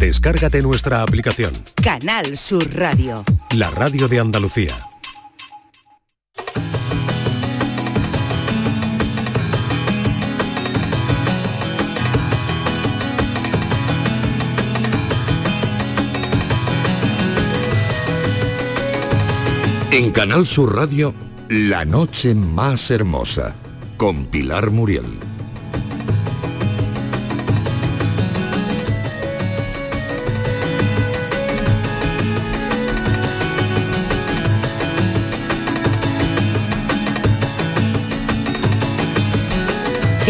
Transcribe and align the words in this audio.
Descárgate 0.00 0.62
nuestra 0.62 1.02
aplicación. 1.02 1.52
Canal 1.74 2.38
Sur 2.38 2.74
Radio. 2.74 3.22
La 3.54 3.70
radio 3.70 4.08
de 4.08 4.18
Andalucía. 4.18 4.74
En 19.90 20.10
Canal 20.12 20.46
Sur 20.46 20.76
Radio, 20.76 21.12
La 21.50 21.84
Noche 21.84 22.34
Más 22.34 22.90
Hermosa, 22.90 23.54
con 23.98 24.24
Pilar 24.24 24.70
Muriel. 24.70 25.29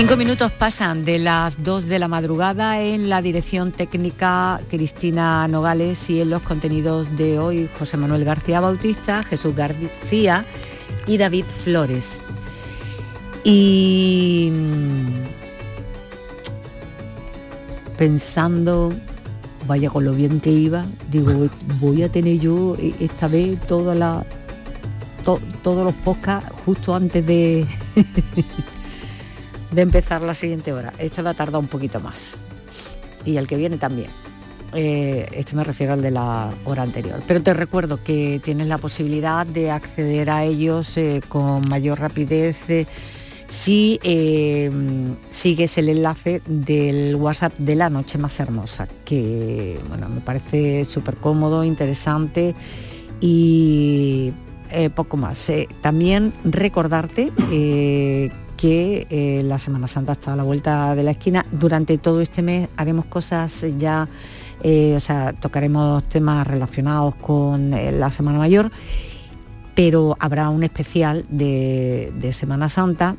Cinco 0.00 0.16
minutos 0.16 0.50
pasan 0.50 1.04
de 1.04 1.18
las 1.18 1.62
dos 1.62 1.86
de 1.86 1.98
la 1.98 2.08
madrugada 2.08 2.80
en 2.80 3.10
la 3.10 3.20
dirección 3.20 3.70
técnica 3.70 4.58
Cristina 4.70 5.46
Nogales 5.46 6.08
y 6.08 6.22
en 6.22 6.30
los 6.30 6.41
contenidos 6.41 7.18
de 7.18 7.38
hoy 7.38 7.68
José 7.78 7.98
Manuel 7.98 8.24
García 8.24 8.60
Bautista, 8.60 9.22
Jesús 9.22 9.55
García 9.55 10.46
y 11.06 11.18
David 11.18 11.44
Flores. 11.44 12.22
Y 13.44 14.50
mm, 14.55 15.08
pensando, 17.98 18.94
vaya 19.66 19.91
con 19.91 20.06
lo 20.06 20.14
bien 20.14 20.41
que 20.41 20.50
iba, 20.50 20.86
digo, 21.10 21.50
voy 21.78 22.05
a 22.05 22.10
tener 22.10 22.38
yo 22.38 22.74
e-, 22.77 22.94
esta 23.00 23.28
vez 23.28 23.60
toda 23.66 23.94
la, 23.94 24.25
todos 25.62 25.84
los 25.84 25.94
podcasts 25.97 26.50
justo 26.64 26.94
antes 26.94 27.27
de... 27.27 27.66
de 29.70 29.82
empezar 29.82 30.22
la 30.22 30.34
siguiente 30.34 30.72
hora. 30.72 30.92
Este 30.98 31.22
va 31.22 31.30
a 31.30 31.34
tardar 31.34 31.60
un 31.60 31.68
poquito 31.68 32.00
más. 32.00 32.36
Y 33.24 33.36
el 33.36 33.46
que 33.46 33.56
viene 33.56 33.76
también. 33.76 34.10
Eh, 34.72 35.28
este 35.32 35.56
me 35.56 35.64
refiero 35.64 35.94
al 35.94 36.02
de 36.02 36.10
la 36.10 36.50
hora 36.64 36.82
anterior. 36.82 37.22
Pero 37.26 37.42
te 37.42 37.54
recuerdo 37.54 38.02
que 38.02 38.41
tienes 38.42 38.68
la 38.68 38.78
posibilidad 38.78 39.46
de 39.46 39.70
acceder 39.70 40.30
a 40.30 40.44
ellos 40.44 40.96
eh, 40.96 41.22
con 41.28 41.62
mayor 41.68 41.98
rapidez 41.98 42.56
eh, 42.68 42.86
si 43.48 43.98
sigues 45.28 45.76
el 45.76 45.88
enlace 45.88 46.41
del 46.46 47.16
WhatsApp 47.16 47.52
de 47.58 47.74
la 47.74 47.91
noche 47.91 48.16
más 48.16 48.38
hermosa, 48.38 48.86
que 49.04 49.76
bueno, 49.88 50.08
me 50.08 50.20
parece 50.20 50.84
súper 50.84 51.16
cómodo, 51.16 51.64
interesante 51.64 52.54
y 53.20 54.32
poco 54.94 55.16
más. 55.16 55.50
también 55.80 56.32
recordarte 56.44 57.32
que 58.61 59.06
eh, 59.08 59.42
la 59.42 59.58
Semana 59.58 59.86
Santa 59.86 60.12
está 60.12 60.34
a 60.34 60.36
la 60.36 60.42
vuelta 60.42 60.94
de 60.94 61.03
la 61.03 61.12
esquina. 61.12 61.47
Durante 61.50 61.97
todo 61.97 62.20
este 62.20 62.42
mes 62.42 62.69
haremos 62.77 63.06
cosas 63.06 63.64
ya, 63.78 64.06
eh, 64.62 64.92
o 64.94 65.00
sea, 65.00 65.33
tocaremos 65.33 66.05
temas 66.05 66.47
relacionados 66.47 67.14
con 67.14 67.72
eh, 67.72 67.91
la 67.91 68.11
Semana 68.11 68.36
Mayor, 68.36 68.70
pero 69.75 70.14
habrá 70.20 70.50
un 70.50 70.62
especial 70.62 71.25
de, 71.31 72.12
Semana 72.34 72.69
Santa 72.69 73.16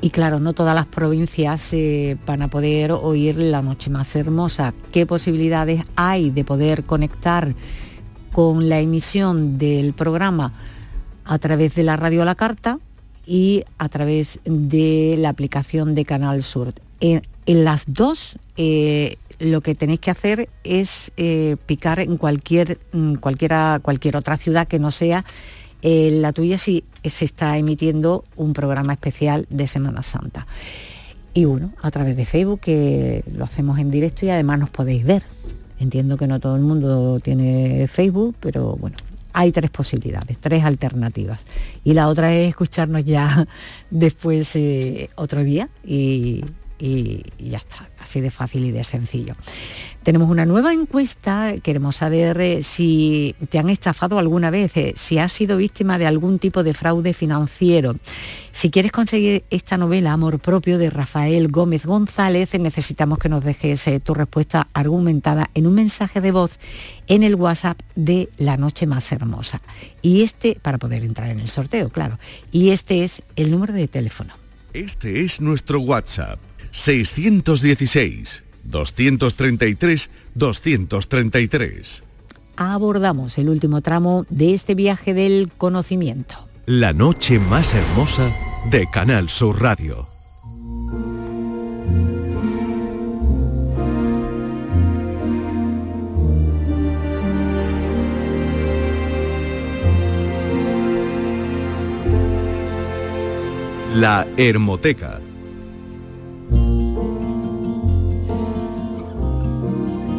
y 0.00 0.08
claro, 0.08 0.40
no 0.40 0.54
todas 0.54 0.74
las 0.74 0.86
provincias 0.86 1.74
van 2.26 2.40
a 2.40 2.48
poder 2.48 2.92
oír 2.92 3.36
la 3.36 3.60
noche 3.60 3.90
más 3.90 4.16
hermosa. 4.16 4.72
¿Qué 4.90 5.04
posibilidades 5.04 5.82
hay 5.96 6.30
de 6.30 6.44
poder 6.44 6.84
conectar 6.84 7.54
con 8.32 8.70
la 8.70 8.80
emisión 8.80 9.58
del 9.58 9.92
programa 9.92 10.54
a 11.26 11.38
través 11.38 11.74
de 11.74 11.82
la 11.82 11.96
radio 11.96 12.22
a 12.22 12.24
la 12.24 12.36
carta? 12.36 12.78
Y 13.26 13.64
a 13.78 13.88
través 13.88 14.40
de 14.44 15.16
la 15.18 15.30
aplicación 15.30 15.94
de 15.94 16.04
Canal 16.04 16.42
Sur. 16.42 16.72
En, 17.00 17.22
las 17.46 17.84
dos 17.86 18.38
eh, 18.56 19.16
lo 19.38 19.60
que 19.60 19.74
tenéis 19.74 20.00
que 20.00 20.10
hacer 20.10 20.48
es 20.64 21.12
eh, 21.16 21.56
picar 21.66 22.00
en 22.00 22.16
cualquier, 22.16 22.78
mm, 22.92 23.16
cualquiera, 23.16 23.80
cualquier 23.82 24.16
otra 24.16 24.36
ciudad 24.36 24.66
que 24.66 24.78
no 24.78 24.90
sea 24.90 25.24
eh, 25.82 26.10
la 26.12 26.32
tuya 26.32 26.58
si 26.58 26.84
se 27.04 27.24
está 27.24 27.58
emitiendo 27.58 28.24
un 28.36 28.54
programa 28.54 28.94
especial 28.94 29.46
de 29.50 29.68
Semana 29.68 30.02
Santa. 30.02 30.46
Y 31.34 31.44
bueno, 31.44 31.72
a 31.82 31.90
través 31.90 32.16
de 32.16 32.24
Facebook, 32.24 32.60
que 32.60 33.22
lo 33.30 33.44
hacemos 33.44 33.78
en 33.78 33.90
directo 33.90 34.24
y 34.24 34.30
además 34.30 34.58
nos 34.58 34.70
podéis 34.70 35.04
ver. 35.04 35.22
Entiendo 35.78 36.16
que 36.16 36.26
no 36.26 36.40
todo 36.40 36.56
el 36.56 36.62
mundo 36.62 37.20
tiene 37.20 37.86
Facebook, 37.88 38.34
pero 38.40 38.76
bueno, 38.76 38.96
hay 39.38 39.52
tres 39.52 39.70
posibilidades, 39.70 40.38
tres 40.38 40.64
alternativas. 40.64 41.44
Y 41.84 41.92
la 41.92 42.08
otra 42.08 42.34
es 42.34 42.48
escucharnos 42.48 43.04
ya 43.04 43.46
después 43.90 44.56
eh, 44.56 45.10
otro 45.14 45.44
día 45.44 45.68
y, 45.84 46.42
y, 46.78 47.22
ya 47.38 47.58
está, 47.58 47.88
así 48.00 48.20
de 48.20 48.30
fácil 48.30 48.64
y 48.64 48.70
de 48.70 48.84
sencillo. 48.84 49.34
Tenemos 50.02 50.28
una 50.28 50.46
nueva 50.46 50.72
encuesta, 50.72 51.54
queremos 51.62 51.96
saber 51.96 52.40
eh, 52.40 52.62
si 52.62 53.34
te 53.48 53.58
han 53.58 53.70
estafado 53.70 54.18
alguna 54.18 54.50
vez, 54.50 54.76
eh, 54.76 54.92
si 54.96 55.18
has 55.18 55.32
sido 55.32 55.56
víctima 55.56 55.98
de 55.98 56.06
algún 56.06 56.38
tipo 56.38 56.62
de 56.62 56.74
fraude 56.74 57.14
financiero. 57.14 57.96
Si 58.52 58.70
quieres 58.70 58.92
conseguir 58.92 59.44
esta 59.50 59.76
novela, 59.76 60.12
Amor 60.12 60.38
Propio, 60.38 60.78
de 60.78 60.90
Rafael 60.90 61.48
Gómez 61.48 61.84
González, 61.84 62.52
necesitamos 62.58 63.18
que 63.18 63.28
nos 63.28 63.44
dejes 63.44 63.86
eh, 63.86 64.00
tu 64.00 64.14
respuesta 64.14 64.68
argumentada 64.72 65.50
en 65.54 65.66
un 65.66 65.74
mensaje 65.74 66.20
de 66.20 66.30
voz 66.30 66.58
en 67.06 67.22
el 67.22 67.34
WhatsApp 67.34 67.80
de 67.94 68.28
La 68.36 68.56
Noche 68.56 68.86
Más 68.86 69.10
Hermosa. 69.12 69.60
Y 70.02 70.22
este, 70.22 70.58
para 70.60 70.78
poder 70.78 71.04
entrar 71.04 71.30
en 71.30 71.40
el 71.40 71.48
sorteo, 71.48 71.88
claro. 71.90 72.18
Y 72.52 72.70
este 72.70 73.04
es 73.04 73.22
el 73.36 73.50
número 73.50 73.72
de 73.72 73.88
teléfono. 73.88 74.34
Este 74.72 75.24
es 75.24 75.40
nuestro 75.40 75.80
WhatsApp 75.80 76.38
616 76.76 78.44
233 78.64 80.10
233. 80.34 82.02
Abordamos 82.56 83.38
el 83.38 83.48
último 83.48 83.80
tramo 83.80 84.26
de 84.28 84.54
este 84.54 84.74
viaje 84.74 85.14
del 85.14 85.50
conocimiento. 85.56 86.36
La 86.66 86.92
noche 86.92 87.38
más 87.38 87.74
hermosa 87.74 88.30
de 88.70 88.88
Canal 88.90 89.28
Sur 89.28 89.60
Radio. 89.60 90.06
La 103.94 104.26
Hermoteca 104.36 105.20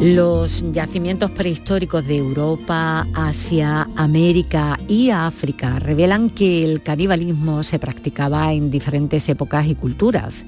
Los 0.00 0.64
yacimientos 0.70 1.32
prehistóricos 1.32 2.06
de 2.06 2.18
Europa, 2.18 3.04
Asia, 3.14 3.88
América 3.96 4.78
y 4.86 5.10
África 5.10 5.80
revelan 5.80 6.30
que 6.30 6.64
el 6.64 6.84
canibalismo 6.84 7.64
se 7.64 7.80
practicaba 7.80 8.52
en 8.52 8.70
diferentes 8.70 9.28
épocas 9.28 9.66
y 9.66 9.74
culturas. 9.74 10.46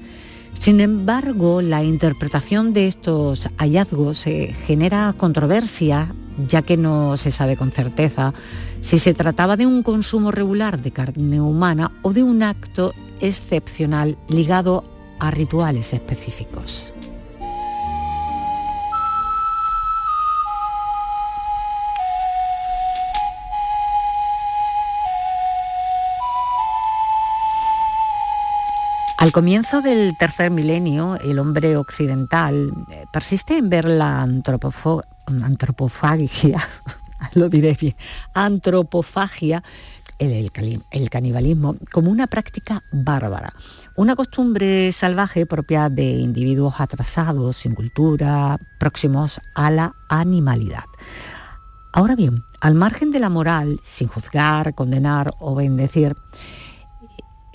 Sin 0.57 0.79
embargo, 0.79 1.61
la 1.61 1.83
interpretación 1.83 2.71
de 2.71 2.87
estos 2.87 3.49
hallazgos 3.57 4.25
eh, 4.25 4.55
genera 4.67 5.13
controversia, 5.17 6.15
ya 6.47 6.61
que 6.61 6.77
no 6.77 7.17
se 7.17 7.31
sabe 7.31 7.57
con 7.57 7.73
certeza 7.73 8.33
si 8.79 8.99
se 8.99 9.13
trataba 9.13 9.57
de 9.57 9.67
un 9.67 9.83
consumo 9.83 10.31
regular 10.31 10.81
de 10.81 10.91
carne 10.91 11.41
humana 11.41 11.91
o 12.03 12.13
de 12.13 12.23
un 12.23 12.41
acto 12.41 12.93
excepcional 13.19 14.17
ligado 14.29 14.85
a 15.19 15.29
rituales 15.29 15.91
específicos. 15.91 16.93
Al 29.31 29.33
comienzo 29.33 29.81
del 29.81 30.17
tercer 30.17 30.51
milenio, 30.51 31.17
el 31.23 31.39
hombre 31.39 31.77
occidental 31.77 32.69
eh, 32.91 33.05
persiste 33.13 33.57
en 33.57 33.69
ver 33.69 33.85
la 33.85 34.23
antropofagia, 34.23 36.59
lo 37.35 37.47
diré 37.47 37.77
bien, 37.79 37.95
antropofagia, 38.33 39.63
el, 40.19 40.51
el, 40.91 41.09
canibalismo, 41.09 41.77
como 41.93 42.11
una 42.11 42.27
práctica 42.27 42.83
bárbara, 42.91 43.53
una 43.95 44.17
costumbre 44.17 44.91
salvaje 44.91 45.45
propia 45.45 45.87
de 45.87 46.09
individuos 46.09 46.81
atrasados, 46.81 47.55
sin 47.55 47.73
cultura, 47.73 48.57
próximos 48.81 49.39
a 49.55 49.71
la 49.71 49.95
animalidad. 50.09 50.83
Ahora 51.93 52.17
bien, 52.17 52.43
al 52.59 52.75
margen 52.75 53.11
de 53.11 53.21
la 53.21 53.29
moral, 53.29 53.79
sin 53.81 54.09
juzgar, 54.09 54.75
condenar 54.75 55.31
o 55.39 55.55
bendecir, 55.55 56.17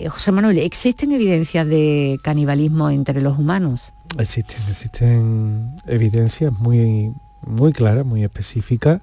José 0.05 0.31
Manuel, 0.31 0.59
¿existen 0.59 1.11
evidencias 1.11 1.65
de 1.65 2.19
canibalismo 2.21 2.89
entre 2.91 3.19
los 3.19 3.39
humanos? 3.39 3.91
Existen, 4.19 4.61
existen 4.69 5.75
evidencias 5.87 6.53
muy, 6.53 7.13
muy 7.45 7.73
clara, 7.73 8.03
muy 8.03 8.23
específica, 8.23 9.01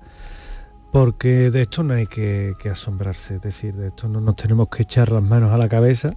porque 0.93 1.51
de 1.51 1.63
esto 1.63 1.83
no 1.83 1.95
hay 1.95 2.07
que, 2.07 2.55
asombrarse, 2.71 3.37
es 3.37 3.43
decir, 3.43 3.75
de 3.75 3.89
esto 3.89 4.09
no 4.09 4.21
nos 4.21 4.37
tenemos 4.37 4.69
que 4.69 4.85
echar 4.85 5.11
las 5.11 5.23
manos 5.23 5.51
a 5.51 5.59
la 5.59 5.69
cabeza, 5.69 6.15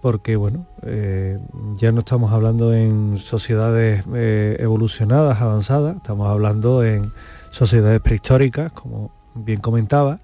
porque 0.00 0.36
bueno, 0.36 0.66
eh, 0.82 1.38
ya 1.76 1.92
no 1.92 1.98
estamos 2.00 2.32
hablando 2.32 2.72
en 2.72 3.18
sociedades 3.18 4.04
eh, 4.14 4.56
evolucionadas, 4.60 5.42
avanzadas, 5.42 5.96
estamos 5.96 6.28
hablando 6.28 6.82
en 6.82 7.12
sociedades 7.50 8.00
prehistóricas, 8.00 8.72
como 8.72 9.10
bien 9.34 9.60
comentaba, 9.60 10.20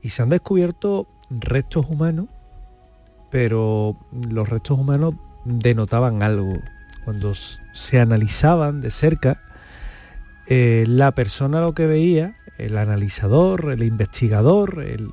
y 0.00 0.08
se 0.08 0.22
han 0.22 0.30
descubierto 0.30 1.06
restos 1.30 1.86
humanos, 1.90 2.26
pero 3.30 3.96
los 4.12 4.48
restos 4.48 4.78
humanos 4.78 5.14
denotaban 5.44 6.22
algo. 6.22 6.54
Cuando 7.04 7.32
se 7.34 8.00
analizaban 8.00 8.80
de 8.80 8.90
cerca, 8.90 9.40
eh, 10.46 10.84
la 10.86 11.12
persona 11.12 11.60
lo 11.60 11.74
que 11.74 11.86
veía, 11.86 12.36
el 12.58 12.76
analizador, 12.76 13.70
el 13.70 13.82
investigador, 13.82 14.82
el, 14.82 15.10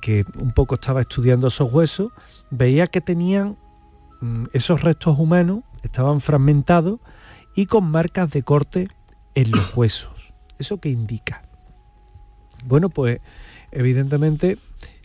que 0.00 0.24
un 0.38 0.52
poco 0.52 0.74
estaba 0.74 1.02
estudiando 1.02 1.48
esos 1.48 1.72
huesos, 1.72 2.12
veía 2.50 2.86
que 2.86 3.00
tenían 3.00 3.56
mm, 4.20 4.44
esos 4.52 4.82
restos 4.82 5.18
humanos, 5.18 5.60
estaban 5.82 6.20
fragmentados 6.20 7.00
y 7.54 7.66
con 7.66 7.84
marcas 7.84 8.30
de 8.32 8.42
corte 8.42 8.88
en 9.34 9.50
los 9.52 9.74
huesos. 9.76 10.34
¿Eso 10.58 10.78
qué 10.78 10.88
indica? 10.88 11.42
Bueno, 12.64 12.88
pues 12.88 13.20
evidentemente 13.70 14.58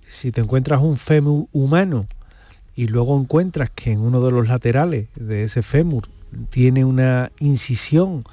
si 0.07 0.31
te 0.31 0.42
encuentras 0.42 0.81
un 0.81 0.98
fémur 0.98 1.48
humano 1.51 2.07
y 2.75 2.88
luego 2.88 3.19
encuentras 3.19 3.69
que 3.69 3.91
en 3.91 4.00
uno 4.00 4.23
de 4.23 4.31
los 4.31 4.47
laterales 4.47 5.07
de 5.15 5.44
ese 5.44 5.62
fémur 5.62 6.07
tiene 6.50 6.85
una 6.85 7.31
incisión 7.39 8.23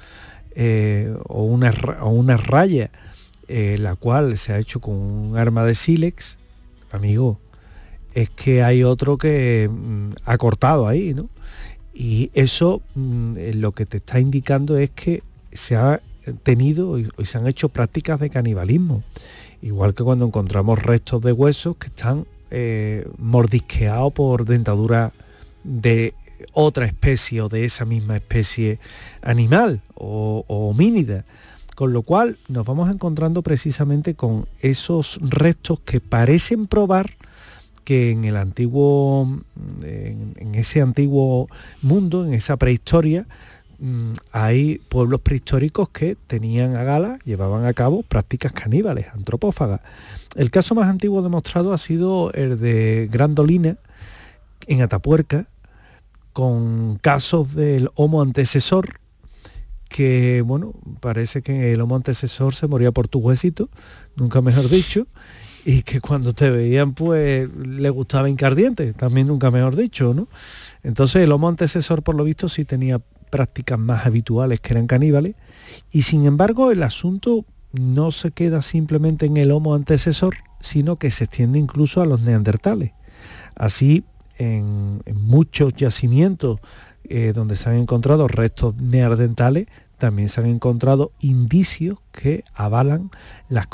eh, 0.55 1.13
o, 1.27 1.43
una, 1.43 1.73
una, 2.03 2.37
raya, 2.37 2.89
eh, 3.47 3.77
la 3.79 3.95
cual 3.95 4.37
se 4.37 4.53
ha 4.53 4.59
hecho 4.59 4.79
con 4.79 4.95
un 4.95 5.37
arma 5.37 5.63
de 5.65 5.75
sílex, 5.75 6.37
amigo, 6.91 7.39
es 8.13 8.29
que 8.29 8.63
hay 8.63 8.83
otro 8.83 9.17
que 9.17 9.69
mm, 9.71 10.09
ha 10.25 10.37
cortado 10.37 10.87
ahí, 10.87 11.13
¿no? 11.13 11.29
Y 11.93 12.31
eso 12.33 12.81
mm, 12.95 13.37
eh, 13.37 13.53
lo 13.53 13.73
que 13.73 13.85
te 13.85 13.97
está 13.97 14.19
indicando 14.19 14.77
es 14.77 14.89
que 14.91 15.21
se 15.51 15.75
ha 15.75 16.01
tenido 16.43 16.97
y 16.97 17.09
se 17.23 17.37
han 17.37 17.47
hecho 17.47 17.69
prácticas 17.69 18.19
de 18.19 18.29
canibalismo. 18.29 19.03
Igual 19.61 19.93
que 19.93 20.03
cuando 20.03 20.25
encontramos 20.25 20.79
restos 20.81 21.21
de 21.21 21.33
huesos 21.33 21.75
que 21.77 21.87
están 21.87 22.25
eh, 22.51 23.07
mordisqueados 23.17 24.13
por 24.13 24.45
dentadura 24.45 25.11
de 25.63 26.13
otra 26.53 26.85
especie 26.85 27.41
o 27.41 27.49
de 27.49 27.65
esa 27.65 27.85
misma 27.85 28.17
especie 28.17 28.79
animal 29.21 29.81
o, 29.95 30.45
homínida. 30.47 31.25
Con 31.75 31.93
lo 31.93 32.01
cual 32.01 32.37
nos 32.49 32.65
vamos 32.65 32.89
encontrando 32.89 33.41
precisamente 33.41 34.13
con 34.13 34.47
esos 34.61 35.19
restos 35.21 35.79
que 35.79 36.01
parecen 36.01 36.67
probar 36.67 37.15
que 37.85 38.11
en 38.11 38.25
el 38.25 38.35
antiguo, 38.35 39.41
en, 39.81 40.55
ese 40.55 40.81
antiguo 40.81 41.47
mundo, 41.81 42.25
en 42.25 42.33
esa 42.33 42.57
prehistoria, 42.57 43.25
mm, 43.79 44.11
hay 44.31 44.79
pueblos 44.89 45.21
prehistóricos 45.21 45.89
que 45.89 46.17
tenían 46.27 46.75
a 46.75 46.83
gala, 46.83 47.19
llevaban 47.23 47.65
a 47.65 47.73
cabo 47.73 48.03
prácticas 48.03 48.51
caníbales, 48.51 49.07
antropófagas. 49.13 49.81
El 50.35 50.51
caso 50.51 50.75
más 50.75 50.87
antiguo 50.87 51.21
demostrado 51.21 51.73
ha 51.73 51.77
sido 51.77 52.31
el 52.33 52.59
de 52.59 53.09
Grandolina, 53.11 53.77
en 54.67 54.81
Atapuerca, 54.81 55.47
con 56.33 56.97
casos 56.99 57.55
del 57.55 57.89
homo 57.95 58.21
antecesor, 58.21 58.99
que 59.89 60.43
bueno, 60.45 60.73
parece 60.99 61.41
que 61.41 61.73
el 61.73 61.81
homo 61.81 61.95
antecesor 61.95 62.53
se 62.53 62.67
moría 62.67 62.91
por 62.91 63.07
tu 63.07 63.19
huesito, 63.19 63.69
nunca 64.15 64.41
mejor 64.41 64.69
dicho, 64.69 65.07
y 65.65 65.81
que 65.81 65.99
cuando 65.99 66.33
te 66.33 66.51
veían 66.51 66.93
pues 66.93 67.49
le 67.53 67.89
gustaba 67.89 68.29
incardiente, 68.29 68.93
también 68.93 69.27
nunca 69.27 69.49
mejor 69.49 69.75
dicho, 69.75 70.13
¿no? 70.13 70.27
Entonces 70.83 71.23
el 71.23 71.31
homo 71.31 71.49
antecesor 71.49 72.03
por 72.03 72.15
lo 72.15 72.23
visto 72.23 72.47
sí 72.47 72.63
tenía 72.63 73.01
prácticas 73.31 73.79
más 73.79 74.05
habituales 74.05 74.59
que 74.59 74.73
eran 74.73 74.85
caníbales, 74.85 75.35
y 75.91 76.03
sin 76.03 76.25
embargo 76.25 76.71
el 76.71 76.83
asunto 76.83 77.45
no 77.71 78.11
se 78.11 78.31
queda 78.31 78.61
simplemente 78.61 79.25
en 79.25 79.37
el 79.37 79.51
homo 79.51 79.75
antecesor, 79.75 80.35
sino 80.59 80.97
que 80.97 81.11
se 81.11 81.25
extiende 81.25 81.59
incluso 81.59 82.01
a 82.01 82.05
los 82.05 82.21
neandertales. 82.21 82.93
Así, 83.55 84.05
en, 84.37 85.01
muchos 85.13 85.73
yacimientos 85.73 86.59
eh, 87.03 87.33
donde 87.33 87.55
se 87.55 87.69
han 87.69 87.75
encontrado 87.75 88.27
restos 88.27 88.75
neandertales, 88.75 89.67
también 89.97 90.29
se 90.29 90.41
han 90.41 90.47
encontrado 90.47 91.11
indicios 91.19 91.99
que 92.11 92.43
avalan 92.53 93.11
las, 93.49 93.67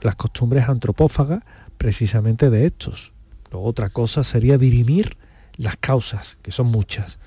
las 0.00 0.16
costumbres 0.16 0.68
antropófagas 0.68 1.42
precisamente 1.76 2.50
de 2.50 2.66
estos. 2.66 3.12
otra 3.52 3.90
cosa 3.90 4.24
sería 4.24 4.58
dirimir 4.58 5.16
las 5.56 5.76
causas, 5.76 6.38
que 6.42 6.50
son 6.50 6.66
muchas. 6.66 7.18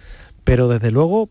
Pero 0.44 0.68
desde 0.68 0.92
luego 0.92 1.30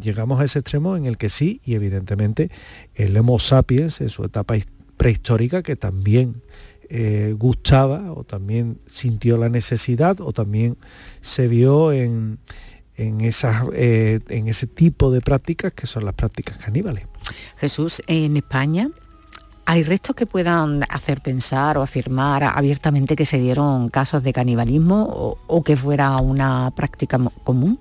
llegamos 0.00 0.40
a 0.40 0.44
ese 0.44 0.60
extremo 0.60 0.96
en 0.96 1.06
el 1.06 1.16
que 1.16 1.28
sí, 1.28 1.60
y 1.64 1.74
evidentemente 1.74 2.50
el 2.94 3.16
Homo 3.16 3.38
sapiens 3.38 4.00
en 4.00 4.08
su 4.08 4.24
etapa 4.24 4.54
prehistórica, 4.96 5.62
que 5.62 5.76
también 5.76 6.42
eh, 6.88 7.34
gustaba 7.36 8.12
o 8.12 8.24
también 8.24 8.78
sintió 8.86 9.36
la 9.36 9.48
necesidad 9.48 10.20
o 10.20 10.32
también 10.32 10.76
se 11.20 11.46
vio 11.46 11.92
en, 11.92 12.38
en, 12.96 13.20
esas, 13.20 13.64
eh, 13.74 14.20
en 14.28 14.48
ese 14.48 14.66
tipo 14.66 15.10
de 15.10 15.20
prácticas 15.20 15.72
que 15.72 15.86
son 15.86 16.04
las 16.04 16.14
prácticas 16.14 16.56
caníbales. 16.56 17.06
Jesús, 17.58 18.02
en 18.06 18.36
España 18.36 18.90
¿Hay 19.70 19.82
restos 19.82 20.16
que 20.16 20.24
puedan 20.24 20.82
hacer 20.88 21.20
pensar 21.20 21.76
o 21.76 21.82
afirmar 21.82 22.42
abiertamente 22.42 23.14
que 23.14 23.26
se 23.26 23.36
dieron 23.36 23.90
casos 23.90 24.22
de 24.22 24.32
canibalismo 24.32 25.36
o 25.46 25.62
que 25.62 25.76
fuera 25.76 26.16
una 26.22 26.70
práctica 26.74 27.18
común? 27.44 27.78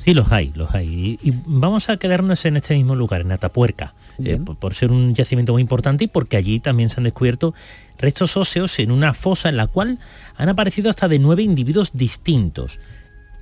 Sí, 0.00 0.14
los 0.14 0.32
hay, 0.32 0.50
los 0.54 0.74
hay. 0.74 1.18
Y, 1.22 1.32
vamos 1.44 1.90
a 1.90 1.98
quedarnos 1.98 2.46
en 2.46 2.56
este 2.56 2.74
mismo 2.74 2.96
lugar, 2.96 3.20
en 3.20 3.32
Atapuerca, 3.32 3.94
eh, 4.24 4.38
por, 4.38 4.72
ser 4.72 4.90
un 4.90 5.14
yacimiento 5.14 5.52
muy 5.52 5.60
importante 5.60 6.04
y 6.04 6.06
porque 6.06 6.38
allí 6.38 6.58
también 6.58 6.88
se 6.88 7.00
han 7.00 7.04
descubierto 7.04 7.54
restos 7.98 8.34
óseos 8.38 8.78
en 8.78 8.92
una 8.92 9.12
fosa 9.12 9.50
en 9.50 9.58
la 9.58 9.66
cual 9.66 9.98
han 10.38 10.48
aparecido 10.48 10.88
hasta 10.88 11.06
de 11.06 11.18
nueve 11.18 11.42
individuos 11.42 11.90
distintos. 11.92 12.80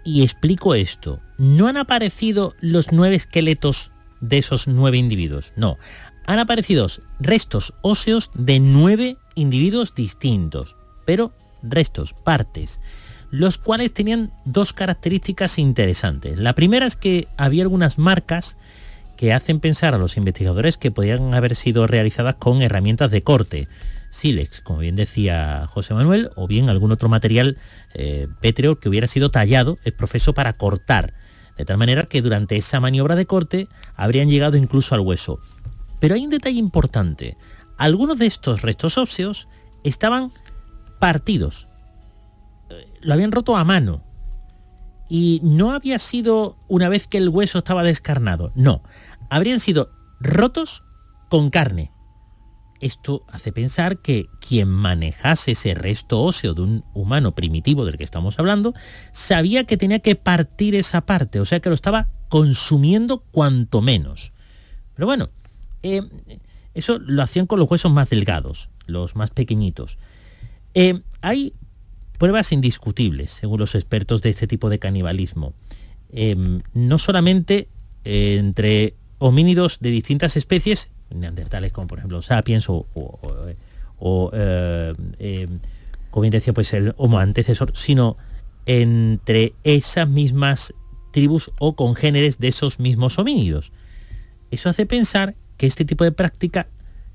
Y 0.04 0.24
explico 0.24 0.74
esto, 0.74 1.20
no 1.36 1.68
han 1.68 1.76
aparecido 1.76 2.56
los 2.60 2.90
nueve 2.90 3.14
esqueletos 3.14 3.92
de 4.20 4.38
esos 4.38 4.66
nueve 4.66 4.96
individuos, 4.96 5.52
no. 5.54 5.78
Han 6.26 6.40
aparecido 6.40 6.88
restos 7.20 7.72
óseos 7.82 8.32
de 8.34 8.58
nueve 8.58 9.16
individuos 9.36 9.94
distintos, 9.94 10.74
pero 11.06 11.32
restos, 11.62 12.14
partes 12.14 12.80
los 13.30 13.58
cuales 13.58 13.92
tenían 13.92 14.30
dos 14.44 14.72
características 14.72 15.58
interesantes. 15.58 16.38
La 16.38 16.54
primera 16.54 16.86
es 16.86 16.96
que 16.96 17.28
había 17.36 17.62
algunas 17.62 17.98
marcas 17.98 18.56
que 19.16 19.32
hacen 19.32 19.60
pensar 19.60 19.94
a 19.94 19.98
los 19.98 20.16
investigadores 20.16 20.78
que 20.78 20.90
podían 20.90 21.34
haber 21.34 21.56
sido 21.56 21.86
realizadas 21.86 22.36
con 22.36 22.62
herramientas 22.62 23.10
de 23.10 23.22
corte, 23.22 23.68
sílex, 24.10 24.60
como 24.60 24.78
bien 24.78 24.96
decía 24.96 25.66
José 25.68 25.92
Manuel, 25.92 26.30
o 26.36 26.46
bien 26.46 26.68
algún 26.70 26.92
otro 26.92 27.08
material 27.08 27.58
eh, 27.94 28.28
pétreo 28.40 28.78
que 28.78 28.88
hubiera 28.88 29.08
sido 29.08 29.30
tallado, 29.30 29.78
es 29.84 29.92
profeso 29.92 30.34
para 30.34 30.52
cortar, 30.54 31.14
de 31.56 31.64
tal 31.64 31.78
manera 31.78 32.04
que 32.04 32.22
durante 32.22 32.56
esa 32.56 32.80
maniobra 32.80 33.16
de 33.16 33.26
corte 33.26 33.68
habrían 33.96 34.28
llegado 34.28 34.56
incluso 34.56 34.94
al 34.94 35.00
hueso. 35.00 35.40
Pero 35.98 36.14
hay 36.14 36.24
un 36.24 36.30
detalle 36.30 36.58
importante, 36.58 37.36
algunos 37.76 38.18
de 38.18 38.26
estos 38.26 38.62
restos 38.62 38.98
óseos 38.98 39.48
estaban 39.84 40.30
partidos, 40.98 41.67
lo 43.00 43.14
habían 43.14 43.32
roto 43.32 43.56
a 43.56 43.64
mano. 43.64 44.04
Y 45.08 45.40
no 45.42 45.72
había 45.72 45.98
sido 45.98 46.58
una 46.68 46.88
vez 46.88 47.06
que 47.06 47.18
el 47.18 47.28
hueso 47.28 47.58
estaba 47.58 47.82
descarnado, 47.82 48.52
no. 48.54 48.82
Habrían 49.30 49.60
sido 49.60 49.90
rotos 50.20 50.84
con 51.28 51.50
carne. 51.50 51.92
Esto 52.80 53.24
hace 53.28 53.50
pensar 53.50 53.98
que 53.98 54.26
quien 54.40 54.68
manejase 54.68 55.52
ese 55.52 55.74
resto 55.74 56.20
óseo 56.20 56.54
de 56.54 56.62
un 56.62 56.84
humano 56.94 57.34
primitivo 57.34 57.84
del 57.84 57.98
que 57.98 58.04
estamos 58.04 58.38
hablando, 58.38 58.74
sabía 59.12 59.64
que 59.64 59.76
tenía 59.76 59.98
que 59.98 60.14
partir 60.14 60.74
esa 60.76 61.00
parte, 61.00 61.40
o 61.40 61.44
sea 61.44 61.60
que 61.60 61.70
lo 61.70 61.74
estaba 61.74 62.08
consumiendo 62.28 63.24
cuanto 63.32 63.82
menos. 63.82 64.32
Pero 64.94 65.06
bueno, 65.06 65.30
eh, 65.82 66.02
eso 66.74 66.98
lo 67.00 67.22
hacían 67.22 67.46
con 67.46 67.58
los 67.58 67.68
huesos 67.68 67.90
más 67.90 68.10
delgados, 68.10 68.70
los 68.86 69.16
más 69.16 69.30
pequeñitos. 69.30 69.98
Eh, 70.74 71.02
hay 71.20 71.54
pruebas 72.18 72.52
indiscutibles, 72.52 73.30
según 73.30 73.60
los 73.60 73.74
expertos 73.74 74.22
de 74.22 74.30
este 74.30 74.46
tipo 74.46 74.68
de 74.68 74.78
canibalismo. 74.78 75.54
Em, 76.12 76.60
no 76.74 76.98
solamente 76.98 77.68
eh, 78.04 78.36
entre 78.38 78.94
homínidos 79.18 79.78
de 79.80 79.90
distintas 79.90 80.36
especies, 80.36 80.90
neandertales 81.10 81.72
como 81.72 81.86
por 81.86 81.98
ejemplo 81.98 82.20
sapiens 82.22 82.66
o, 82.68 82.86
eh, 84.32 84.94
em, 85.18 85.60
como 86.10 86.22
bien 86.22 86.32
decía, 86.32 86.52
pues 86.52 86.72
el 86.72 86.94
homo 86.96 87.18
antecesor, 87.18 87.72
sino 87.76 88.16
entre 88.66 89.54
esas 89.64 90.08
mismas 90.08 90.74
tribus 91.12 91.50
o 91.58 91.74
congéneres 91.74 92.38
de 92.38 92.48
esos 92.48 92.78
mismos 92.78 93.18
homínidos. 93.18 93.72
Eso 94.50 94.68
hace 94.68 94.86
pensar 94.86 95.34
que 95.56 95.66
este 95.66 95.84
tipo 95.84 96.04
de 96.04 96.12
práctica 96.12 96.68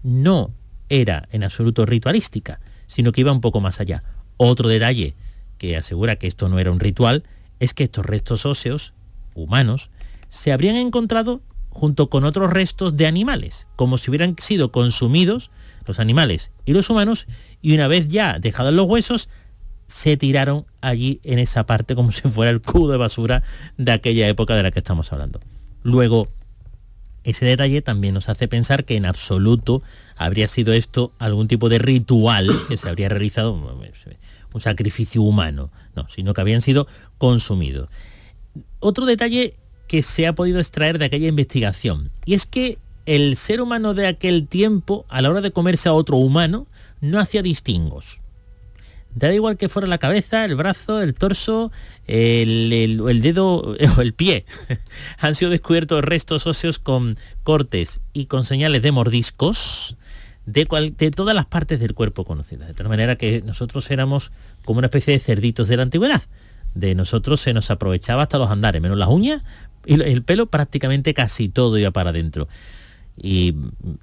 no 0.03 0.51
era 0.89 1.27
en 1.31 1.43
absoluto 1.43 1.85
ritualística, 1.85 2.59
sino 2.87 3.11
que 3.11 3.21
iba 3.21 3.31
un 3.31 3.41
poco 3.41 3.61
más 3.61 3.79
allá. 3.79 4.03
Otro 4.45 4.67
detalle 4.67 5.15
que 5.57 5.77
asegura 5.77 6.17
que 6.17 6.27
esto 6.27 6.49
no 6.49 6.59
era 6.59 6.69
un 6.69 6.81
ritual 6.81 7.23
es 7.61 7.73
que 7.73 7.85
estos 7.85 8.05
restos 8.05 8.45
óseos 8.45 8.91
humanos 9.35 9.89
se 10.27 10.51
habrían 10.51 10.75
encontrado 10.75 11.39
junto 11.69 12.09
con 12.09 12.25
otros 12.25 12.51
restos 12.51 12.97
de 12.97 13.07
animales, 13.07 13.67
como 13.77 13.97
si 13.97 14.09
hubieran 14.11 14.35
sido 14.37 14.73
consumidos 14.73 15.49
los 15.85 15.97
animales 15.97 16.51
y 16.65 16.73
los 16.73 16.89
humanos, 16.89 17.25
y 17.61 17.73
una 17.73 17.87
vez 17.87 18.07
ya 18.07 18.37
dejados 18.37 18.73
los 18.73 18.85
huesos, 18.85 19.29
se 19.87 20.17
tiraron 20.17 20.65
allí 20.81 21.21
en 21.23 21.39
esa 21.39 21.65
parte 21.65 21.95
como 21.95 22.11
si 22.11 22.23
fuera 22.27 22.51
el 22.51 22.61
cubo 22.61 22.91
de 22.91 22.97
basura 22.97 23.43
de 23.77 23.93
aquella 23.93 24.27
época 24.27 24.57
de 24.57 24.63
la 24.63 24.71
que 24.71 24.79
estamos 24.79 25.13
hablando. 25.13 25.39
Luego, 25.83 26.27
ese 27.23 27.45
detalle 27.45 27.81
también 27.81 28.13
nos 28.13 28.27
hace 28.27 28.49
pensar 28.49 28.83
que 28.83 28.97
en 28.97 29.05
absoluto 29.05 29.83
habría 30.15 30.47
sido 30.47 30.73
esto 30.73 31.11
algún 31.19 31.47
tipo 31.47 31.69
de 31.69 31.79
ritual 31.79 32.49
que 32.67 32.77
se 32.77 32.89
habría 32.89 33.09
realizado, 33.09 33.53
un 33.53 34.61
sacrificio 34.61 35.21
humano, 35.21 35.71
no, 35.95 36.07
sino 36.09 36.33
que 36.33 36.41
habían 36.41 36.61
sido 36.61 36.87
consumidos. 37.17 37.89
Otro 38.79 39.05
detalle 39.05 39.55
que 39.87 40.01
se 40.01 40.27
ha 40.27 40.33
podido 40.33 40.59
extraer 40.59 40.99
de 40.99 41.05
aquella 41.05 41.27
investigación, 41.27 42.11
y 42.25 42.33
es 42.35 42.45
que 42.45 42.77
el 43.05 43.35
ser 43.35 43.61
humano 43.61 43.93
de 43.93 44.07
aquel 44.07 44.47
tiempo, 44.47 45.05
a 45.09 45.21
la 45.21 45.29
hora 45.29 45.41
de 45.41 45.51
comerse 45.51 45.89
a 45.89 45.93
otro 45.93 46.17
humano, 46.17 46.67
no 47.01 47.19
hacía 47.19 47.41
distingos. 47.41 48.21
Da 49.15 49.31
igual 49.31 49.57
que 49.57 49.69
fuera 49.69 49.87
la 49.87 49.99
cabeza, 49.99 50.43
el 50.45 50.55
brazo, 50.55 51.01
el 51.01 51.13
torso, 51.13 51.71
el, 52.07 53.21
dedo 53.21 53.57
o 53.57 53.75
el 54.01 54.13
pie. 54.13 54.45
Han 55.19 55.35
sido 55.35 55.51
descubiertos 55.51 56.03
restos 56.03 56.47
óseos 56.47 56.79
con 56.79 57.17
cortes 57.43 58.01
y 58.11 58.25
con 58.25 58.43
señales 58.43 58.81
de 58.81 58.91
mordiscos 58.91 59.97
de, 60.45 60.93
de 60.97 61.11
todas 61.11 61.35
las 61.35 61.45
partes 61.45 61.79
del 61.79 61.93
cuerpo 61.93 62.25
conocidas. 62.25 62.67
De 62.67 62.73
tal 62.73 62.89
manera 62.89 63.15
que 63.15 63.41
nosotros 63.41 63.89
éramos 63.91 64.31
como 64.65 64.79
una 64.79 64.87
especie 64.87 65.13
de 65.13 65.19
cerditos 65.19 65.67
de 65.67 65.77
la 65.77 65.83
antigüedad. 65.83 66.23
De 66.75 66.95
nosotros 66.95 67.41
se 67.41 67.53
nos 67.53 67.69
aprovechaba 67.71 68.23
hasta 68.23 68.37
los 68.37 68.49
andares, 68.49 68.81
menos 68.81 68.97
las 68.97 69.09
uñas 69.09 69.43
y 69.85 70.01
el 70.01 70.23
pelo 70.23 70.47
prácticamente 70.47 71.13
casi 71.13 71.49
todo 71.49 71.77
iba 71.77 71.91
para 71.91 72.11
adentro. 72.11 72.47
Y 73.15 73.55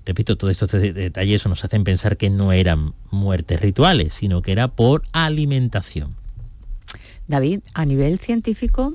repito, 0.05 0.37
todos 0.37 0.53
estos 0.53 0.71
detalles 0.71 1.47
nos 1.47 1.65
hacen 1.65 1.83
pensar 1.83 2.17
que 2.17 2.31
no 2.31 2.53
eran 2.53 2.95
muertes 3.11 3.61
rituales, 3.61 4.15
sino 4.15 4.41
que 4.41 4.53
era 4.53 4.69
por 4.69 5.03
alimentación. 5.13 6.15
David, 7.27 7.61
a 7.75 7.85
nivel 7.85 8.19
científico, 8.19 8.95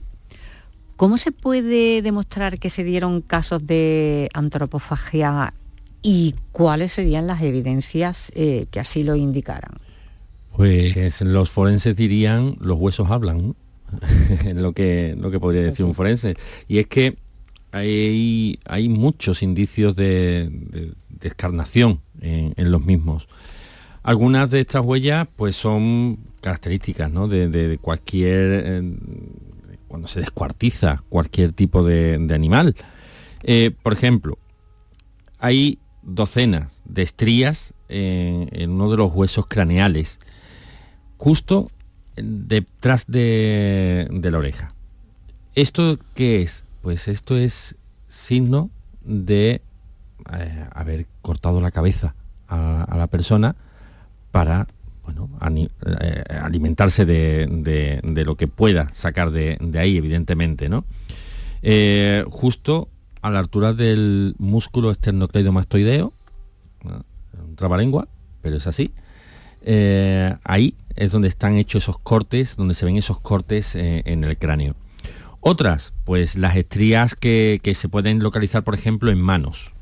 ¿cómo 0.96 1.18
se 1.18 1.32
puede 1.32 2.02
demostrar 2.02 2.60
que 2.60 2.70
se 2.70 2.84
dieron 2.84 3.22
casos 3.22 3.66
de 3.66 4.30
antropofagia 4.34 5.54
y 6.08 6.36
cuáles 6.52 6.94
serían 6.94 7.26
las 7.26 7.42
evidencias 7.42 8.32
eh, 8.36 8.68
que 8.70 8.80
así 8.80 9.04
lo 9.04 9.16
indicaran? 9.16 9.72
Pues 10.56 11.20
los 11.22 11.50
forenses 11.50 11.96
dirían, 11.96 12.58
los 12.60 12.78
huesos 12.78 13.10
hablan, 13.10 13.56
lo 14.54 14.74
que, 14.74 15.16
lo 15.18 15.32
que 15.32 15.40
podría 15.40 15.64
decir 15.64 15.84
un 15.84 15.96
forense. 15.96 16.36
Y 16.68 16.78
es 16.78 16.86
que 16.86 17.18
hay, 17.72 18.60
hay 18.66 18.88
muchos 18.88 19.42
indicios 19.42 19.96
de, 19.96 20.94
descarnación 21.10 22.02
en, 22.22 22.72
los 22.72 22.86
mismos. 22.86 23.28
Algunas 24.04 24.52
de 24.52 24.60
estas 24.60 24.86
huellas 24.86 25.28
pues 25.36 25.56
son 25.56 26.20
características 26.40 27.12
de, 27.32 27.80
cualquier, 27.82 28.64
eh, 28.64 28.96
cuando 29.88 30.08
se 30.08 30.20
descuartiza 30.20 31.02
cualquier 31.10 31.54
tipo 31.54 31.84
de, 31.84 32.28
animal. 32.32 32.76
Eh, 33.42 33.72
por 33.82 33.94
ejemplo, 33.94 34.38
hay 35.40 35.80
docenas 36.06 36.72
de 36.86 37.02
estrías 37.02 37.74
en, 37.90 38.72
uno 38.72 38.90
de 38.90 38.98
los 38.98 39.14
huesos 39.14 39.48
craneales, 39.48 40.20
justo 41.18 41.70
detrás 42.16 43.06
de, 43.08 44.08
la 44.12 44.38
oreja. 44.38 44.70
¿Esto 45.56 45.98
qué 46.14 46.42
es? 46.42 46.64
Pues 46.82 47.08
esto 47.08 47.38
es 47.38 47.76
signo 48.08 48.70
de 49.04 49.62
eh, 50.34 50.66
haber 50.74 51.08
cortado 51.22 51.62
la 51.62 51.72
cabeza 51.72 52.16
a, 52.48 52.96
la 52.98 53.08
persona 53.08 53.56
para 54.32 54.68
bueno, 55.04 55.30
eh, 56.02 56.24
alimentarse 56.42 57.06
de, 57.06 58.24
lo 58.26 58.36
que 58.36 58.48
pueda 58.48 58.90
sacar 58.94 59.32
de, 59.32 59.58
ahí, 59.78 59.98
evidentemente, 59.98 60.70
¿no? 60.70 60.86
Eh, 61.62 62.24
justo 62.30 62.90
a 63.26 63.32
la 63.32 63.40
altura 63.40 63.74
del 63.74 64.36
músculo 64.38 64.92
esternocleidomastoideo, 64.92 66.14
un 66.84 67.56
trabalengua, 67.56 68.08
pero 68.42 68.58
es 68.58 68.68
así, 68.68 68.94
ahí 70.44 70.76
es 70.96 71.12
donde 71.12 71.28
están 71.28 71.56
hechos 71.56 71.84
esos 71.84 71.98
cortes, 71.98 72.56
donde 72.56 72.76
se 72.76 72.86
ven 72.86 72.98
esos 72.98 73.20
cortes 73.20 73.76
en 73.76 74.24
el 74.24 74.38
cráneo. 74.38 74.76
Otras, 75.48 75.94
pues 76.06 76.36
las 76.36 76.56
estrías 76.56 77.16
que, 77.16 77.60
se 77.76 77.88
pueden 77.88 78.18
localizar, 78.18 78.64
por 78.64 78.74
ejemplo, 78.74 79.12
en 79.12 79.22
manos. 79.22 79.74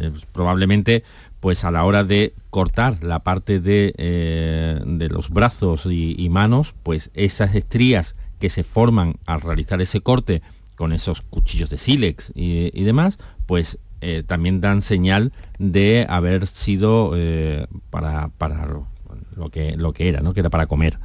Eh, 0.00 0.12
probablemente, 0.30 1.02
pues 1.40 1.64
a 1.64 1.72
la 1.72 1.84
hora 1.84 2.04
de 2.04 2.34
cortar 2.50 3.02
la 3.02 3.18
parte 3.20 3.58
de, 3.58 3.94
eh, 3.98 5.08
los 5.10 5.30
brazos 5.30 5.88
y, 5.90 6.28
manos, 6.30 6.74
pues 6.84 7.10
esas 7.14 7.56
estrías 7.56 8.14
que 8.38 8.48
se 8.48 8.62
forman 8.62 9.16
al 9.26 9.40
realizar 9.40 9.80
ese 9.80 10.00
corte 10.00 10.40
con 10.76 10.92
esos 10.92 11.22
cuchillos 11.22 11.70
de 11.70 11.78
sílex 11.78 12.32
y, 12.34 12.82
demás, 12.84 13.18
pues 13.46 13.78
eh, 14.00 14.22
también 14.26 14.60
dan 14.60 14.82
señal 14.82 15.32
de 15.58 16.06
haber 16.08 16.46
sido 16.46 17.14
para, 17.90 18.28
para 18.38 18.66
lo, 19.34 19.50
que, 19.50 19.76
lo 19.76 19.92
que 19.92 20.08
era, 20.08 20.20
¿no? 20.20 20.34
que 20.34 20.40
era 20.40 20.50
para 20.50 20.66
comer 20.66 20.98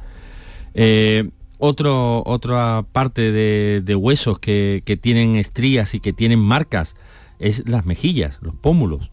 otra 1.64 2.84
parte 2.90 3.30
de, 3.30 3.94
huesos 3.94 4.38
que, 4.38 4.98
tienen 5.00 5.36
estrías 5.36 5.94
y 5.94 6.00
que 6.00 6.12
tienen 6.12 6.40
marcas 6.40 6.96
es 7.38 7.68
las 7.68 7.86
mejillas, 7.86 8.38
los 8.40 8.54
pómulos. 8.54 9.10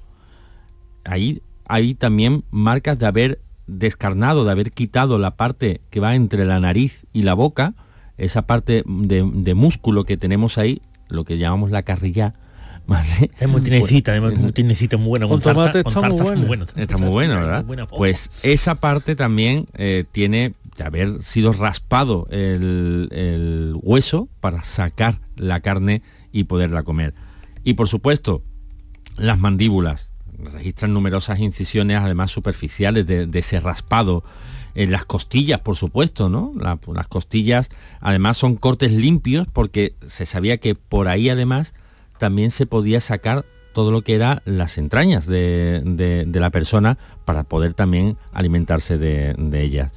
Ahí 1.03 1.41
hay 1.67 1.93
también 1.93 2.43
marcas 2.49 2.97
de 2.97 3.05
haber 3.05 3.41
descarnado, 3.67 4.45
de 4.45 4.51
haber 4.51 4.71
quitado 4.71 5.19
la 5.19 5.35
parte 5.35 5.81
que 5.91 5.99
va 5.99 6.15
entre 6.15 6.45
la 6.45 6.59
nariz 6.59 7.05
y 7.13 7.21
la 7.21 7.35
boca, 7.35 7.75
esa 8.19 8.43
parte 8.43 8.83
de, 8.85 9.53
músculo 9.53 10.03
que 10.03 10.17
tenemos 10.17 10.57
ahí, 10.57 10.81
lo 11.07 11.25
que 11.25 11.37
llamamos 11.37 11.71
la 11.71 11.83
carrilla, 11.83 12.35
Es 13.39 13.47
muy 13.47 13.61
tinecita, 13.61 14.15
es 14.15 14.21
muy 14.21 14.51
tinecita 14.51 14.97
muy 14.97 15.09
buena. 15.09 15.27
Con, 15.27 15.39
tomate 15.39 15.79
está, 15.79 16.01
muy 16.01 16.45
bueno. 16.45 16.65
Está 16.75 16.97
muy 16.97 17.09
bueno, 17.09 17.35
¿verdad? 17.35 17.65
Pues 17.89 18.31
esa 18.41 18.75
parte 18.75 19.15
también 19.15 19.65
eh, 19.75 20.05
tiene 20.11 20.53
de 20.77 20.83
haber 20.83 21.23
sido 21.23 21.53
raspado 21.53 22.25
el, 22.31 23.77
hueso 23.81 24.29
para 24.39 24.63
sacar 24.63 25.19
la 25.35 25.59
carne 25.59 26.01
y 26.31 26.45
poderla 26.45 26.83
comer. 26.83 27.13
Y 27.63 27.73
por 27.75 27.87
supuesto, 27.87 28.43
las 29.17 29.37
mandíbulas 29.37 30.09
registran 30.37 30.93
numerosas 30.93 31.39
incisiones, 31.39 31.97
además 31.97 32.31
superficiales, 32.31 33.05
de, 33.05 33.29
ese 33.33 33.59
raspado. 33.59 34.23
En 34.75 34.91
las 34.91 35.05
costillas, 35.05 35.59
por 35.59 35.75
supuesto, 35.75 36.29
¿no? 36.29 36.51
las 36.57 37.07
costillas, 37.07 37.69
además, 37.99 38.37
son 38.37 38.55
cortes 38.55 38.91
limpios 38.91 39.47
porque 39.51 39.95
se 40.07 40.25
sabía 40.25 40.57
que 40.57 40.75
por 40.75 41.07
ahí, 41.07 41.29
además, 41.29 41.73
también 42.17 42.51
se 42.51 42.65
podía 42.65 43.01
sacar 43.01 43.45
todo 43.73 43.91
lo 43.91 44.01
que 44.01 44.15
era 44.15 44.41
las 44.45 44.77
entrañas 44.77 45.25
de, 45.25 46.27
la 46.31 46.49
persona 46.49 46.97
para 47.25 47.43
poder 47.43 47.73
también 47.73 48.17
alimentarse 48.33 48.97
de, 48.97 49.33
de 49.37 49.61
ellas 49.63 49.91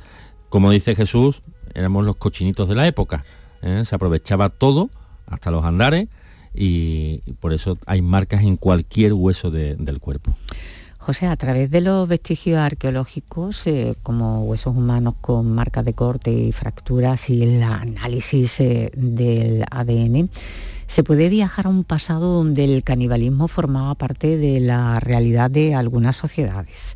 como 0.52 0.70
dice 0.70 0.94
Jesús, 0.94 1.40
éramos 1.72 2.04
los 2.04 2.16
cochinitos 2.16 2.68
de 2.68 2.74
la 2.74 2.86
época. 2.86 3.24
¿eh? 3.62 3.84
Se 3.86 3.94
aprovechaba 3.94 4.50
todo, 4.50 4.90
hasta 5.24 5.50
los 5.50 5.64
andares, 5.64 6.08
y, 6.54 7.20
por 7.40 7.54
eso 7.54 7.78
hay 7.86 8.02
marcas 8.02 8.42
en 8.42 8.56
cualquier 8.56 9.14
hueso 9.14 9.50
del 9.50 9.98
cuerpo. 9.98 10.36
José, 11.02 11.26
a 11.26 11.34
través 11.34 11.68
de 11.68 11.80
los 11.80 12.06
vestigios 12.06 12.60
arqueológicos, 12.60 13.66
eh, 13.66 13.96
como 14.04 14.44
huesos 14.44 14.76
humanos 14.76 15.14
con 15.20 15.52
marcas 15.52 15.84
de 15.84 15.94
corte 15.94 16.30
y 16.30 16.52
fracturas 16.52 17.28
y 17.28 17.42
el 17.42 17.60
análisis 17.60 18.60
eh, 18.60 18.92
del 18.94 19.64
ADN, 19.68 20.30
se 20.86 21.02
puede 21.02 21.28
viajar 21.28 21.66
a 21.66 21.70
un 21.70 21.82
pasado 21.82 22.32
donde 22.32 22.62
el 22.62 22.84
canibalismo 22.84 23.48
formaba 23.48 23.96
parte 23.96 24.36
de 24.36 24.60
la 24.60 25.00
realidad 25.00 25.50
de 25.50 25.74
algunas 25.74 26.14
sociedades. 26.14 26.94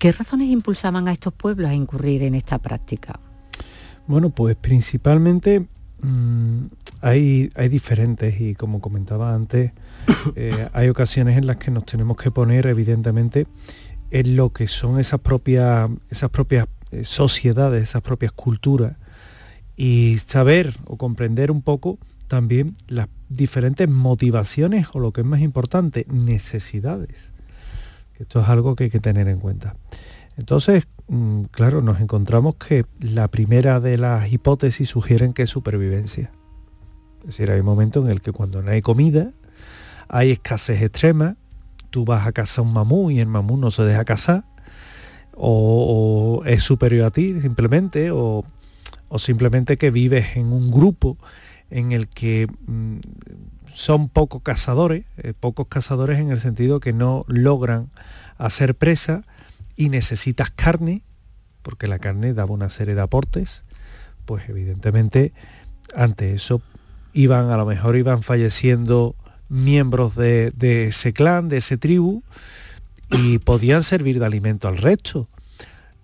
¿Qué 0.00 0.10
razones 0.10 0.48
impulsaban 0.48 1.06
a 1.06 1.12
estos 1.12 1.32
pueblos 1.32 1.70
a 1.70 1.74
incurrir 1.74 2.24
en 2.24 2.34
esta 2.34 2.58
práctica? 2.58 3.20
Bueno, 4.08 4.30
pues 4.30 4.56
principalmente 4.56 5.64
mm, 6.02 6.66
hay, 7.00 7.50
hay, 7.54 7.68
diferentes 7.68 8.40
y 8.40 8.54
como 8.54 8.80
comentaba 8.80 9.34
antes, 9.34 9.72
eh, 10.36 10.68
hay 10.72 10.88
ocasiones 10.88 11.36
en 11.36 11.46
las 11.46 11.56
que 11.56 11.70
nos 11.70 11.86
tenemos 11.86 12.16
que 12.16 12.30
poner 12.30 12.66
evidentemente 12.66 13.46
en 14.10 14.36
lo 14.36 14.50
que 14.50 14.66
son 14.66 14.98
esas 14.98 15.20
propias, 15.20 15.90
esas 16.10 16.30
propias 16.30 16.68
eh, 16.90 17.04
sociedades, 17.04 17.82
esas 17.82 18.02
propias 18.02 18.32
culturas 18.32 18.96
y 19.76 20.18
saber 20.18 20.76
o 20.86 20.96
comprender 20.96 21.50
un 21.50 21.62
poco 21.62 21.98
también 22.28 22.76
las 22.88 23.08
diferentes 23.28 23.88
motivaciones 23.88 24.88
o 24.92 25.00
lo 25.00 25.12
que 25.12 25.20
es 25.20 25.26
más 25.26 25.40
importante, 25.40 26.06
necesidades. 26.08 27.30
Esto 28.18 28.40
es 28.40 28.48
algo 28.48 28.74
que 28.74 28.84
hay 28.84 28.90
que 28.90 29.00
tener 29.00 29.28
en 29.28 29.38
cuenta. 29.38 29.76
Entonces, 30.36 30.86
claro, 31.50 31.82
nos 31.82 32.00
encontramos 32.00 32.56
que 32.56 32.84
la 33.00 33.28
primera 33.28 33.80
de 33.80 33.98
las 33.98 34.32
hipótesis 34.32 34.88
sugieren 34.88 35.32
que 35.32 35.42
es 35.42 35.50
supervivencia. 35.50 36.32
Es 37.20 37.26
decir, 37.26 37.50
hay 37.50 37.60
un 37.60 37.66
momento 37.66 38.04
en 38.04 38.10
el 38.10 38.20
que 38.20 38.32
cuando 38.32 38.62
no 38.62 38.70
hay 38.70 38.82
comida, 38.82 39.32
hay 40.08 40.32
escasez 40.32 40.82
extrema, 40.82 41.36
tú 41.90 42.04
vas 42.04 42.26
a 42.26 42.32
cazar 42.32 42.64
un 42.64 42.72
mamú 42.72 43.10
y 43.10 43.20
el 43.20 43.26
mamú 43.26 43.56
no 43.56 43.70
se 43.70 43.82
deja 43.82 44.04
cazar, 44.04 44.44
o, 45.32 46.42
es 46.46 46.62
superior 46.62 47.06
a 47.06 47.10
ti 47.10 47.40
simplemente, 47.40 48.10
o, 48.10 48.44
simplemente 49.18 49.76
que 49.76 49.90
vives 49.90 50.36
en 50.36 50.52
un 50.52 50.70
grupo 50.70 51.16
en 51.70 51.92
el 51.92 52.08
que 52.08 52.46
mm, 52.66 52.98
son 53.72 54.08
pocos 54.08 54.42
cazadores, 54.42 55.04
eh, 55.18 55.32
pocos 55.38 55.68
cazadores 55.68 56.18
en 56.18 56.30
el 56.30 56.40
sentido 56.40 56.80
que 56.80 56.92
no 56.92 57.24
logran 57.28 57.90
hacer 58.38 58.74
presa 58.74 59.24
y 59.76 59.88
necesitas 59.88 60.50
carne, 60.50 61.02
porque 61.62 61.86
la 61.86 61.98
carne 61.98 62.34
daba 62.34 62.52
una 62.52 62.70
serie 62.70 62.94
de 62.94 63.02
aportes, 63.02 63.64
pues 64.24 64.48
evidentemente 64.48 65.32
ante 65.94 66.34
eso 66.34 66.60
iban, 67.12 67.50
a 67.50 67.56
lo 67.56 67.66
mejor 67.66 67.96
iban 67.96 68.22
falleciendo 68.22 69.14
miembros 69.48 70.16
de, 70.16 70.52
ese 70.88 71.12
clan, 71.12 71.48
de 71.48 71.58
ese 71.58 71.76
tribu, 71.76 72.22
y 73.10 73.38
podían 73.38 73.82
servir 73.82 74.18
de 74.18 74.26
alimento 74.26 74.68
al 74.68 74.76
resto. 74.76 75.28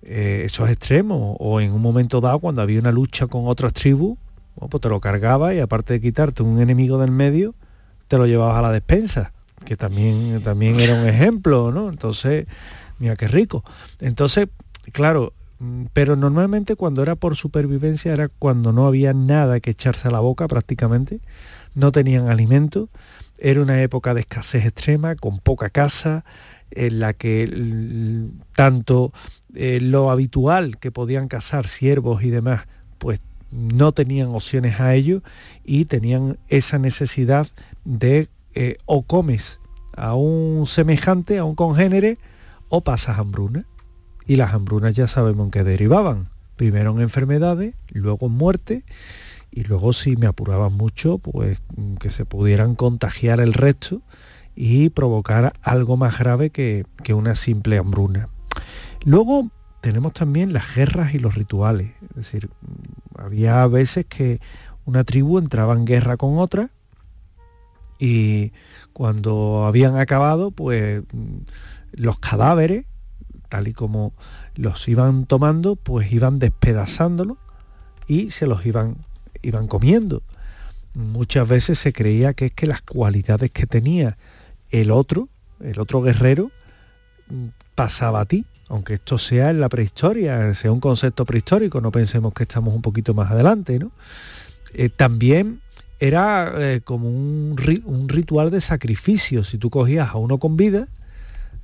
Eh, 0.03 0.45
esos 0.47 0.71
extremos, 0.71 1.37
o 1.39 1.61
en 1.61 1.73
un 1.73 1.83
momento 1.83 2.21
dado, 2.21 2.39
cuando 2.39 2.63
había 2.63 2.81
una 2.81 2.93
lucha 2.93 3.27
con 3.27 3.47
otras 3.47 3.73
tribus, 3.73 4.19
pues 4.55 4.81
te 4.81 4.89
lo 4.89 5.01
cargaba 5.01 5.55
y 5.55 5.61
aparte 5.61 5.95
de 5.95 6.01
quitarte 6.01 6.43
un 6.43 6.61
enemigo 6.61 6.99
del 6.99 7.11
medio, 7.11 7.55
te 8.09 8.19
lo 8.19 8.27
llevabas 8.27 8.59
a 8.59 8.63
la 8.63 8.73
despensa, 8.73 9.33
que 9.65 9.77
también, 9.77 10.41
también 10.43 10.79
era 10.79 10.95
un 10.95 11.07
ejemplo, 11.09 11.73
¿no? 11.73 11.89
Entonces, 11.89 12.47
mira 13.03 13.17
qué 13.17 13.27
rico. 13.27 13.65
Entonces, 14.01 14.47
claro, 14.93 15.33
mm, 15.59 15.87
pero 15.93 16.15
normalmente 16.15 16.77
cuando 16.77 17.03
era 17.03 17.17
por 17.17 17.35
supervivencia 17.35 18.13
era 18.13 18.29
cuando 18.29 18.73
no 18.73 18.87
había 18.87 19.13
nada 19.13 19.59
que 19.59 19.73
echarse 19.73 20.07
a 20.07 20.13
la 20.13 20.21
boca 20.21 20.47
prácticamente, 20.47 21.21
no 21.75 21.91
tenían 21.91 22.29
alimento, 22.29 22.89
era 23.39 23.61
una 23.61 23.83
época 23.83 24.15
de 24.15 24.21
escasez 24.21 24.65
extrema, 24.65 25.17
con 25.17 25.41
poca 25.41 25.69
casa, 25.69 26.25
en 26.71 27.01
la 27.01 27.13
que 27.13 27.51
tanto 28.55 29.13
eh, 29.53 29.81
lo 29.81 30.11
habitual 30.11 30.79
que 30.79 30.93
podían 30.93 31.27
cazar 31.27 31.67
siervos 31.67 32.23
y 32.23 32.31
demás, 32.31 32.67
pues 32.99 33.21
no 33.51 33.91
tenían 33.91 34.29
opciones 34.29 34.79
a 34.79 34.95
ello 34.95 35.23
y 35.65 35.87
tenían 35.87 36.39
esa 36.49 36.79
necesidad 36.79 37.49
de 37.85 38.29
eh, 38.55 38.79
o 38.87 39.03
comes 39.03 39.59
a 39.97 40.15
un 40.15 40.67
semejante, 40.69 41.39
a 41.39 41.45
un 41.45 41.57
congénere, 41.57 42.19
o 42.75 42.81
pasas 42.81 43.19
hambruna. 43.19 43.67
Y 44.27 44.37
las 44.37 44.55
hambrunas 44.55 44.95
ya 44.95 45.07
sabemos 45.07 45.45
en 45.45 45.51
qué 45.51 45.63
derivaban. 45.63 46.31
Primero 46.57 46.93
en 46.93 47.01
enfermedades, 47.01 47.75
luego 47.91 48.27
en 48.27 48.33
muerte, 48.33 48.85
y 49.51 49.65
luego 49.65 49.93
si 49.93 50.17
me 50.17 50.27
apuraban 50.27 50.73
mucho, 50.73 51.19
pues 51.19 51.61
que 52.01 52.09
se 52.09 52.25
pudieran 52.25 52.75
contagiar 52.75 53.41
el 53.41 53.53
resto 53.53 54.01
y 54.57 54.89
provocar 54.89 55.53
algo 55.61 55.99
más 55.99 56.19
grave 56.19 56.49
que, 56.49 56.87
que 57.05 57.13
una 57.13 57.35
simple 57.35 57.77
hambruna. 57.77 58.31
Luego 59.05 59.51
tenemos 59.83 60.15
también 60.15 60.55
las 60.55 60.75
guerras 60.75 61.15
y 61.15 61.19
los 61.19 61.35
rituales. 61.35 61.93
Es 62.11 62.17
decir, 62.17 62.49
había 63.19 63.67
veces 63.67 64.07
que 64.07 64.41
una 64.87 65.05
tribu 65.05 65.39
entraba 65.39 65.75
en 65.75 65.85
guerra 65.85 66.17
con 66.17 66.39
otra 66.39 66.71
y 67.99 68.53
cuando 68.93 69.65
habían 69.67 69.97
acabado, 69.97 70.51
pues 70.51 71.05
los 71.93 72.19
cadáveres, 72.19 72.87
tal 73.49 73.69
y 73.69 73.73
como 73.73 74.13
los 74.55 74.89
iban 74.89 75.27
tomando, 75.27 75.77
pues 75.77 76.13
iban 76.13 76.39
despedazándolos 76.39 77.39
y 78.07 78.31
se 78.31 78.47
los 78.47 78.65
iban, 78.67 78.97
iban 79.43 79.69
comiendo. 79.69 80.23
Muchas 80.95 81.49
veces 81.49 81.79
se 81.79 81.93
creía 81.93 82.35
que 82.35 82.47
es 82.47 82.53
que 82.53 82.67
las 82.67 82.83
cualidades 82.83 83.51
que 83.51 83.67
tenía 83.67 84.19
el 84.71 84.91
otro, 84.91 85.29
el 85.61 85.79
otro 85.81 86.03
guerrero, 86.03 86.51
pasaba 87.75 88.21
a 88.21 88.27
ti, 88.27 88.45
aunque 88.69 88.95
esto 88.95 89.19
sea 89.19 89.51
en 89.51 89.61
la 89.61 89.69
prehistoria, 89.69 90.53
sea 90.55 90.73
un 90.73 90.81
concepto 90.81 91.25
prehistórico, 91.25 91.81
no 91.81 91.91
pensemos 91.91 92.33
que 92.35 92.45
estamos 92.45 92.75
un 92.75 92.83
poquito 92.83 93.15
más 93.15 93.31
adelante, 93.31 93.79
¿no? 93.79 93.93
Eh, 94.75 94.89
también 94.89 95.61
era 96.01 96.53
eh, 96.57 96.81
como 96.83 97.09
un, 97.09 97.55
un, 97.85 98.09
ritual 98.09 98.51
de 98.51 98.61
sacrificio. 98.61 99.45
Si 99.45 99.59
tú 99.59 99.71
cogías 99.71 100.11
a 100.11 100.17
uno 100.17 100.39
con 100.39 100.57
vida, 100.57 100.89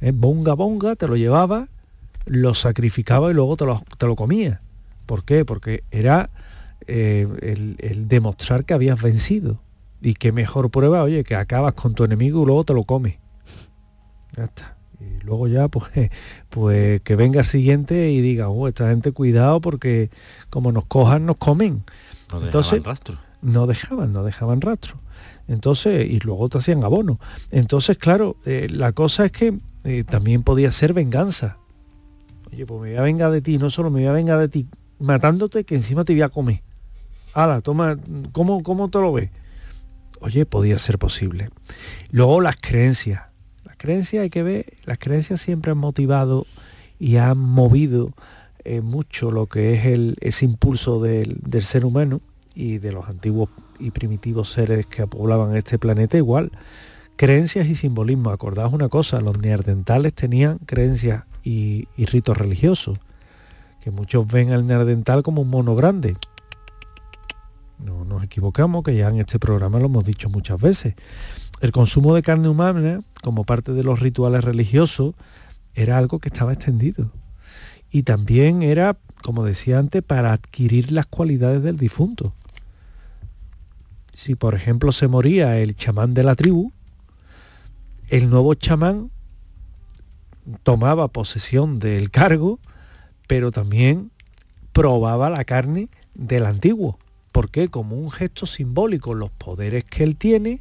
eh, 0.01 0.13
bonga 0.15 0.55
bonga, 0.55 0.97
te 0.97 1.09
lo 1.09 1.17
llevaba, 1.17 1.69
lo 2.27 2.55
sacrificaba 2.55 3.31
y 3.31 3.35
luego 3.35 3.57
te 3.57 3.65
lo, 3.65 3.83
te 3.97 4.07
lo 4.07 4.17
comía. 4.17 4.61
¿Por 5.07 5.25
qué? 5.25 5.45
Porque 5.45 5.85
era 5.91 6.31
el, 6.87 7.77
el, 7.79 8.09
demostrar 8.09 8.65
que 8.65 8.75
habías 8.75 9.01
vencido. 9.01 9.61
Y 10.01 10.15
qué 10.15 10.33
mejor 10.33 10.71
prueba, 10.71 11.03
oye, 11.03 11.25
que 11.25 11.35
acabas 11.35 11.75
con 11.75 11.95
tu 11.95 12.05
enemigo 12.05 12.43
y 12.43 12.47
luego 12.47 12.65
te 12.65 12.75
lo 12.75 12.85
comes. 12.85 13.17
Ya 14.37 14.45
está 14.45 14.79
y 15.01 15.25
luego 15.25 15.49
ya 15.49 15.69
pues, 15.69 15.91
pues 16.49 17.01
que 17.03 17.17
venga 17.17 17.41
el 17.41 17.47
siguiente 17.47 18.11
y 18.11 18.21
diga, 18.21 18.49
oh, 18.49 18.69
esta 18.69 18.89
gente 18.89 19.13
cuidado 19.13 19.61
porque 19.61 20.11
como 20.51 20.73
nos 20.73 20.85
cojan 20.87 21.27
nos 21.27 21.37
comen. 21.37 21.85
No 22.33 22.43
Entonces, 22.43 22.83
rastro. 22.83 23.19
No 23.41 23.67
dejaban, 23.67 24.13
no 24.13 24.25
dejaban 24.25 24.61
rastro. 24.61 24.99
Entonces, 25.47 26.07
y 26.11 26.19
luego 26.19 26.49
te 26.49 26.59
hacían 26.59 26.85
abono. 26.85 27.19
Entonces, 27.51 27.97
claro, 27.97 28.37
eh, 28.45 28.67
la 28.71 28.93
cosa 28.93 29.25
es 29.25 29.33
que 29.33 29.59
eh, 29.85 30.05
también 30.05 30.43
podía 30.43 30.73
ser 30.73 30.93
venganza. 30.93 31.59
Oye, 32.53 32.67
pues 32.67 32.81
me 32.81 32.91
voy 32.91 32.99
a 32.99 33.03
vengar 33.03 33.31
de 33.31 33.43
ti, 33.43 33.59
no 33.59 33.71
solo 33.71 33.91
me 33.91 34.01
voy 34.01 34.09
a 34.09 34.13
vengar 34.13 34.39
de 34.39 34.49
ti 34.49 34.67
matándote, 34.99 35.65
que 35.65 35.75
encima 35.75 36.05
te 36.05 36.13
voy 36.13 36.23
a 36.23 36.29
comer. 36.29 36.63
Hala, 37.35 37.61
toma, 37.61 37.97
¿cómo, 38.33 38.63
cómo 38.63 38.89
te 38.91 38.99
lo 38.99 39.13
ves? 39.13 39.31
Oye, 40.21 40.47
podía 40.47 40.79
ser 40.79 40.99
posible. 40.99 41.51
Luego 42.11 42.41
las 42.41 42.57
creencias 42.57 43.29
creencias 43.79 44.23
hay 44.23 44.31
que 44.31 44.43
ver, 44.43 44.75
las 44.85 44.99
creencias 44.99 45.41
siempre 45.41 45.73
han 45.73 45.79
motivado 45.79 46.47
y 46.99 47.17
han 47.17 47.39
movido 47.39 48.13
eh, 48.65 48.83
mucho 48.83 49.31
lo 49.31 49.47
que 49.47 49.73
es 49.73 49.87
el, 49.87 50.17
ese 50.21 50.45
impulso 50.45 51.01
del, 51.01 51.41
ser 51.63 51.87
humano 51.87 52.21
y 52.55 52.79
de 52.79 52.93
los 52.93 53.09
antiguos 53.09 53.49
y 53.79 53.93
primitivos 53.93 54.51
seres 54.51 54.85
que 54.87 55.07
poblaban 55.07 55.57
este 55.57 55.79
planeta 55.79 56.19
igual. 56.19 56.51
Creencias 57.19 57.67
y 57.67 57.75
simbolismo. 57.75 58.31
Acordaos 58.31 58.73
una 58.73 58.89
cosa, 58.89 59.21
los 59.21 59.41
neandertales 59.41 60.15
tenían 60.15 60.59
creencias 60.59 61.25
y, 61.43 61.89
ritos 61.97 62.39
religiosos, 62.39 63.01
que 63.83 63.91
muchos 63.91 64.25
ven 64.29 64.53
al 64.53 64.69
neandertal 64.69 65.25
como 65.25 65.43
un 65.43 65.51
mono 65.51 65.75
grande. 65.75 66.17
No 67.85 68.05
nos 68.05 68.23
equivocamos, 68.23 68.85
que 68.85 68.95
ya 68.95 69.09
en 69.09 69.19
este 69.19 69.41
programa 69.41 69.81
lo 69.81 69.87
hemos 69.87 70.05
dicho 70.05 70.29
muchas 70.29 70.61
veces. 70.61 70.95
El 71.61 71.73
consumo 71.73 72.15
de 72.15 72.23
carne 72.23 72.49
humana, 72.49 73.01
como 73.21 73.43
parte 73.43 73.73
de 73.73 73.83
los 73.83 73.99
rituales 73.99 74.45
religiosos, 74.45 75.17
era 75.75 75.99
algo 75.99 76.21
que 76.21 76.29
estaba 76.29 76.53
extendido. 76.53 77.11
Y 77.91 78.05
también 78.05 78.63
era, 78.63 78.97
como 79.25 79.45
decía 79.45 79.81
antes, 79.81 80.05
para 80.05 80.33
adquirir 80.33 80.93
las 80.93 81.07
cualidades 81.07 81.65
del 81.65 81.79
difunto. 81.79 82.33
Si 84.13 84.37
por 84.37 84.55
ejemplo 84.55 84.93
se 84.93 85.09
moría 85.09 85.59
el 85.59 85.75
chamán 85.75 86.15
de 86.15 86.23
la 86.23 86.37
tribu, 86.37 86.71
el 88.09 88.31
nuevo 88.31 88.55
chamán 88.55 89.11
tomaba 90.63 91.09
posesión 91.09 91.79
del 91.79 92.11
cargo, 92.11 92.59
pero 93.27 93.51
también 93.53 94.11
probaba 94.73 95.29
la 95.31 95.45
carne 95.45 95.89
del 96.15 96.47
antiguo. 96.47 96.99
porque 97.33 97.69
Como 97.69 97.97
un 97.97 98.11
gesto 98.11 98.47
simbólico, 98.47 99.15
los 99.15 99.31
poderes 99.31 99.85
que 99.85 100.05
él 100.05 100.17
tiene 100.17 100.61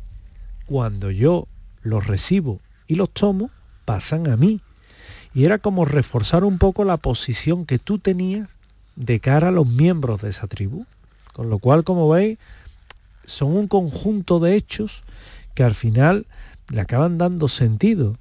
cuando 0.65 1.09
yo 1.09 1.47
los 1.81 2.05
recibo 2.05 2.59
y 2.87 2.95
los 2.95 3.09
tomo, 3.09 3.49
pasan 3.85 4.29
a 4.29 4.35
mí. 4.35 4.61
Y 5.33 5.45
era 5.45 5.59
como 5.59 5.85
reforzar 5.85 6.43
un 6.43 6.57
poco 6.57 6.83
la 6.83 6.97
posición 6.97 7.65
que 7.65 7.79
tú 7.79 7.99
tenías 7.99 8.49
de 8.95 9.19
cara 9.19 9.49
a 9.49 9.51
los 9.51 9.67
miembros 9.67 10.21
de 10.21 10.29
esa 10.29 10.47
tribu. 10.47 10.85
Con 11.31 11.49
lo 11.49 11.59
cual, 11.59 11.83
como 11.83 12.09
veis, 12.09 12.37
son 13.25 13.55
un 13.55 13.67
conjunto 13.67 14.39
de 14.39 14.55
hechos 14.55 15.03
que 15.53 15.63
al 15.63 15.75
final 15.75 16.25
le 16.71 16.81
acaban 16.81 17.17
dando 17.17 17.47
sentido. 17.47 18.17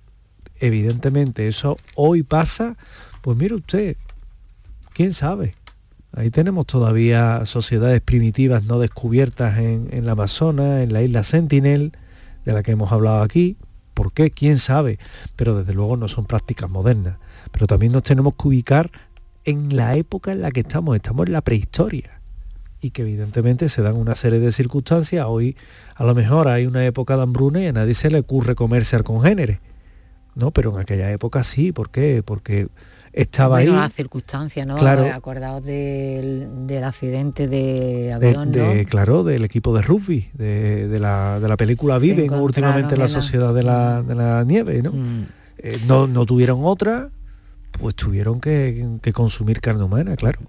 Evidentemente, 0.58 1.48
eso 1.48 1.76
hoy 1.94 2.22
pasa, 2.22 2.76
pues 3.22 3.36
mire 3.36 3.54
usted, 3.54 3.96
quién 4.92 5.12
sabe. 5.12 5.54
Ahí 6.12 6.30
tenemos 6.30 6.66
todavía 6.66 7.44
sociedades 7.44 8.00
primitivas 8.00 8.64
no 8.64 8.78
descubiertas 8.78 9.58
en, 9.58 9.88
en 9.90 10.06
la 10.06 10.12
Amazonas, 10.12 10.82
en 10.82 10.92
la 10.92 11.02
isla 11.02 11.22
Sentinel, 11.22 11.92
de 12.44 12.52
la 12.52 12.62
que 12.62 12.70
hemos 12.70 12.90
hablado 12.90 13.22
aquí. 13.22 13.58
¿Por 13.92 14.12
qué? 14.12 14.30
¿Quién 14.30 14.58
sabe? 14.58 14.98
Pero 15.36 15.58
desde 15.58 15.74
luego 15.74 15.96
no 15.96 16.08
son 16.08 16.24
prácticas 16.24 16.70
modernas. 16.70 17.18
Pero 17.52 17.66
también 17.66 17.92
nos 17.92 18.02
tenemos 18.02 18.34
que 18.34 18.48
ubicar 18.48 18.90
en 19.44 19.76
la 19.76 19.96
época 19.96 20.32
en 20.32 20.42
la 20.42 20.50
que 20.50 20.60
estamos. 20.60 20.96
Estamos 20.96 21.26
en 21.26 21.32
la 21.32 21.40
prehistoria. 21.40 22.15
Y 22.80 22.90
que 22.90 23.02
evidentemente 23.02 23.68
se 23.68 23.82
dan 23.82 23.96
una 23.96 24.14
serie 24.14 24.38
de 24.38 24.52
circunstancias. 24.52 25.26
Hoy 25.28 25.56
a 25.94 26.04
lo 26.04 26.14
mejor 26.14 26.48
hay 26.48 26.66
una 26.66 26.84
época 26.84 27.16
de 27.16 27.22
hambruna 27.22 27.62
y 27.62 27.66
a 27.66 27.72
nadie 27.72 27.94
se 27.94 28.10
le 28.10 28.20
ocurre 28.20 28.54
comerse 28.54 28.96
al 28.96 29.04
congénere, 29.04 29.60
¿no? 30.34 30.50
Pero 30.50 30.74
en 30.74 30.80
aquella 30.80 31.10
época 31.10 31.42
sí, 31.42 31.72
¿por 31.72 31.90
qué? 31.90 32.22
Porque 32.24 32.68
estaba 33.12 33.56
bueno, 33.56 33.72
ahí. 33.72 33.78
las 33.78 33.94
circunstancias, 33.94 34.66
¿no? 34.66 34.76
Claro. 34.76 35.06
Acordaos 35.12 35.64
del, 35.64 36.66
del 36.66 36.84
accidente 36.84 37.48
de 37.48 38.12
avión, 38.12 38.52
de, 38.52 38.84
¿no? 38.84 38.90
claro, 38.90 39.24
del 39.24 39.44
equipo 39.44 39.74
de 39.74 39.80
rugby, 39.80 40.28
de, 40.34 40.86
de 40.86 41.00
la, 41.00 41.40
de 41.40 41.48
la 41.48 41.56
película 41.56 41.94
Se 41.98 42.00
Viven, 42.00 42.34
últimamente 42.34 42.96
la 42.96 43.08
sociedad 43.08 43.54
de 43.54 43.62
la, 43.62 44.02
de 44.02 44.14
la 44.14 44.44
nieve, 44.44 44.82
¿no? 44.82 44.92
Mm. 44.92 45.26
Eh, 45.58 45.78
no, 45.86 46.06
no 46.06 46.26
tuvieron 46.26 46.60
otra, 46.62 47.08
pues 47.80 47.94
tuvieron 47.94 48.38
que, 48.38 48.98
que 49.00 49.12
consumir 49.14 49.62
carne 49.62 49.84
humana, 49.84 50.14
claro. 50.16 50.40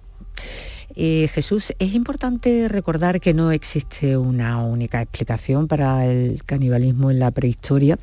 Eh, 1.00 1.30
Jesús, 1.32 1.74
es 1.78 1.94
importante 1.94 2.68
recordar 2.68 3.22
que 3.22 3.32
no 3.32 3.52
existe 3.52 4.18
una 4.18 4.64
única 4.64 5.00
explicación 5.00 5.68
para 5.68 6.08
el 6.08 6.44
canibalismo 6.44 7.12
en 7.12 7.20
la 7.20 7.30
prehistoria. 7.30 8.00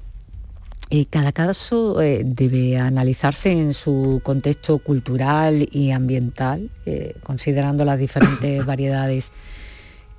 Eh, 0.91 1.07
cada 1.07 1.33
caso 1.33 2.01
eh, 2.01 2.23
debe 2.25 2.79
analizarse 2.79 3.51
en 3.51 3.75
su 3.75 4.21
contexto 4.23 4.79
cultural 4.79 5.69
y 5.73 5.91
ambiental, 5.91 6.71
eh, 6.87 7.17
considerando 7.25 7.85
las 7.85 7.99
diferentes 7.99 8.65
variedades 8.67 9.33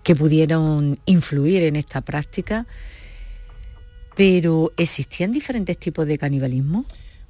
que 0.03 0.13
pudieron 0.13 0.99
influir 1.05 1.63
en 1.63 1.77
esta 1.77 2.01
práctica. 2.01 2.67
Pero, 4.17 4.73
¿existían 4.75 5.31
diferentes 5.31 5.77
tipos 5.77 6.05
de 6.07 6.17
canibalismo? 6.17 6.85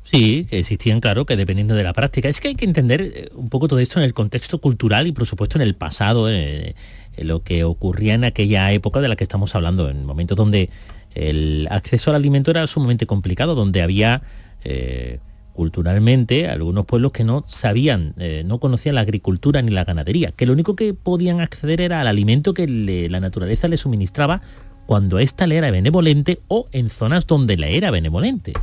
Sí, 0.05 0.45
que 0.49 0.59
existían, 0.59 1.01
claro, 1.01 1.25
que 1.25 1.35
dependiendo 1.35 1.73
de 1.73 1.83
la 1.83 1.91
práctica. 1.91 2.29
Es 2.29 2.39
que 2.39 2.49
hay 2.49 2.55
que 2.55 2.65
entender 2.65 3.01
eh, 3.01 3.29
un 3.33 3.49
poco 3.49 3.67
todo 3.67 3.79
esto 3.79 3.99
en 3.99 4.05
el 4.05 4.13
contexto 4.13 4.59
cultural 4.61 5.07
y 5.07 5.11
por 5.11 5.25
supuesto 5.25 5.57
en 5.57 5.63
el 5.63 5.75
pasado, 5.75 6.29
eh, 6.29 6.75
en 7.17 7.27
lo 7.27 7.43
que 7.43 7.63
ocurría 7.63 8.13
en 8.13 8.23
aquella 8.23 8.71
época 8.71 9.01
de 9.01 9.07
la 9.07 9.15
que 9.15 9.23
estamos 9.23 9.55
hablando, 9.55 9.89
en 9.89 10.05
momentos 10.05 10.37
donde 10.37 10.69
el 11.15 11.67
acceso 11.71 12.11
al 12.11 12.17
alimento 12.17 12.51
era 12.51 12.67
sumamente 12.67 13.07
complicado, 13.07 13.55
donde 13.55 13.81
había 13.81 14.21
eh, 14.63 15.19
culturalmente 15.53 16.49
algunos 16.49 16.85
pueblos 16.85 17.13
que 17.13 17.23
no 17.23 17.45
sabían, 17.47 18.13
eh, 18.19 18.43
no 18.45 18.59
conocían 18.59 18.95
la 18.95 19.01
agricultura 19.01 19.61
ni 19.61 19.71
la 19.71 19.85
ganadería, 19.85 20.29
que 20.35 20.45
lo 20.45 20.53
único 20.53 20.75
que 20.75 20.93
podían 20.93 21.39
acceder 21.39 21.79
era 21.79 22.01
al 22.01 22.07
alimento 22.07 22.53
que 22.53 22.67
la 22.67 23.21
naturaleza 23.21 23.69
le 23.69 23.77
suministraba 23.77 24.41
cuando 24.85 25.17
ésta 25.17 25.47
le 25.47 25.55
era 25.55 25.71
benevolente 25.71 26.41
o 26.49 26.67
en 26.73 26.89
zonas 26.89 27.25
donde 27.25 27.55
le 27.55 27.77
era 27.77 27.89
benevolente. 27.89 28.53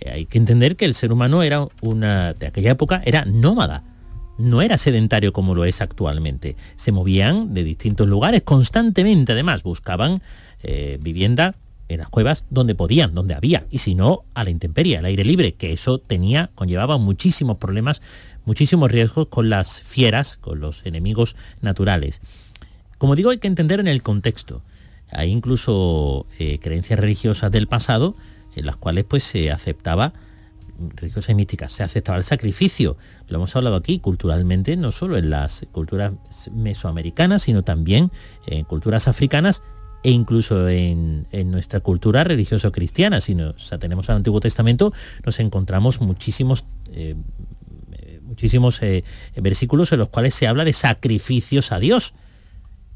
Eh, 0.00 0.10
hay 0.10 0.26
que 0.26 0.38
entender 0.38 0.76
que 0.76 0.84
el 0.84 0.94
ser 0.94 1.12
humano 1.12 1.42
era 1.42 1.66
una 1.80 2.32
de 2.34 2.46
aquella 2.46 2.72
época 2.72 3.02
era 3.04 3.24
nómada. 3.24 3.82
No 4.36 4.62
era 4.62 4.78
sedentario 4.78 5.32
como 5.32 5.54
lo 5.54 5.64
es 5.64 5.80
actualmente. 5.80 6.56
Se 6.76 6.90
movían 6.90 7.54
de 7.54 7.62
distintos 7.62 8.08
lugares 8.08 8.42
constantemente. 8.42 9.32
Además 9.32 9.62
buscaban 9.62 10.22
eh, 10.62 10.98
vivienda 11.00 11.54
en 11.88 11.98
las 11.98 12.08
cuevas 12.08 12.44
donde 12.50 12.74
podían 12.74 13.14
donde 13.14 13.34
había 13.34 13.66
y 13.70 13.78
si 13.78 13.94
no 13.94 14.24
a 14.32 14.44
la 14.44 14.50
intemperie 14.50 14.96
al 14.96 15.04
aire 15.04 15.22
libre 15.22 15.52
que 15.52 15.74
eso 15.74 15.98
tenía 15.98 16.50
conllevaba 16.54 16.96
muchísimos 16.96 17.58
problemas 17.58 18.00
muchísimos 18.46 18.90
riesgos 18.90 19.28
con 19.28 19.50
las 19.50 19.82
fieras 19.82 20.38
con 20.40 20.60
los 20.60 20.86
enemigos 20.86 21.36
naturales. 21.60 22.20
Como 22.98 23.16
digo 23.16 23.30
hay 23.30 23.38
que 23.38 23.48
entender 23.48 23.80
en 23.80 23.88
el 23.88 24.02
contexto. 24.02 24.62
Hay 25.10 25.30
incluso 25.30 26.26
eh, 26.38 26.58
creencias 26.58 26.98
religiosas 26.98 27.52
del 27.52 27.68
pasado 27.68 28.16
en 28.56 28.66
las 28.66 28.76
cuales 28.76 29.04
pues 29.04 29.24
se 29.24 29.50
aceptaba 29.50 30.12
religiosas 30.96 31.30
y 31.30 31.34
místicas, 31.34 31.72
se 31.72 31.82
aceptaba 31.82 32.18
el 32.18 32.24
sacrificio. 32.24 32.96
Lo 33.28 33.36
hemos 33.36 33.54
hablado 33.54 33.76
aquí 33.76 34.00
culturalmente, 34.00 34.76
no 34.76 34.92
solo 34.92 35.16
en 35.16 35.30
las 35.30 35.66
culturas 35.72 36.12
mesoamericanas, 36.52 37.42
sino 37.42 37.62
también 37.62 38.10
en 38.46 38.64
culturas 38.64 39.06
africanas 39.08 39.62
e 40.02 40.10
incluso 40.10 40.68
en, 40.68 41.26
nuestra 41.46 41.80
cultura 41.80 42.24
religioso-cristiana. 42.24 43.20
Si 43.20 43.34
nos 43.34 43.72
atenemos 43.72 44.10
al 44.10 44.16
Antiguo 44.16 44.40
Testamento, 44.40 44.92
nos 45.24 45.40
encontramos 45.40 46.00
muchísimos 46.00 46.64
eh, 46.92 47.16
muchísimos 48.22 48.82
eh, 48.82 49.04
versículos 49.36 49.92
en 49.92 50.00
los 50.00 50.08
cuales 50.08 50.34
se 50.34 50.48
habla 50.48 50.64
de 50.64 50.72
sacrificios 50.72 51.72
a 51.72 51.78
Dios. 51.78 52.14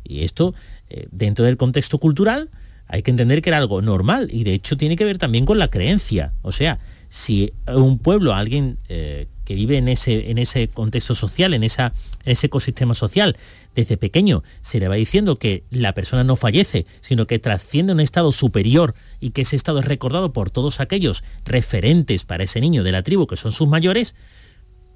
Y 0.03 0.25
esto, 0.25 0.55
eh, 0.91 1.07
dentro 1.13 1.45
del 1.45 1.57
contexto 1.57 1.99
cultural, 1.99 2.51
hay 2.89 3.03
que 3.03 3.11
entender 3.11 3.43
que 3.43 3.51
era 3.51 3.59
algo 3.59 3.83
normal 3.83 4.29
y 4.33 4.45
de 4.45 4.55
hecho 4.55 4.77
tiene 4.77 4.97
que 4.97 5.05
ver 5.05 5.19
también 5.19 5.45
con 5.45 5.59
la 5.59 5.69
creencia. 5.69 6.33
O 6.43 6.53
sea, 6.53 6.79
si 7.11 7.53
un 7.67 7.99
pueblo, 7.99 8.35
alguien 8.35 8.79
eh, 8.89 9.29
que 9.45 9.55
vive 9.55 9.77
en 9.77 9.89
ese, 9.89 10.31
en 10.31 10.39
ese 10.39 10.69
contexto 10.69 11.15
social, 11.15 11.55
en, 11.55 11.65
esa, 11.65 11.93
en 12.25 12.33
ese 12.33 12.47
ecosistema 12.47 12.95
social, 12.95 13.37
desde 13.75 13.97
pequeño 13.97 14.43
se 14.63 14.81
le 14.81 14.89
va 14.89 14.97
diciendo 14.97 15.39
que 15.39 15.65
la 15.71 15.93
persona 15.93 16.25
no 16.25 16.37
fallece, 16.37 16.87
sino 17.01 17.27
que 17.27 17.39
trasciende 17.39 17.93
a 17.93 17.95
un 17.95 18.01
estado 18.01 18.33
superior 18.33 18.95
y 19.21 19.31
que 19.31 19.43
ese 19.43 19.57
estado 19.57 19.81
es 19.81 19.85
recordado 19.85 20.33
por 20.33 20.51
todos 20.51 20.81
aquellos 20.81 21.25
referentes 21.45 22.25
para 22.25 22.45
ese 22.45 22.61
niño 22.61 22.85
de 22.85 22.93
la 22.93 23.03
tribu 23.03 23.27
que 23.27 23.37
son 23.37 23.53
sus 23.53 23.69
mayores, 23.69 24.15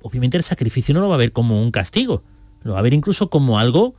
obviamente 0.03 0.37
el 0.37 0.43
sacrificio 0.43 0.95
no 0.95 1.01
lo 1.01 1.09
va 1.09 1.15
a 1.15 1.19
ver 1.19 1.33
como 1.33 1.63
un 1.63 1.71
castigo, 1.71 2.23
lo 2.63 2.73
va 2.73 2.79
a 2.79 2.83
ver 2.83 2.95
incluso 2.95 3.31
como 3.31 3.59
algo 3.59 3.95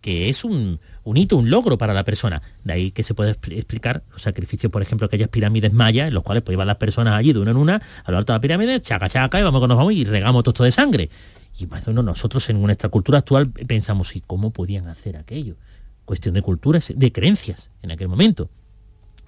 que 0.00 0.28
es 0.28 0.44
un, 0.44 0.80
un 1.02 1.16
hito, 1.16 1.36
un 1.36 1.48
logro 1.50 1.78
para 1.78 1.94
la 1.94 2.04
persona. 2.04 2.42
De 2.62 2.72
ahí 2.74 2.90
que 2.90 3.02
se 3.02 3.14
puede 3.14 3.32
expl- 3.32 3.56
explicar 3.56 4.02
los 4.12 4.22
sacrificios, 4.22 4.70
por 4.70 4.82
ejemplo, 4.82 5.06
aquellas 5.06 5.28
pirámides 5.28 5.72
mayas, 5.72 6.08
en 6.08 6.14
los 6.14 6.22
cuales 6.22 6.42
pues 6.42 6.54
iban 6.54 6.66
las 6.66 6.76
personas 6.76 7.14
allí 7.14 7.32
de 7.32 7.38
una 7.38 7.50
en 7.52 7.56
una, 7.56 7.82
a 8.04 8.10
lo 8.12 8.18
alto 8.18 8.32
de 8.32 8.36
la 8.36 8.40
pirámide, 8.40 8.80
chaca, 8.80 9.08
chaca, 9.08 9.40
y 9.40 9.42
vamos 9.42 9.60
que 9.62 9.68
nos 9.68 9.76
vamos 9.76 9.92
y 9.94 10.04
regamos 10.04 10.42
todo 10.42 10.52
esto 10.52 10.64
de 10.64 10.72
sangre. 10.72 11.10
Y 11.58 11.66
más 11.66 11.86
o 11.86 11.90
menos 11.90 12.04
nosotros 12.04 12.48
en 12.50 12.60
nuestra 12.60 12.88
cultura 12.88 13.18
actual 13.18 13.50
pensamos, 13.50 14.14
¿y 14.16 14.20
cómo 14.20 14.50
podían 14.52 14.88
hacer 14.88 15.16
aquello? 15.16 15.56
Cuestión 16.04 16.34
de 16.34 16.42
culturas, 16.42 16.92
de 16.94 17.12
creencias 17.12 17.70
en 17.82 17.90
aquel 17.92 18.08
momento. 18.08 18.50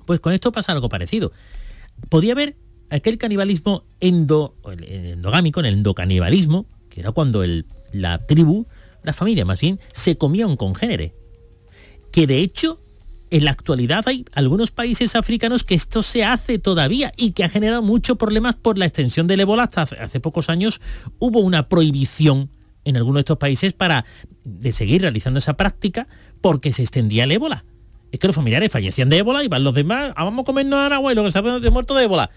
Pues 0.07 0.20
con 0.20 0.33
esto 0.33 0.52
pasa 0.52 0.72
algo 0.72 0.88
parecido. 0.88 1.33
Podía 2.09 2.33
haber 2.33 2.57
aquel 2.90 3.16
canibalismo 3.18 3.85
endo, 4.00 4.57
el- 4.70 4.85
endogámico, 4.85 5.61
en 5.61 5.66
el 5.66 5.74
endocanibalismo, 5.74 6.66
que 6.90 7.00
era 7.00 7.12
cuando 7.12 7.42
el- 7.42 7.64
la 7.92 8.18
tribu, 8.26 8.66
la 9.05 9.12
familia 9.12 9.45
más 9.45 9.61
bien, 9.61 9.79
se 9.93 10.17
comía 10.17 10.47
un 10.47 10.57
congénere. 10.57 11.14
Que 12.11 12.27
de 12.27 12.38
hecho, 12.38 12.81
en 13.31 13.45
la 13.45 13.51
actualidad 13.51 14.07
hay 14.07 14.25
algunos 14.33 14.71
países 14.71 15.14
africanos 15.14 15.64
que 15.64 15.75
esto 15.75 16.03
se 16.03 16.25
hace 16.25 16.59
todavía 16.59 17.12
y 17.17 17.33
que 17.33 17.45
ha 17.45 17.49
generado 17.49 17.83
muchos 17.83 18.17
problemas 18.17 18.55
por 18.55 18.79
la 18.79 18.87
extensión 18.87 19.27
del 19.27 19.40
ébola. 19.40 19.64
Hasta 19.64 19.83
hace, 19.83 20.21
pocos 20.21 20.49
años 20.49 20.81
hubo 21.19 21.40
una 21.40 21.69
prohibición 21.69 22.51
en 22.85 22.97
algunos 22.97 23.17
de 23.17 23.21
estos 23.21 23.38
países 23.38 23.73
para 23.73 24.05
de 24.45 24.73
seguir 24.73 25.03
realizando 25.03 25.38
esa 25.38 25.57
práctica 25.57 26.07
porque 26.40 26.73
se 26.73 26.83
extendía 26.83 27.25
el 27.25 27.33
ébola. 27.33 27.64
Es 28.12 28.21
que 28.21 28.27
los 28.29 28.37
familiares 28.37 28.71
fallecían 28.71 29.09
de 29.09 29.19
ébola 29.19 29.43
y 29.43 29.49
van 29.49 29.64
los 29.64 29.75
demás, 29.75 30.12
"Ah, 30.17 30.25
vamos 30.25 30.43
a 30.43 30.47
comernos 30.47 30.79
a 30.79 30.95
abuelo 30.95 31.25
que 31.25 31.33
se 31.33 31.38
ha 31.38 31.43
de 31.43 31.71
muerto 31.71 31.95
de 31.95 32.05
ébola. 32.05 32.31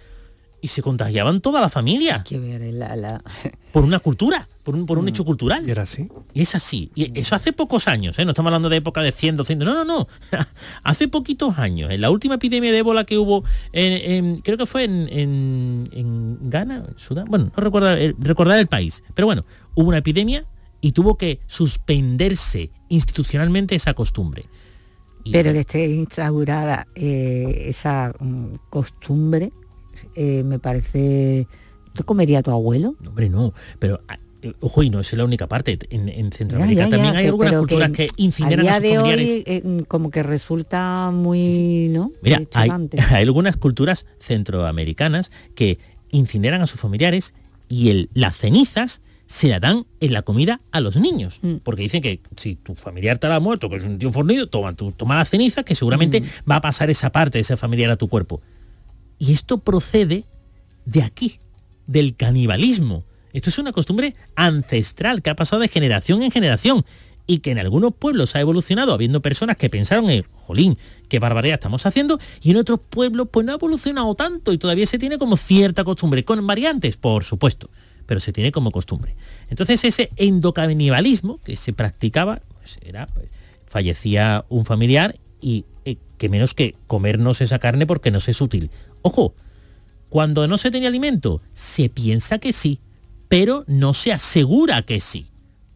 Y 0.59 0.69
se 0.69 0.81
contagiaban 0.81 1.39
toda 1.39 1.61
la 1.61 1.69
familia 1.69 2.23
Que 2.23 2.39
ver 2.39 2.61
la, 2.73 2.95
la- 2.95 3.23
por 3.71 3.83
una 3.83 3.99
cultura, 3.99 4.47
por 4.63 4.73
un, 4.75 4.87
por 4.87 4.97
un 4.97 5.07
hecho 5.07 5.23
cultural. 5.23 5.67
Y 5.67 5.71
era 5.71 5.83
así. 5.83 6.09
Y 6.33 6.41
es 6.41 6.55
así. 6.55 6.89
Y 6.95 7.17
eso 7.19 7.35
hace 7.35 7.53
pocos 7.53 7.87
años, 7.87 8.17
¿eh? 8.17 8.25
no 8.25 8.31
estamos 8.31 8.49
hablando 8.49 8.67
de 8.69 8.77
época 8.77 9.01
de 9.03 9.11
100, 9.11 9.35
200. 9.35 9.67
No, 9.67 9.73
no, 9.75 9.85
no. 9.85 10.07
hace 10.83 11.07
poquitos 11.07 11.59
años. 11.59 11.91
En 11.91 12.01
la 12.01 12.09
última 12.09 12.35
epidemia 12.35 12.71
de 12.71 12.79
ébola 12.79 13.03
que 13.03 13.17
hubo, 13.19 13.43
en, 13.71 13.93
en- 14.11 14.37
creo 14.37 14.57
que 14.57 14.65
fue 14.65 14.83
en, 14.85 15.07
en- 15.11 15.89
en 15.93 16.49
Ghana, 16.49 16.85
en 16.89 16.97
Sudán. 16.97 17.25
Bueno, 17.29 17.51
no 17.55 17.63
recuerdo 17.63 17.93
eh, 17.95 18.15
recordar 18.17 18.57
el 18.57 18.67
país. 18.67 19.03
Pero 19.13 19.27
bueno, 19.27 19.45
hubo 19.75 19.89
una 19.89 19.99
epidemia 19.99 20.45
y 20.81 20.91
tuvo 20.93 21.17
que 21.17 21.39
suspenderse 21.91 22.71
institucionalmente 22.89 23.75
esa 23.75 23.93
costumbre. 23.93 24.45
Y- 25.23 25.31
Pero 25.33 25.51
que 25.53 25.59
esté 25.59 25.85
instaurada 25.87 26.87
eh, 26.95 27.65
esa 27.67 28.13
mm, 28.19 28.55
costumbre, 28.69 29.51
eh, 30.15 30.43
me 30.43 30.59
parece... 30.59 31.47
¿Tú 31.93 32.03
comería 32.03 32.39
a 32.39 32.43
tu 32.43 32.51
abuelo? 32.51 32.95
No, 33.01 33.09
hombre, 33.09 33.27
no. 33.29 33.53
Pero, 33.79 34.01
ah, 34.07 34.19
eh, 34.43 34.53
ojo, 34.59 34.83
y 34.83 34.89
no 34.91 34.99
es 34.99 35.11
la 35.13 35.25
única 35.25 35.47
parte. 35.47 35.79
En, 35.89 36.09
en 36.09 36.31
Centroamérica 36.31 36.81
Ya, 36.83 36.85
ya, 36.85 36.91
también 36.91 37.13
ya, 37.13 37.17
hay 37.19 37.23
que- 37.25 37.29
algunas 37.29 37.53
culturas 37.55 37.89
que, 37.91 38.07
incineran 38.17 38.67
a 38.67 38.73
sus 38.75 38.83
de 38.83 38.95
familiares. 38.95 39.29
hoy 39.29 39.43
eh, 39.47 39.61
mm, 39.63 39.79
como 39.87 40.11
que 40.11 40.21
resulta 40.21 41.09
muy, 41.11 41.87
¿no? 41.89 42.11
Mira, 42.21 42.41
hay, 42.53 42.69
algunas 43.11 43.57
culturas 43.57 44.05
centroamericanas 44.19 45.31
que 45.55 45.79
incineran 46.11 46.61
a 46.61 46.67
sus 46.67 46.79
familiares 46.79 47.33
y 47.67 47.89
el, 47.89 48.09
las 48.13 48.37
cenizas 48.37 49.01
se 49.25 49.49
la 49.49 49.59
dan 49.59 49.85
en 49.99 50.13
la 50.13 50.21
comida 50.21 50.61
a 50.71 50.79
los 50.79 50.95
niños. 50.97 51.39
Mm. 51.41 51.55
Porque 51.63 51.81
dicen 51.81 52.01
que 52.01 52.21
si 52.37 52.55
tu 52.55 52.75
familiar 52.75 53.17
te 53.17 53.27
ha 53.27 53.39
muerto, 53.39 53.69
que 53.69 53.75
es 53.77 53.83
un 53.83 53.97
tío 53.97 54.11
fornido, 54.11 54.47
toma, 54.47 54.73
tú, 54.73 54.91
toma 54.93 55.15
las 55.17 55.29
cenizas, 55.29 55.65
que 55.65 55.75
seguramente 55.75 56.21
Mm. 56.21 56.49
va 56.49 56.57
a 56.57 56.61
pasar 56.61 56.89
esa 56.89 57.11
parte 57.11 57.39
de 57.39 57.41
ese 57.41 57.57
familiar 57.57 57.91
a 57.91 57.97
tu 57.97 58.07
cuerpo. 58.07 58.39
Y 59.19 59.33
esto 59.33 59.59
procede 59.59 60.25
de 60.85 61.03
aquí, 61.03 61.39
del 61.85 62.15
canibalismo. 62.15 63.03
Esto 63.33 63.49
es 63.49 63.57
una 63.59 63.71
costumbre 63.71 64.15
ancestral 64.35 65.21
que 65.21 65.29
ha 65.29 65.35
pasado 65.35 65.61
de 65.61 65.67
generación 65.67 66.23
en 66.23 66.31
generación 66.31 66.85
y 67.27 67.39
que 67.39 67.51
en 67.51 67.59
algunos 67.59 67.93
pueblos 67.93 68.35
ha 68.35 68.39
evolucionado 68.39 68.93
habiendo 68.93 69.21
personas 69.21 69.57
que 69.57 69.69
pensaron 69.69 70.09
en, 70.09 70.23
jolín, 70.33 70.75
qué 71.09 71.19
barbaridad 71.19 71.55
estamos 71.55 71.85
haciendo, 71.85 72.19
y 72.41 72.51
en 72.51 72.57
otros 72.57 72.79
pueblos 72.79 73.27
pues 73.29 73.45
no 73.45 73.51
ha 73.51 73.55
evolucionado 73.55 74.15
tanto 74.15 74.53
y 74.53 74.57
todavía 74.57 74.85
se 74.85 74.97
tiene 74.97 75.17
como 75.17 75.35
cierta 75.35 75.83
costumbre, 75.83 76.23
con 76.23 76.45
variantes, 76.47 76.95
por 76.95 77.25
supuesto, 77.25 77.69
pero 78.05 78.21
se 78.21 78.31
tiene 78.31 78.53
como 78.53 78.71
costumbre. 78.71 79.15
Entonces 79.49 79.83
ese 79.83 80.09
endocanibalismo 80.15 81.39
que 81.43 81.57
se 81.57 81.73
practicaba 81.73 82.41
pues, 82.53 82.79
era 82.81 83.07
pues, 83.07 83.27
fallecía 83.65 84.45
un 84.47 84.63
familiar 84.63 85.19
y 85.41 85.65
eh, 85.83 85.97
que 86.17 86.29
menos 86.29 86.53
que 86.53 86.75
comernos 86.87 87.41
esa 87.41 87.59
carne 87.59 87.85
porque 87.85 88.09
nos 88.09 88.29
es 88.29 88.39
útil. 88.39 88.71
Ojo, 89.01 89.35
cuando 90.09 90.47
no 90.47 90.57
se 90.57 90.71
tenía 90.71 90.89
alimento, 90.89 91.41
se 91.53 91.89
piensa 91.89 92.39
que 92.39 92.53
sí, 92.53 92.79
pero 93.27 93.63
no 93.67 93.93
se 93.93 94.13
asegura 94.13 94.81
que 94.83 94.99
sí. 94.99 95.27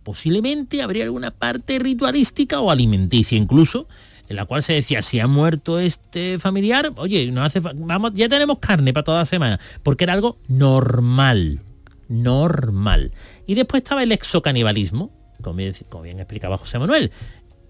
Posiblemente 0.03 0.81
habría 0.81 1.03
alguna 1.03 1.31
parte 1.31 1.77
ritualística 1.79 2.59
o 2.59 2.71
alimenticia 2.71 3.37
incluso, 3.37 3.87
en 4.29 4.37
la 4.37 4.45
cual 4.45 4.63
se 4.63 4.73
decía, 4.73 5.01
si 5.01 5.19
ha 5.19 5.27
muerto 5.27 5.79
este 5.79 6.39
familiar, 6.39 6.93
oye, 6.95 7.29
no 7.31 7.43
hace 7.43 7.59
vamos, 7.59 8.11
ya 8.15 8.29
tenemos 8.29 8.59
carne 8.59 8.93
para 8.93 9.03
toda 9.03 9.19
la 9.19 9.25
semana, 9.25 9.59
porque 9.83 10.05
era 10.05 10.13
algo 10.13 10.37
normal, 10.47 11.59
normal. 12.07 13.11
Y 13.45 13.55
después 13.55 13.83
estaba 13.83 14.03
el 14.03 14.11
exocanibalismo, 14.11 15.11
como 15.41 15.57
bien, 15.57 15.75
como 15.89 16.03
bien 16.03 16.19
explicaba 16.19 16.57
José 16.57 16.79
Manuel. 16.79 17.11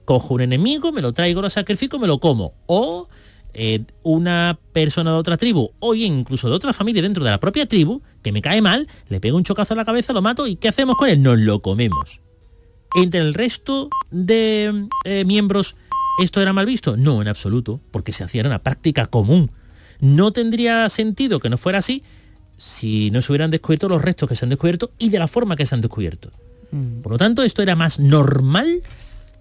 Cojo 0.06 0.36
un 0.36 0.42
enemigo, 0.42 0.92
me 0.92 1.02
lo 1.02 1.14
traigo, 1.14 1.42
lo 1.42 1.50
sacrifico, 1.50 1.98
me 2.00 2.08
lo 2.08 2.20
como. 2.20 2.54
O 2.68 3.08
eh, 3.54 3.84
una 4.04 4.58
persona 4.72 5.12
de 5.12 5.18
otra 5.18 5.38
tribu 5.38 5.72
o 5.80 5.94
incluso 5.94 6.50
de 6.50 6.56
otra 6.56 6.74
familia 6.74 7.02
dentro 7.02 7.24
de 7.24 7.32
la 7.32 7.40
propia 7.40 7.66
tribu 7.66 8.02
que 8.22 8.32
me 8.32 8.42
cae 8.42 8.62
mal, 8.62 8.88
le 9.10 9.20
pego 9.20 9.38
un 9.38 9.44
chocazo 9.44 9.74
a 9.74 9.78
la 9.78 9.86
cabeza, 9.86 10.14
lo 10.14 10.22
mato 10.22 10.48
y 10.48 10.56
¿qué 10.56 10.70
hacemos 10.70 10.96
con 10.96 11.10
él? 11.10 11.22
Nos 11.22 11.38
lo 11.40 11.62
comemos. 11.62 12.22
Entre 12.96 13.20
el 13.20 13.34
resto 13.34 13.90
de 14.10 14.88
eh, 15.06 15.26
miembros, 15.26 15.76
¿esto 16.22 16.42
era 16.42 16.54
mal 16.54 16.66
visto? 16.66 16.98
No, 16.98 17.22
en 17.22 17.28
absoluto, 17.28 17.80
porque 17.92 18.12
se 18.12 18.24
hacía 18.24 18.46
una 18.46 18.60
práctica 18.60 19.06
común. 19.06 19.52
No 20.00 20.32
tendría 20.32 20.88
sentido 20.90 21.40
que 21.40 21.50
no 21.50 21.58
fuera 21.58 21.80
así 21.80 22.04
si 22.58 23.10
no 23.12 23.22
se 23.22 23.32
hubieran 23.32 23.52
descubierto 23.52 23.90
los 23.90 24.02
restos 24.02 24.30
que 24.30 24.36
se 24.36 24.46
han 24.46 24.50
descubierto 24.50 24.92
y 25.00 25.10
de 25.10 25.20
la 25.20 25.28
forma 25.28 25.56
que 25.56 25.66
se 25.66 25.76
han 25.76 25.82
descubierto. 25.82 26.32
Mm. 26.72 27.02
Por 27.02 27.14
lo 27.14 27.18
tanto, 27.18 27.44
esto 27.44 27.62
era 27.62 27.76
más 27.76 28.00
normal, 28.00 28.82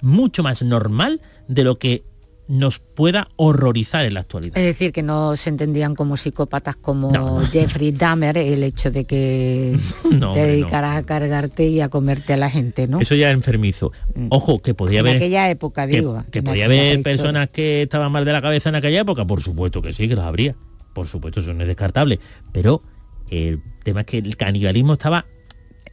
mucho 0.00 0.42
más 0.42 0.62
normal 0.62 1.20
de 1.46 1.64
lo 1.64 1.78
que 1.78 2.02
nos 2.50 2.80
pueda 2.80 3.28
horrorizar 3.36 4.04
en 4.04 4.14
la 4.14 4.20
actualidad. 4.20 4.58
Es 4.58 4.64
decir, 4.64 4.92
que 4.92 5.04
no 5.04 5.36
se 5.36 5.50
entendían 5.50 5.94
como 5.94 6.16
psicópatas 6.16 6.74
como 6.74 7.40
Jeffrey 7.44 7.92
Dahmer 7.92 8.36
el 8.38 8.64
hecho 8.64 8.90
de 8.90 9.04
que 9.04 9.78
te 10.34 10.40
dedicaras 10.40 10.96
a 10.96 11.04
cargarte 11.04 11.68
y 11.68 11.80
a 11.80 11.88
comerte 11.88 12.32
a 12.32 12.36
la 12.36 12.50
gente, 12.50 12.88
¿no? 12.88 13.00
Eso 13.00 13.14
ya 13.14 13.28
es 13.28 13.34
enfermizo. 13.34 13.92
Mm. 14.16 14.26
Ojo, 14.30 14.60
que 14.60 14.74
podía 14.74 14.98
haber... 14.98 15.12
En 15.12 15.22
aquella 15.22 15.48
época, 15.48 15.86
digo. 15.86 16.24
Que, 16.32 16.42
podía 16.42 16.64
haber 16.64 17.00
personas 17.02 17.50
que 17.50 17.82
estaban 17.82 18.10
mal 18.10 18.24
de 18.24 18.32
la 18.32 18.42
cabeza 18.42 18.68
en 18.68 18.74
aquella 18.74 19.02
época, 19.02 19.24
por 19.24 19.40
supuesto 19.42 19.80
que 19.80 19.92
sí, 19.92 20.08
que 20.08 20.16
los 20.16 20.24
habría. 20.24 20.56
Por 20.92 21.06
supuesto, 21.06 21.38
eso 21.38 21.54
no 21.54 21.62
es 21.62 21.68
descartable. 21.68 22.18
Pero 22.50 22.82
el 23.28 23.62
tema 23.84 24.00
es 24.00 24.06
que 24.06 24.18
el 24.18 24.36
canibalismo 24.36 24.94
estaba 24.94 25.24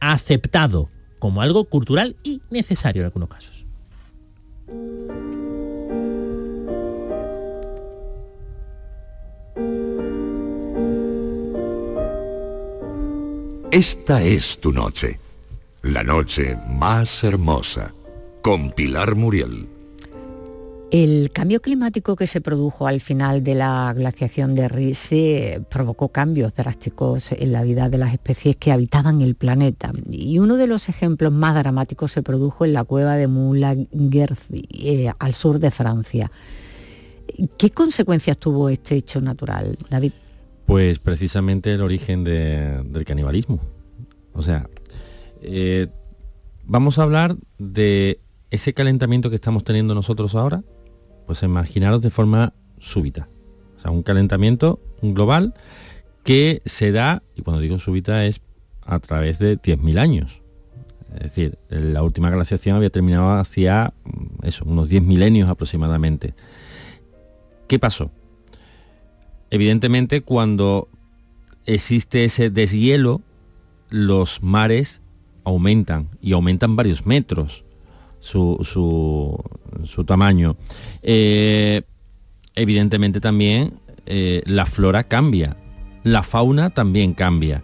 aceptado 0.00 0.90
como 1.20 1.40
algo 1.40 1.66
cultural 1.66 2.16
y 2.24 2.42
necesario 2.50 3.02
en 3.02 3.06
algunos 3.06 3.28
casos. 3.28 3.64
Esta 13.70 14.22
es 14.22 14.60
tu 14.60 14.72
noche, 14.72 15.20
la 15.82 16.02
noche 16.02 16.56
más 16.70 17.22
hermosa, 17.22 17.92
con 18.40 18.70
Pilar 18.70 19.14
Muriel. 19.14 19.68
El 20.90 21.30
cambio 21.34 21.60
climático 21.60 22.16
que 22.16 22.26
se 22.26 22.40
produjo 22.40 22.86
al 22.86 23.02
final 23.02 23.44
de 23.44 23.54
la 23.54 23.92
glaciación 23.94 24.54
de 24.54 24.68
Risse 24.68 25.60
provocó 25.68 26.08
cambios 26.08 26.54
drásticos 26.54 27.30
en 27.30 27.52
la 27.52 27.62
vida 27.62 27.90
de 27.90 27.98
las 27.98 28.14
especies 28.14 28.56
que 28.56 28.72
habitaban 28.72 29.20
el 29.20 29.34
planeta. 29.34 29.92
Y 30.10 30.38
uno 30.38 30.56
de 30.56 30.66
los 30.66 30.88
ejemplos 30.88 31.34
más 31.34 31.54
dramáticos 31.54 32.12
se 32.12 32.22
produjo 32.22 32.64
en 32.64 32.72
la 32.72 32.84
cueva 32.84 33.16
de 33.16 33.28
Moulin-Gerzi, 33.28 34.66
eh, 34.70 35.12
al 35.18 35.34
sur 35.34 35.58
de 35.58 35.70
Francia. 35.70 36.30
¿Qué 37.58 37.68
consecuencias 37.68 38.38
tuvo 38.38 38.70
este 38.70 38.96
hecho 38.96 39.20
natural, 39.20 39.76
David? 39.90 40.12
Pues 40.68 40.98
precisamente 40.98 41.72
el 41.72 41.80
origen 41.80 42.24
del 42.24 43.04
canibalismo. 43.06 43.58
O 44.34 44.42
sea, 44.42 44.68
eh, 45.40 45.86
vamos 46.66 46.98
a 46.98 47.04
hablar 47.04 47.36
de 47.56 48.20
ese 48.50 48.74
calentamiento 48.74 49.30
que 49.30 49.36
estamos 49.36 49.64
teniendo 49.64 49.94
nosotros 49.94 50.34
ahora, 50.34 50.62
pues 51.26 51.42
imaginaros 51.42 52.02
de 52.02 52.10
forma 52.10 52.52
súbita. 52.80 53.30
O 53.78 53.80
sea, 53.80 53.90
un 53.92 54.02
calentamiento 54.02 54.78
global 55.00 55.54
que 56.22 56.60
se 56.66 56.92
da, 56.92 57.22
y 57.34 57.40
cuando 57.40 57.62
digo 57.62 57.78
súbita 57.78 58.26
es 58.26 58.42
a 58.84 58.98
través 58.98 59.38
de 59.38 59.58
10.000 59.58 59.98
años. 59.98 60.42
Es 61.14 61.22
decir, 61.22 61.58
la 61.70 62.02
última 62.02 62.28
glaciación 62.28 62.76
había 62.76 62.90
terminado 62.90 63.30
hacia 63.40 63.94
mm, 64.04 64.46
eso, 64.46 64.66
unos 64.66 64.90
10 64.90 65.02
milenios 65.02 65.48
aproximadamente. 65.48 66.34
¿Qué 67.66 67.78
pasó? 67.78 68.10
Evidentemente 69.50 70.22
cuando 70.22 70.88
existe 71.66 72.24
ese 72.24 72.50
deshielo, 72.50 73.22
los 73.90 74.42
mares 74.42 75.00
aumentan 75.44 76.08
y 76.20 76.32
aumentan 76.32 76.76
varios 76.76 77.06
metros 77.06 77.64
su, 78.20 78.66
su, 79.84 80.04
tamaño. 80.04 80.56
Eh, 81.02 81.82
evidentemente 82.54 83.20
también 83.20 83.80
eh, 84.06 84.42
la 84.46 84.66
flora 84.66 85.04
cambia, 85.04 85.56
la 86.02 86.22
fauna 86.22 86.70
también 86.70 87.14
cambia. 87.14 87.62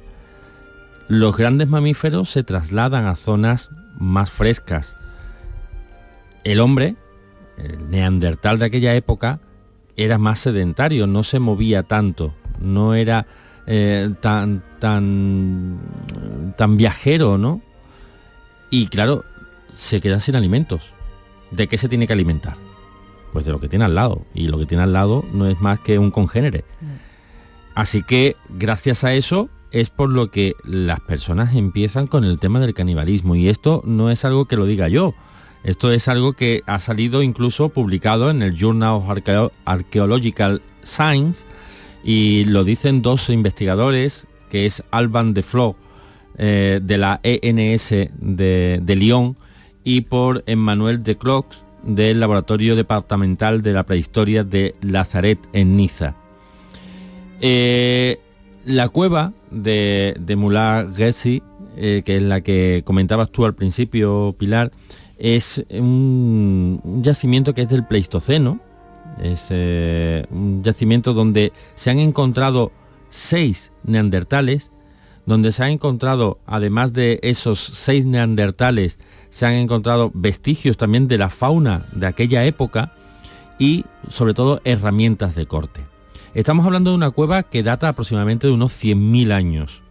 Los 1.09 1.37
grandes 1.37 1.69
mamíferos 1.69 2.31
se 2.31 2.45
trasladan 2.45 3.07
a 3.07 3.17
zonas 3.17 3.71
más 3.99 4.31
frescas. 4.31 4.97
El 6.45 6.61
hombre, 6.61 6.97
el 7.59 7.91
neandertal 7.91 8.59
de 8.59 8.67
aquella 8.67 8.95
época, 8.95 9.41
era 9.97 10.19
más 10.19 10.41
sedentario, 10.41 11.07
no 11.07 11.23
se 11.23 11.39
movía 11.39 11.83
tanto, 11.83 12.35
no 12.59 12.95
era 12.95 13.27
eh, 13.67 14.11
tan, 14.21 14.63
tan, 14.79 15.79
tan 16.57 16.77
viajero, 16.77 17.39
¿no? 17.39 17.63
Y 18.71 18.89
claro, 18.89 19.25
se 19.77 20.01
queda 20.01 20.21
sin 20.21 20.37
alimentos. 20.37 20.83
¿De 21.51 21.69
qué 21.69 21.79
se 21.79 21.89
tiene 21.89 22.07
que 22.07 22.13
alimentar? 22.13 22.57
Pues 23.33 23.45
de 23.45 23.53
lo 23.53 23.61
que 23.61 23.69
tiene 23.69 23.85
al 23.85 23.95
lado. 23.95 24.23
Y 24.35 24.49
lo 24.49 24.59
que 24.59 24.67
tiene 24.67 24.83
al 24.83 24.93
lado 24.93 25.25
no 25.33 25.47
es 25.47 25.61
más 25.61 25.79
que 25.81 25.99
un 25.99 26.11
congénere. 26.11 26.65
Mm. 26.81 26.87
Así 27.75 28.03
que 28.03 28.37
gracias 28.49 29.05
a 29.05 29.15
eso 29.15 29.49
es 29.71 29.91
por 29.91 30.09
lo 30.09 30.31
que 30.31 30.55
las 30.65 31.01
personas 31.01 31.55
empiezan 31.55 32.07
con 32.07 32.25
el 32.25 32.39
tema 32.39 32.61
del 32.61 32.75
canibalismo. 32.75 33.35
Y 33.35 33.49
esto 33.49 33.83
no 33.85 34.11
es 34.11 34.25
algo 34.25 34.47
que 34.47 34.57
lo 34.57 34.67
diga 34.67 34.89
yo. 34.89 35.15
Esto 35.65 35.91
es 35.91 36.09
algo 36.09 36.35
que 36.35 36.63
ha 36.67 36.79
salido 36.79 37.23
incluso 37.23 37.71
publicado 37.71 38.31
en 38.31 38.43
el 38.43 38.55
Journal 38.55 38.97
of 38.97 39.05
Archaeological 39.65 40.61
Science 40.83 41.45
y 42.05 42.45
lo 42.45 42.65
dicen 42.65 43.01
dos 43.01 43.31
investigadores, 43.31 44.27
que 44.51 44.67
es 44.67 44.85
Alban 44.91 45.33
de 45.33 45.43
Flo 45.43 45.75
eh, 46.37 46.81
de 46.83 46.99
la 46.99 47.19
ENS 47.23 47.89
de, 47.89 48.95
Lyon 48.95 49.37
y 49.83 50.03
por 50.03 50.45
Emmanuel 50.47 51.03
de 51.03 51.17
Clox 51.17 51.63
del 51.83 52.21
Laboratorio 52.21 52.77
Departamental 52.77 53.63
de 53.63 53.73
la 53.73 53.85
Prehistoria 53.85 54.45
de 54.45 54.75
Lazaret 54.83 55.39
en 55.55 55.77
Niza. 55.77 56.15
Eh, 57.41 58.21
la 58.67 58.91
cueva 58.91 59.33
de, 59.51 60.15
de 60.21 60.37
Moulin 60.37 60.93
eh, 61.77 62.03
que 62.05 62.17
es 62.17 62.23
la 62.23 62.41
que 62.43 62.83
comentabas 62.85 63.31
tú 63.31 63.45
al 63.45 63.55
principio, 63.55 64.35
Pilar, 64.39 64.71
es 65.19 65.65
un, 65.71 67.01
yacimiento 67.03 67.55
que 67.55 67.63
es 67.63 67.69
del 67.69 67.87
Pleistoceno, 67.87 68.61
es 69.23 69.47
eh, 69.51 70.27
un 70.31 70.63
yacimiento 70.63 71.13
donde 71.13 71.53
se 71.77 71.91
han 71.91 71.99
encontrado 71.99 72.73
seis 73.11 73.71
neandertales, 73.85 74.71
donde 75.27 75.53
se 75.53 75.63
han 75.63 75.71
encontrado, 75.71 76.39
además 76.47 76.93
de 76.93 77.21
esos 77.23 77.61
seis 77.61 78.05
neandertales, 78.05 78.99
se 79.31 79.47
han 79.47 79.55
encontrado 79.55 80.11
vestigios 80.15 80.77
también 80.77 81.09
de 81.09 81.19
la 81.19 81.31
fauna 81.31 81.87
de 81.93 82.07
aquella 82.07 82.45
época 82.45 82.93
y 83.59 83.85
sobre 84.09 84.35
todo 84.35 84.61
herramientas 84.65 85.35
de 85.35 85.47
corte. 85.47 85.81
Estamos 86.35 86.67
hablando 86.67 86.91
de 86.91 86.97
una 86.97 87.11
cueva 87.11 87.45
que 87.45 87.63
data 87.63 87.89
aproximadamente 87.89 88.49
de 88.49 88.53
unos 88.53 88.73
100.000 88.73 89.33
años. 89.33 89.83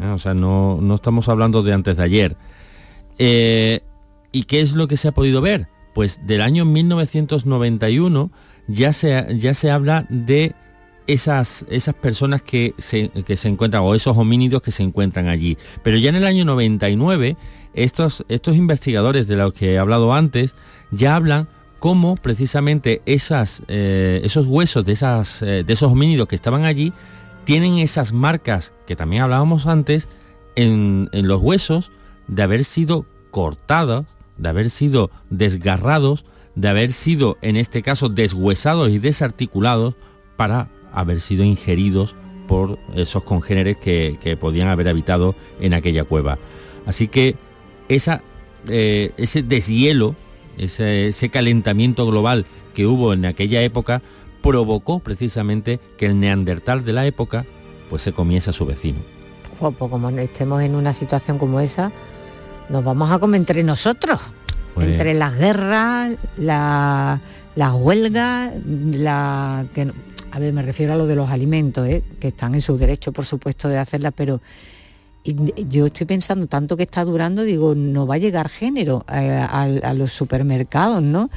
¿eh? 0.00 0.06
O 0.08 0.18
sea, 0.18 0.34
no, 0.34 0.78
estamos 0.94 1.28
hablando 1.28 1.62
de 1.62 1.72
antes 1.72 1.96
de 1.96 2.02
ayer. 2.02 2.36
Eh, 3.18 3.80
¿Y 4.32 4.44
qué 4.44 4.60
es 4.60 4.72
lo 4.72 4.88
que 4.88 4.96
se 4.96 5.08
ha 5.08 5.12
podido 5.12 5.40
ver? 5.40 5.68
Pues 5.94 6.20
del 6.26 6.42
año 6.42 6.64
1991 6.64 8.30
ya 8.68 8.92
se, 8.92 9.26
ya 9.38 9.54
se 9.54 9.70
habla 9.70 10.06
de 10.08 10.54
esas, 11.06 11.64
esas 11.70 11.94
personas 11.94 12.42
que 12.42 12.74
se, 12.78 13.10
se 13.36 13.48
encuentran, 13.48 13.82
o 13.82 13.94
esos 13.94 14.16
homínidos 14.16 14.62
que 14.62 14.70
se 14.70 14.82
encuentran 14.82 15.28
allí. 15.28 15.56
Pero 15.82 15.96
ya 15.96 16.10
en 16.10 16.16
el 16.16 16.24
año 16.24 16.44
99, 16.44 17.36
estos, 17.74 18.24
estos 18.28 18.56
investigadores 18.56 19.26
de 19.26 19.36
los 19.36 19.54
que 19.54 19.72
he 19.72 19.78
hablado 19.78 20.12
antes, 20.12 20.52
ya 20.90 21.16
hablan 21.16 21.48
cómo 21.80 22.14
precisamente 22.16 23.02
esas, 23.06 23.62
eh, 23.68 24.20
esos 24.22 24.46
huesos 24.46 24.84
de, 24.84 24.92
esas, 24.92 25.42
eh, 25.42 25.64
de 25.64 25.72
esos 25.72 25.90
homínidos 25.90 26.28
que 26.28 26.36
estaban 26.36 26.64
allí 26.64 26.92
tienen 27.44 27.78
esas 27.78 28.12
marcas 28.12 28.74
que 28.86 28.96
también 28.96 29.22
hablábamos 29.22 29.66
antes 29.66 30.08
en, 30.56 31.08
en 31.12 31.28
los 31.28 31.40
huesos 31.40 31.90
de 32.26 32.42
haber 32.42 32.64
sido 32.64 33.06
cortados 33.30 34.04
de 34.38 34.48
haber 34.48 34.70
sido 34.70 35.10
desgarrados 35.30 36.24
de 36.58 36.68
haber 36.68 36.92
sido, 36.92 37.38
en 37.40 37.56
este 37.56 37.82
caso, 37.82 38.08
deshuesados 38.08 38.90
y 38.90 38.98
desarticulados 38.98 39.94
para 40.36 40.68
haber 40.92 41.20
sido 41.20 41.44
ingeridos 41.44 42.16
por 42.48 42.80
esos 42.96 43.22
congéneres 43.22 43.76
que, 43.76 44.36
podían 44.40 44.66
haber 44.66 44.88
habitado 44.88 45.36
en 45.60 45.72
aquella 45.72 46.02
cueva. 46.02 46.38
Así 46.84 47.06
que 47.06 47.36
eh, 47.88 49.12
ese 49.16 49.42
deshielo, 49.42 50.16
ese, 50.56 51.08
ese 51.08 51.28
calentamiento 51.28 52.06
global 52.06 52.44
que 52.74 52.86
hubo 52.86 53.12
en 53.12 53.24
aquella 53.24 53.62
época, 53.62 54.02
provocó 54.42 54.98
precisamente 54.98 55.78
que 55.96 56.06
el 56.06 56.18
neandertal 56.18 56.84
de 56.84 56.92
la 56.92 57.06
época 57.06 57.46
pues 57.88 58.02
se 58.02 58.12
comiese 58.12 58.50
a 58.50 58.52
su 58.52 58.66
vecino. 58.66 58.98
Pues, 59.60 59.74
como 59.76 60.08
estemos 60.10 60.62
en 60.62 60.74
una 60.74 60.92
situación 60.92 61.38
como 61.38 61.60
esa, 61.60 61.92
nos 62.68 62.84
vamos 62.84 63.10
a 63.10 63.18
comer 63.18 63.40
entre 63.40 63.62
nosotros. 63.62 64.18
Entre 64.80 65.12
las 65.14 65.36
guerras, 65.36 66.16
las 66.36 67.72
huelgas, 67.74 68.52
la 68.64 69.66
que 69.74 69.90
a 70.30 70.38
ver, 70.38 70.52
me 70.52 70.62
refiero 70.62 70.92
a 70.92 70.96
lo 70.96 71.06
de 71.06 71.16
los 71.16 71.30
alimentos, 71.30 71.88
¿eh? 71.88 72.02
que 72.20 72.28
están 72.28 72.54
en 72.54 72.60
su 72.60 72.76
derecho, 72.76 73.12
por 73.12 73.24
supuesto, 73.24 73.68
de 73.68 73.78
hacerlas, 73.78 74.12
pero 74.14 74.40
yo 75.24 75.86
estoy 75.86 76.06
pensando 76.06 76.46
tanto 76.46 76.76
que 76.76 76.84
está 76.84 77.04
durando, 77.04 77.42
digo, 77.42 77.74
no 77.74 78.06
va 78.06 78.14
a 78.14 78.18
llegar 78.18 78.48
género 78.48 79.04
eh, 79.12 79.28
a, 79.28 79.92
los 79.94 80.12
supermercados, 80.12 81.02
¿no? 81.02 81.28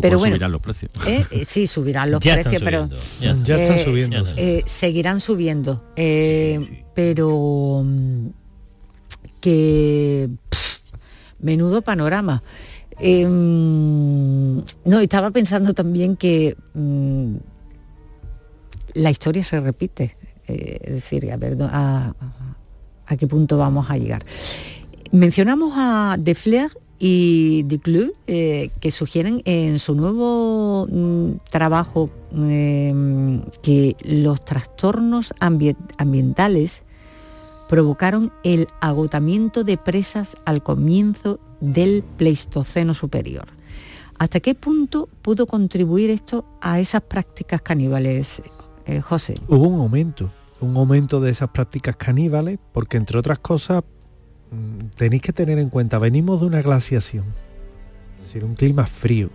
pero 0.00 0.18
bueno, 0.18 0.36
subirán 0.36 0.52
los 0.52 0.60
precios. 0.60 0.92
¿eh? 1.06 1.26
sí, 1.46 1.66
subirán 1.66 2.10
los 2.10 2.20
precios, 2.22 2.62
pero 2.62 2.88
ya, 3.20 3.32
están 3.56 3.78
subiendo. 3.80 4.24
seguirán 4.66 5.20
subiendo, 5.20 5.82
pero 6.94 7.84
que 9.44 10.30
menudo 11.38 11.82
panorama. 11.82 12.42
Em, 12.98 14.56
no, 14.86 15.00
estaba 15.00 15.30
pensando 15.32 15.74
también 15.74 16.16
que 16.16 16.56
mm, 16.72 17.36
la 18.94 19.10
historia 19.10 19.44
se 19.44 19.60
repite. 19.60 20.16
Eh, 20.48 20.78
es 20.80 20.92
decir, 20.94 21.30
a 21.30 21.36
ver 21.36 21.58
a, 21.60 22.14
qué 23.18 23.26
punto 23.26 23.58
vamos 23.58 23.90
a 23.90 23.98
llegar. 23.98 24.24
Mencionamos 25.12 25.74
a 25.76 26.16
De 26.18 26.34
Flair 26.34 26.70
y 26.98 27.64
De 27.64 27.78
Club, 27.78 28.14
eh, 28.26 28.70
que 28.80 28.90
sugieren 28.90 29.42
en 29.44 29.78
su 29.78 29.94
nuevo 29.94 30.86
mm, 30.90 31.32
trabajo 31.50 32.08
em, 32.34 33.42
que 33.60 33.94
los 34.04 34.42
trastornos 34.42 35.34
ambientales 35.38 36.82
provocaron 37.74 38.32
el 38.44 38.68
agotamiento 38.80 39.64
de 39.64 39.76
presas 39.76 40.36
al 40.44 40.62
comienzo 40.62 41.40
del 41.60 42.04
Pleistoceno 42.16 42.94
superior. 42.94 43.46
¿Hasta 44.16 44.38
qué 44.38 44.54
punto 44.54 45.08
pudo 45.22 45.44
contribuir 45.44 46.08
esto 46.10 46.44
a 46.60 46.78
esas 46.78 47.00
prácticas 47.00 47.62
caníbales, 47.62 48.42
eh, 48.86 49.00
José? 49.00 49.34
Hubo 49.48 49.66
un 49.66 49.80
aumento, 49.80 50.30
un 50.60 50.76
aumento 50.76 51.20
de 51.20 51.32
esas 51.32 51.50
prácticas 51.50 51.96
caníbales, 51.96 52.60
porque 52.70 52.96
entre 52.96 53.18
otras 53.18 53.40
cosas 53.40 53.82
mm, 54.52 54.90
tenéis 54.96 55.22
que 55.22 55.32
tener 55.32 55.58
en 55.58 55.68
cuenta, 55.68 55.98
venimos 55.98 56.42
de 56.42 56.46
una 56.46 56.62
glaciación, 56.62 57.24
es 58.18 58.26
decir, 58.26 58.44
un 58.44 58.54
clima 58.54 58.86
frío. 58.86 59.30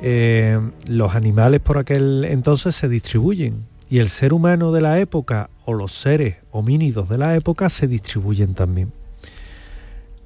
Eh, 0.00 0.58
los 0.88 1.14
animales 1.14 1.60
por 1.60 1.78
aquel 1.78 2.24
entonces 2.24 2.74
se 2.74 2.88
distribuyen 2.88 3.66
y 3.88 4.00
el 4.00 4.08
ser 4.08 4.32
humano 4.32 4.72
de 4.72 4.80
la 4.80 4.98
época 4.98 5.48
o 5.64 5.74
los 5.74 5.92
seres 5.92 6.39
homínidos 6.52 7.08
de 7.08 7.18
la 7.18 7.36
época 7.36 7.68
se 7.68 7.86
distribuyen 7.86 8.54
también. 8.54 8.92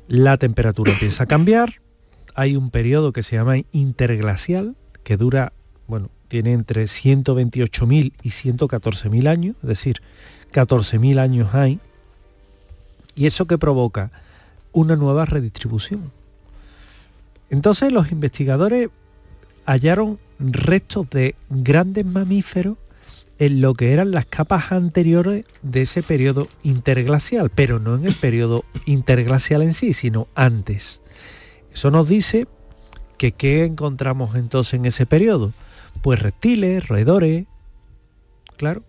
La 0.09 0.37
temperatura 0.37 0.93
empieza 0.93 1.25
a 1.25 1.27
cambiar, 1.27 1.81
hay 2.35 2.57
un 2.57 2.71
periodo 2.71 3.13
que 3.13 3.23
se 3.23 3.37
llama 3.37 3.57
interglacial, 3.73 4.77
que 5.03 5.17
dura, 5.17 5.53
bueno, 5.87 6.11
tiene 6.29 6.53
entre 6.53 6.85
128.000 6.85 8.13
y 8.23 8.29
114.000 8.29 9.29
años, 9.29 9.57
es 9.63 9.69
decir, 9.69 10.03
14.000 10.53 11.19
años 11.19 11.55
hay, 11.55 11.81
y 13.15 13.27
eso 13.27 13.47
que 13.47 13.59
provoca 13.59 14.11
una 14.73 14.97
nueva 14.97 15.25
redistribución. 15.25 16.13
Entonces 17.51 17.93
los 17.93 18.11
investigadores 18.11 18.89
hallaron 19.65 20.19
restos 20.39 21.09
de 21.11 21.37
grandes 21.49 22.05
mamíferos 22.05 22.77
en 23.39 23.61
lo 23.61 23.75
que 23.75 23.93
eran 23.93 24.11
las 24.13 24.27
capas 24.27 24.73
anteriores 24.73 25.45
de 25.63 25.83
ese 25.83 26.03
periodo 26.03 26.49
interglacial, 26.63 27.51
pero 27.51 27.81
no 27.81 27.95
en 27.95 28.07
el 28.07 28.15
periodo 28.15 28.65
interglacial 28.87 29.63
en 29.63 29.75
sí, 29.75 29.93
sino 29.93 30.29
antes. 30.35 31.01
Eso 31.73 31.91
nos 31.91 32.09
dice 32.09 32.47
que 33.19 33.33
qué 33.33 33.65
encontramos 33.65 34.37
entonces 34.37 34.75
en 34.75 34.85
ese 34.85 35.07
periodo 35.07 35.53
pues 36.03 36.21
reptiles, 36.21 36.87
roedores. 36.87 37.47
Claro, 38.59 38.83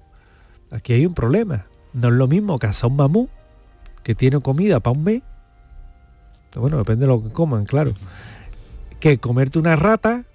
aquí 0.70 0.92
hay 0.92 1.06
un 1.06 1.14
problema. 1.14 1.66
No 1.94 2.10
es 2.10 2.14
lo 2.14 2.28
mismo 2.28 2.60
cazar 2.60 2.90
un 2.90 2.98
mamú 2.98 3.30
que 4.04 4.16
tiene 4.16 4.42
comida 4.42 4.82
para 4.82 4.98
un 4.98 5.04
mes. 5.06 5.24
Bueno, 6.56 6.78
depende 6.78 7.06
de 7.06 7.08
lo 7.08 7.24
que 7.24 7.30
coman, 7.30 7.64
claro. 7.64 7.94
Que 9.00 9.18
comerte 9.18 9.60
una 9.60 9.78
rata, 9.78 10.26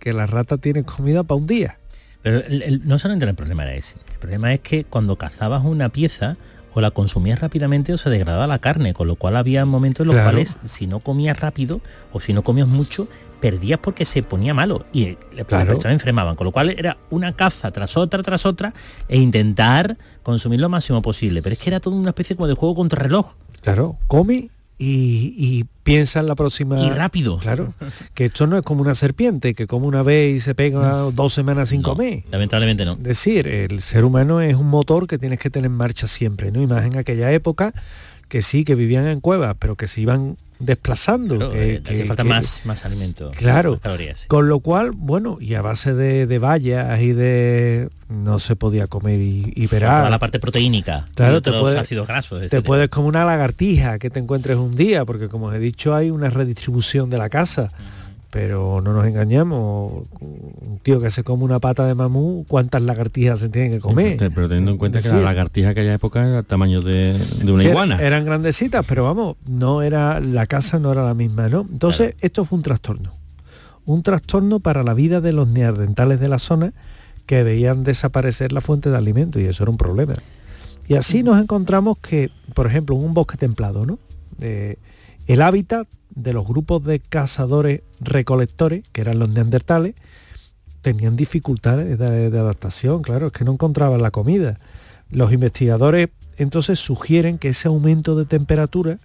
que 0.00 0.12
la 0.12 0.26
rata 0.26 0.58
tiene 0.58 0.82
comida 0.84 1.22
para 1.22 1.38
un 1.38 1.46
día. 1.46 1.78
Pero 2.26 2.42
no 2.84 2.98
solamente 2.98 3.24
el 3.24 3.36
problema 3.36 3.62
era 3.62 3.74
ese. 3.76 3.98
El 4.12 4.18
problema 4.18 4.52
es 4.52 4.58
que 4.58 4.82
cuando 4.82 5.14
cazabas 5.14 5.64
una 5.64 5.90
pieza, 5.90 6.36
o 6.74 6.80
la 6.80 6.90
consumías 6.90 7.38
rápidamente 7.38 7.92
o 7.92 7.98
se 7.98 8.10
degradaba 8.10 8.48
la 8.48 8.58
carne, 8.58 8.94
con 8.94 9.06
lo 9.06 9.14
cual 9.14 9.36
había 9.36 9.64
momentos 9.64 10.04
en 10.04 10.12
los 10.12 10.20
cuales 10.20 10.58
si 10.64 10.88
no 10.88 10.98
comías 10.98 11.38
rápido 11.38 11.80
o 12.12 12.18
si 12.18 12.32
no 12.32 12.42
comías 12.42 12.66
mucho, 12.66 13.06
perdías 13.40 13.78
porque 13.78 14.04
se 14.04 14.24
ponía 14.24 14.54
malo 14.54 14.84
y 14.92 15.16
las 15.36 15.46
personas 15.46 15.92
enfermaban, 15.92 16.34
con 16.34 16.46
lo 16.46 16.50
cual 16.50 16.70
era 16.70 16.96
una 17.10 17.36
caza 17.36 17.70
tras 17.70 17.96
otra, 17.96 18.24
tras 18.24 18.44
otra 18.44 18.74
e 19.08 19.18
intentar 19.18 19.96
consumir 20.24 20.58
lo 20.58 20.68
máximo 20.68 21.02
posible. 21.02 21.42
Pero 21.42 21.52
es 21.52 21.60
que 21.60 21.70
era 21.70 21.78
todo 21.78 21.94
una 21.94 22.10
especie 22.10 22.34
como 22.34 22.48
de 22.48 22.54
juego 22.54 22.74
contra 22.74 23.00
reloj. 23.00 23.34
Claro, 23.62 23.98
come 24.08 24.50
y, 24.78 25.64
piensa 25.86 26.18
en 26.18 26.26
la 26.26 26.34
próxima... 26.34 26.80
Y 26.80 26.90
rápido. 26.90 27.38
Claro, 27.38 27.72
que 28.12 28.26
esto 28.26 28.48
no 28.48 28.58
es 28.58 28.64
como 28.64 28.82
una 28.82 28.96
serpiente, 28.96 29.54
que 29.54 29.68
come 29.68 29.86
una 29.86 30.02
vez 30.02 30.36
y 30.36 30.40
se 30.40 30.54
pega 30.56 31.02
dos 31.12 31.32
semanas 31.32 31.68
sin 31.68 31.80
comer. 31.80 32.24
Lamentablemente 32.28 32.84
no. 32.84 32.94
Es 32.94 33.04
decir, 33.04 33.46
el 33.46 33.80
ser 33.80 34.04
humano 34.04 34.40
es 34.40 34.56
un 34.56 34.68
motor 34.68 35.06
que 35.06 35.16
tienes 35.16 35.38
que 35.38 35.48
tener 35.48 35.66
en 35.66 35.76
marcha 35.76 36.08
siempre, 36.08 36.50
¿no? 36.50 36.60
Y 36.60 36.66
más 36.66 36.84
en 36.84 36.98
aquella 36.98 37.30
época 37.30 37.72
que 38.28 38.42
sí, 38.42 38.64
que 38.64 38.74
vivían 38.74 39.06
en 39.06 39.20
cuevas, 39.20 39.56
pero 39.58 39.76
que 39.76 39.86
se 39.88 40.00
iban 40.00 40.36
desplazando. 40.58 41.50
que, 41.50 41.82
eh, 41.84 42.04
falta 42.06 42.24
más, 42.24 42.62
más 42.64 42.84
alimento. 42.84 43.30
Claro. 43.36 43.80
Con 44.28 44.48
lo 44.48 44.60
cual, 44.60 44.92
bueno, 44.92 45.38
y 45.40 45.54
a 45.54 45.62
base 45.62 45.94
de, 45.94 46.26
de, 46.26 46.38
vallas 46.38 47.00
y 47.00 47.12
de... 47.12 47.88
no 48.08 48.38
se 48.38 48.56
podía 48.56 48.86
comer 48.86 49.20
y, 49.20 49.52
y 49.54 49.68
Toda 49.68 50.10
la 50.10 50.18
parte 50.18 50.38
proteínica. 50.40 51.06
Claro, 51.14 51.42
te 51.42 51.52
puedes, 51.52 51.78
ácidos 51.78 52.08
grasos. 52.08 52.48
Te 52.48 52.62
puedes 52.62 52.88
como 52.88 53.08
una 53.08 53.24
lagartija 53.24 53.98
que 53.98 54.10
te 54.10 54.18
encuentres 54.18 54.56
un 54.56 54.74
día, 54.74 55.04
porque 55.04 55.28
como 55.28 55.46
os 55.46 55.54
he 55.54 55.58
dicho, 55.58 55.94
hay 55.94 56.10
una 56.10 56.30
redistribución 56.30 57.10
de 57.10 57.18
la 57.18 57.28
casa 57.28 57.70
pero 58.30 58.80
no 58.82 58.92
nos 58.92 59.06
engañamos, 59.06 60.04
un 60.20 60.80
tío 60.82 61.00
que 61.00 61.10
se 61.10 61.22
come 61.22 61.44
una 61.44 61.58
pata 61.58 61.86
de 61.86 61.94
mamú, 61.94 62.44
¿cuántas 62.48 62.82
lagartijas 62.82 63.40
se 63.40 63.48
tienen 63.48 63.72
que 63.72 63.78
comer? 63.78 64.16
Pero 64.18 64.48
teniendo 64.48 64.72
en 64.72 64.78
cuenta 64.78 65.00
que 65.00 65.08
la 65.08 65.20
lagartija 65.20 65.70
aquella 65.70 65.94
época 65.94 66.26
era 66.26 66.38
el 66.40 66.44
tamaño 66.44 66.82
de, 66.82 67.16
una 67.44 67.64
iguana. 67.64 68.00
Eran 68.00 68.24
grandecitas, 68.24 68.84
pero 68.86 69.04
vamos, 69.04 69.36
no 69.46 69.82
era, 69.82 70.20
la 70.20 70.46
casa 70.46 70.78
no 70.78 70.92
era 70.92 71.04
la 71.04 71.14
misma, 71.14 71.48
¿no? 71.48 71.66
Entonces, 71.70 72.14
esto 72.20 72.44
fue 72.44 72.56
un 72.56 72.62
trastorno. 72.62 73.12
Un 73.84 74.02
trastorno 74.02 74.58
para 74.58 74.82
la 74.82 74.94
vida 74.94 75.20
de 75.20 75.32
los 75.32 75.46
neandertales 75.46 76.18
de 76.18 76.28
la 76.28 76.38
zona 76.38 76.72
que 77.26 77.42
veían 77.42 77.84
desaparecer 77.84 78.52
la 78.52 78.60
fuente 78.60 78.90
de 78.90 78.96
alimento 78.96 79.38
y 79.38 79.44
eso 79.44 79.62
era 79.62 79.70
un 79.70 79.76
problema. 79.76 80.14
Y 80.88 80.94
así 80.94 81.22
nos 81.22 81.40
encontramos 81.40 81.98
que, 81.98 82.30
por 82.54 82.66
ejemplo, 82.66 82.96
en 82.96 83.04
un 83.04 83.14
bosque 83.14 83.36
templado, 83.36 83.86
¿no? 83.86 83.98
Eh, 84.40 84.76
el 85.26 85.42
hábitat 85.42 85.88
de 86.10 86.32
los 86.32 86.46
grupos 86.46 86.84
de 86.84 87.00
cazadores 87.00 87.82
recolectores, 88.00 88.84
que 88.92 89.00
eran 89.00 89.18
los 89.18 89.28
neandertales, 89.28 89.94
tenían 90.80 91.16
dificultades 91.16 91.98
de, 91.98 92.38
adaptación, 92.38 93.02
claro, 93.02 93.26
es 93.26 93.32
que 93.32 93.44
no 93.44 93.52
encontraban 93.52 94.02
la 94.02 94.12
comida. 94.12 94.58
Los 95.10 95.32
investigadores 95.32 96.08
entonces 96.36 96.78
sugieren 96.78 97.38
que 97.38 97.48
ese 97.48 97.68
aumento 97.68 98.16
de 98.16 98.24
temperatura 98.24 98.98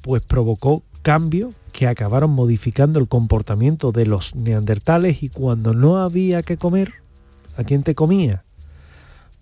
pues 0.00 0.22
provocó 0.22 0.82
cambios 1.02 1.54
que 1.72 1.86
acabaron 1.86 2.30
modificando 2.30 2.98
el 2.98 3.08
comportamiento 3.08 3.92
de 3.92 4.06
los 4.06 4.34
neandertales 4.34 5.22
y 5.22 5.28
cuando 5.28 5.74
no 5.74 5.98
había 5.98 6.42
que 6.42 6.56
comer, 6.56 6.92
¿a 7.56 7.64
quién 7.64 7.82
te 7.82 7.94
comía? 7.94 8.44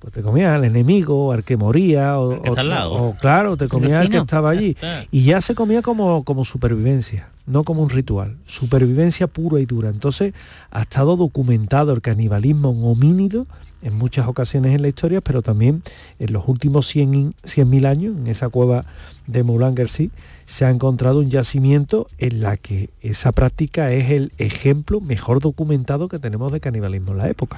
Pues 0.06 0.14
te 0.14 0.22
comías 0.22 0.54
al 0.54 0.64
enemigo, 0.64 1.32
al 1.32 1.42
que 1.42 1.56
moría, 1.56 2.16
o, 2.20 3.16
claro, 3.20 3.56
te 3.56 3.66
comías 3.68 4.02
al 4.02 4.08
que 4.08 4.18
estaba 4.18 4.50
allí. 4.50 4.76
Y 5.10 5.24
ya 5.24 5.40
se 5.40 5.56
comía 5.56 5.82
como, 5.82 6.22
como 6.22 6.44
supervivencia, 6.44 7.30
no 7.44 7.64
como 7.64 7.82
un 7.82 7.90
ritual, 7.90 8.36
supervivencia 8.46 9.26
pura 9.26 9.58
y 9.58 9.66
dura. 9.66 9.88
Entonces 9.88 10.32
ha 10.70 10.82
estado 10.82 11.16
documentado 11.16 11.92
el 11.92 12.02
canibalismo 12.02 12.70
homínido 12.88 13.48
en 13.82 13.98
muchas 13.98 14.28
ocasiones 14.28 14.76
en 14.76 14.82
la 14.82 14.86
historia, 14.86 15.20
pero 15.20 15.42
también 15.42 15.82
en 16.20 16.32
los 16.32 16.46
últimos 16.46 16.94
100.000 16.94 17.86
años, 17.88 18.16
en 18.16 18.28
esa 18.28 18.48
cueva 18.48 18.84
de 19.26 19.42
Moulangersi, 19.42 20.12
se 20.44 20.66
ha 20.66 20.70
encontrado 20.70 21.18
un 21.18 21.30
yacimiento 21.30 22.06
en 22.18 22.42
la 22.42 22.58
que 22.58 22.90
esa 23.00 23.32
práctica 23.32 23.90
es 23.90 24.10
el 24.10 24.30
ejemplo 24.38 25.00
mejor 25.00 25.40
documentado 25.40 26.06
que 26.06 26.20
tenemos 26.20 26.52
de 26.52 26.60
canibalismo 26.60 27.10
en 27.10 27.18
la 27.18 27.28
época. 27.28 27.56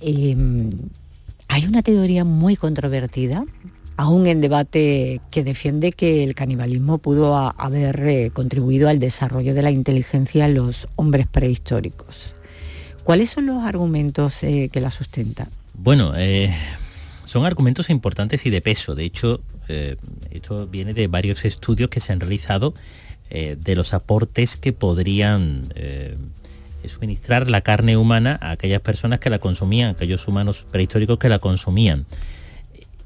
Em, 0.00 0.70
hay 1.48 1.66
una 1.66 1.82
teoría 1.82 2.24
muy 2.24 2.56
controvertida 2.56 3.44
aún 3.96 4.26
en 4.26 4.40
debate 4.40 5.20
que 5.30 5.44
defiende 5.44 5.92
que 5.92 6.24
el 6.24 6.34
canibalismo 6.34 6.98
pudo 6.98 7.36
haber 7.36 8.00
eh, 8.08 8.30
contribuido 8.32 8.88
al 8.88 8.98
desarrollo 8.98 9.54
de 9.54 9.62
la 9.62 9.70
inteligencia 9.70 10.46
en 10.46 10.54
los 10.54 10.88
hombres 10.96 11.26
prehistóricos. 11.28 12.34
¿Cuáles 13.04 13.30
son 13.30 13.46
los 13.46 13.62
argumentos 13.64 14.42
eh, 14.42 14.70
que 14.72 14.80
la 14.80 14.90
sustentan? 14.90 15.48
Bueno, 15.74 16.14
eh, 16.16 16.52
son 17.24 17.44
argumentos 17.44 17.90
importantes 17.90 18.46
y 18.46 18.50
de 18.50 18.60
peso. 18.60 18.94
De 18.94 19.04
hecho, 19.04 19.40
esto 20.30 20.66
viene 20.66 20.92
de 20.92 21.06
varios 21.06 21.44
estudios 21.44 21.88
que 21.88 22.00
se 22.00 22.12
han 22.12 22.20
realizado 22.20 22.74
de 23.30 23.74
los 23.74 23.94
aportes 23.94 24.56
que 24.56 24.74
podrían 24.74 25.68
suministrar 26.88 27.50
la 27.50 27.60
carne 27.60 27.96
humana 27.96 28.38
a 28.40 28.52
aquellas 28.52 28.80
personas 28.80 29.20
que 29.20 29.30
la 29.30 29.38
consumían, 29.38 29.90
aquellos 29.90 30.26
humanos 30.28 30.66
prehistóricos 30.70 31.18
que 31.18 31.28
la 31.28 31.38
consumían 31.38 32.06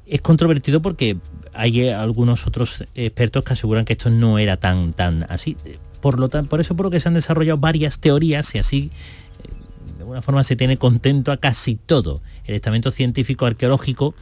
es 0.09 0.21
controvertido 0.21 0.81
porque 0.81 1.17
hay 1.53 1.81
eh, 1.81 1.93
algunos 1.93 2.47
otros 2.47 2.83
expertos 2.95 3.43
que 3.43 3.53
aseguran 3.53 3.85
que 3.85 3.93
esto 3.93 4.09
no 4.09 4.39
era 4.39 4.57
tan, 4.57 4.93
tan 4.93 5.25
así. 5.29 5.55
Por, 6.01 6.19
lo 6.19 6.29
por 6.29 6.59
eso 6.59 6.75
por 6.75 6.85
lo 6.85 6.89
que 6.89 6.99
se 6.99 7.07
han 7.07 7.13
desarrollado 7.13 7.57
varias 7.57 7.99
teorías 7.99 8.53
y 8.55 8.57
así 8.57 8.91
eh, 9.43 9.93
de 9.95 9.99
alguna 9.99 10.21
forma 10.21 10.43
se 10.43 10.55
tiene 10.55 10.77
contento 10.77 11.31
a 11.31 11.37
casi 11.37 11.75
todo. 11.75 12.21
El 12.45 12.55
estamento 12.55 12.91
científico, 12.91 13.45
arqueológico 13.45 14.15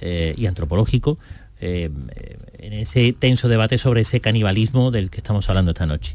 eh, 0.00 0.34
y 0.36 0.46
antropológico 0.46 1.18
en 1.58 2.74
ese 2.74 3.14
tenso 3.14 3.48
debate 3.48 3.78
sobre 3.78 4.02
ese 4.02 4.20
canibalismo 4.20 4.90
del 4.90 5.08
que 5.08 5.16
estamos 5.16 5.48
hablando 5.48 5.70
esta 5.70 5.86
noche. 5.86 6.14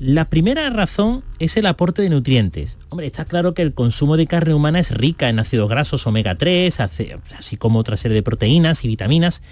La 0.00 0.26
primera 0.26 0.70
razón 0.70 1.24
es 1.40 1.56
el 1.56 1.66
aporte 1.66 2.02
de 2.02 2.08
nutrientes. 2.08 2.78
Hombre, 2.88 3.08
está 3.08 3.24
claro 3.24 3.52
que 3.52 3.62
el 3.62 3.74
consumo 3.74 4.16
de 4.16 4.28
carne 4.28 4.54
humana 4.54 4.78
es 4.78 4.92
rica 4.92 5.28
en 5.28 5.40
ácidos 5.40 5.68
grasos 5.68 6.06
omega 6.06 6.36
3, 6.36 6.78
así 6.78 7.56
como 7.56 7.80
otra 7.80 7.96
serie 7.96 8.14
de 8.14 8.22
proteínas 8.22 8.84
y 8.84 8.88
vitaminas 8.88 9.42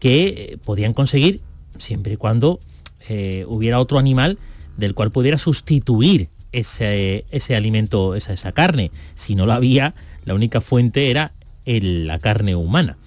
que 0.00 0.26
eh, 0.26 0.58
podían 0.62 0.92
conseguir 0.92 1.40
siempre 1.78 2.12
y 2.12 2.16
cuando 2.18 2.60
eh, 3.08 3.46
hubiera 3.48 3.80
otro 3.80 3.98
animal 3.98 4.36
del 4.76 4.94
cual 4.94 5.10
pudiera 5.10 5.38
sustituir 5.38 6.28
ese, 6.52 7.24
alimento, 7.56 8.14
esa, 8.14 8.34
esa, 8.34 8.52
carne. 8.52 8.90
Si 9.14 9.34
no 9.34 9.46
lo 9.46 9.54
había, 9.54 9.94
la 10.26 10.34
única 10.34 10.60
fuente 10.60 11.10
era 11.10 11.32
la 11.64 12.18
carne 12.18 12.54
humana. 12.54 12.98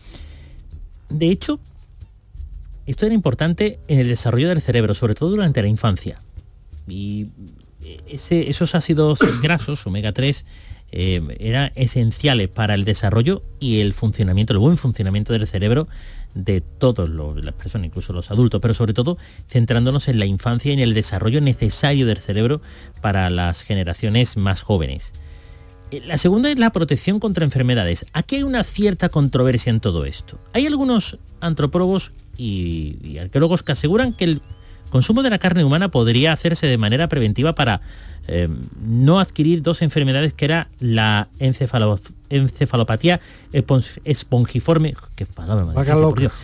De 1.10 1.30
hecho, 1.30 1.60
esto 2.88 3.06
era 3.06 3.14
importante 3.14 3.80
en 3.88 4.00
el 4.00 4.08
desarrollo 4.08 4.50
del 4.50 4.62
cerebro, 4.62 4.96
sobre 4.96 5.14
todo 5.14 5.30
durante 5.30 5.62
la 5.62 5.68
infancia 5.68 6.18
y 6.88 7.28
esos 8.08 8.76
ácidos 8.76 9.20
grasos, 9.42 9.86
omega 9.86 10.12
3, 10.12 10.46
eh, 10.92 11.22
eran 11.40 11.72
esenciales 11.76 12.48
para 12.48 12.74
el 12.74 12.86
desarrollo 12.86 13.44
y 13.60 13.82
el 13.82 13.94
funcionamiento, 13.94 14.54
el 14.54 14.60
buen 14.60 14.78
funcionamiento 14.78 15.34
del 15.34 15.46
cerebro 15.46 15.88
de 16.34 16.62
todas 16.62 17.10
las 17.10 17.54
personas, 17.56 17.88
incluso 17.88 18.14
los 18.14 18.32
adultos, 18.32 18.62
pero 18.62 18.74
sobre 18.74 18.94
todo 18.94 19.18
centrándonos 19.50 20.08
en 20.08 20.20
la 20.20 20.26
infancia 20.26 20.70
y 20.70 20.74
en 20.74 20.80
el 20.80 20.94
desarrollo 20.94 21.42
necesario 21.42 22.06
del 22.06 22.20
cerebro 22.20 22.62
para 23.02 23.30
las 23.30 23.64
generaciones 23.64 24.38
más 24.38 24.62
jóvenes. 24.62 25.12
Eh, 25.92 26.02
la 26.06 26.18
segunda 26.18 26.52
es 26.52 26.60
la 26.60 26.72
protección 26.72 27.20
contra 27.20 27.44
enfermedades. 27.44 28.06
Aquí 28.14 28.38
hay 28.38 28.44
una 28.44 28.64
cierta 28.64 29.10
controversia 29.10 29.72
en 29.72 29.80
todo 29.80 30.06
esto. 30.06 30.40
Hay 30.54 30.68
algunos 30.68 31.18
antropólogos 31.42 32.14
y 32.38 33.18
arqueólogos 33.18 33.64
que 33.64 33.72
aseguran 33.72 34.14
que 34.14 34.26
el 34.26 34.42
consumo 34.90 35.24
de 35.24 35.30
la 35.30 35.40
carne 35.40 35.64
humana 35.64 35.90
podría 35.90 36.34
hacerse 36.34 36.68
de 36.68 36.78
manera 36.78 37.08
preventiva 37.08 37.54
para 37.54 37.82
eh, 38.28 38.50
no 38.86 39.20
adquirir 39.20 39.62
dos 39.62 39.82
enfermedades 39.82 40.34
que 40.34 40.46
era 40.46 40.70
la 40.80 41.30
encefalopatía 41.40 43.22
espongiforme, 44.04 44.96
qué 45.16 45.26
palabra 45.26 45.66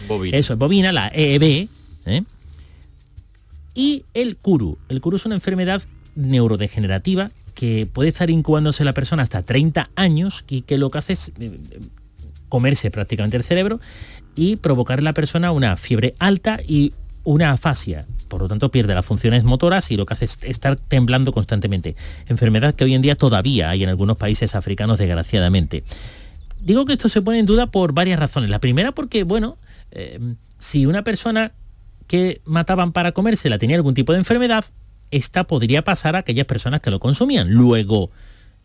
bovina. 0.08 0.38
Eso, 0.38 0.56
bovina, 0.56 0.92
la 0.92 1.10
EEB, 1.10 1.68
¿eh? 2.06 2.24
y 3.74 4.06
el 4.14 4.38
curu. 4.38 4.78
El 4.90 5.02
curu 5.02 5.18
es 5.18 5.26
una 5.26 5.36
enfermedad 5.36 5.82
neurodegenerativa 6.16 7.32
que 7.54 7.88
puede 7.92 8.10
estar 8.10 8.30
incubándose 8.30 8.84
la 8.84 8.94
persona 8.94 9.24
hasta 9.24 9.42
30 9.42 9.90
años 9.96 10.46
y 10.48 10.62
que 10.62 10.78
lo 10.78 10.90
que 10.90 10.98
hace 10.98 11.14
es 11.14 11.32
eh, 11.40 11.60
comerse 12.50 12.92
prácticamente 12.92 13.38
el 13.38 13.44
cerebro 13.44 13.80
y 14.36 14.56
provocar 14.56 15.00
en 15.00 15.06
la 15.06 15.14
persona 15.14 15.52
una 15.52 15.78
fiebre 15.78 16.16
alta 16.20 16.60
y 16.66 16.94
una 17.24 17.52
afasia, 17.52 18.06
por 18.34 18.42
lo 18.42 18.48
tanto 18.48 18.72
pierde 18.72 18.96
las 18.96 19.06
funciones 19.06 19.44
motoras 19.44 19.92
y 19.92 19.96
lo 19.96 20.08
que 20.08 20.16
hace 20.16 20.26
es 20.26 20.40
estar 20.42 20.76
temblando 20.76 21.32
constantemente. 21.32 21.96
Enfermedad 22.26 22.74
que 22.74 22.84
hoy 22.84 22.96
en 22.96 23.04
día 23.04 23.16
todavía 23.16 23.70
hay 23.70 23.84
en 23.84 23.90
algunos 23.90 24.18
países 24.18 24.56
africanos, 24.56 24.98
desgraciadamente. 24.98 25.84
Digo 26.60 26.86
que 26.86 26.94
esto 26.94 27.10
se 27.10 27.22
pone 27.22 27.38
en 27.38 27.46
duda 27.46 27.68
por 27.68 27.94
varias 27.94 28.18
razones. 28.18 28.50
La 28.50 28.58
primera 28.58 28.92
porque, 28.92 29.24
bueno, 29.24 29.60
eh, 29.92 30.20
si 30.58 30.88
una 30.88 31.04
persona 31.04 31.52
que 32.08 32.42
mataban 32.44 32.92
para 32.92 33.12
comérsela 33.12 33.60
tenía 33.60 33.76
algún 33.76 33.94
tipo 33.94 34.14
de 34.14 34.18
enfermedad, 34.18 34.66
esta 35.12 35.44
podría 35.44 35.84
pasar 35.84 36.16
a 36.16 36.20
aquellas 36.20 36.48
personas 36.48 36.82
que 36.82 36.90
lo 36.90 37.00
consumían. 37.00 37.52
Luego, 37.52 38.10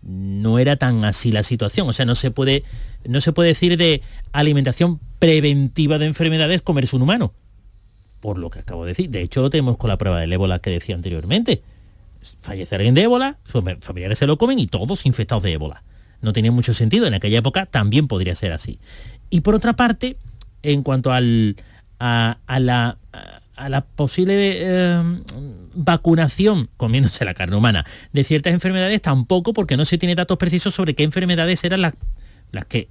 no 0.01 0.59
era 0.59 0.77
tan 0.77 1.05
así 1.05 1.31
la 1.31 1.43
situación. 1.43 1.87
O 1.91 1.93
sea, 1.93 2.07
no 2.07 2.14
se 2.14 2.31
puede, 2.31 2.64
no 3.07 3.21
se 3.21 3.33
puede 3.33 3.51
decir 3.51 3.77
de 3.77 4.01
alimentación 4.33 4.99
preventiva 5.19 5.99
de 5.99 6.07
enfermedades 6.07 6.62
comerse 6.62 6.97
un 6.97 7.03
humano 7.03 7.35
por 8.21 8.39
lo 8.39 8.51
que 8.51 8.61
acabo 8.61 8.85
de 8.85 8.91
decir. 8.91 9.11
De 9.11 9.23
hecho, 9.23 9.43
lo 9.43 9.51
tenemos 9.51 9.77
con 9.77 9.89
la 9.89 9.99
prueba 9.99 10.21
del 10.21 10.33
ébola 10.33 10.59
que 10.59 10.71
decía 10.71 10.95
anteriormente. 10.95 11.62
Fallece 12.41 12.75
alguien 12.75 12.95
de 12.95 13.03
ébola, 13.03 13.39
sus 13.45 13.62
familiares 13.81 14.19
se 14.19 14.27
lo 14.27 14.39
comen 14.39 14.59
y 14.59 14.66
todos 14.66 15.07
infectados 15.07 15.45
de 15.45 15.53
ébola. 15.53 15.83
No 16.21 16.33
tenía 16.33 16.51
mucho 16.51 16.75
sentido, 16.75 17.07
en 17.07 17.14
aquella 17.14 17.39
época 17.39 17.66
también 17.66 18.09
podría 18.09 18.35
ser 18.35 18.53
así. 18.53 18.81
Y 19.31 19.43
por 19.43 19.55
otra 19.55 19.75
parte, 19.75 20.16
en 20.62 20.83
cuanto 20.83 21.12
al, 21.12 21.57
a, 22.01 22.39
la, 22.59 22.97
posible 23.95 24.35
eh, 24.57 25.03
vacunación, 25.75 26.71
comiéndose 26.77 27.25
la 27.25 27.35
carne 27.35 27.57
humana, 27.57 27.87
de 28.12 28.25
ciertas 28.25 28.53
enfermedades, 28.53 29.01
tampoco, 29.01 29.53
porque 29.53 29.77
no 29.77 29.85
se 29.85 29.97
tiene 29.97 30.16
datos 30.16 30.39
precisos 30.39 30.75
sobre 30.75 30.95
qué 30.95 31.05
enfermedades 31.05 31.62
eran 31.62 31.83
las, 31.83 31.95
las 32.51 32.64
que 32.64 32.89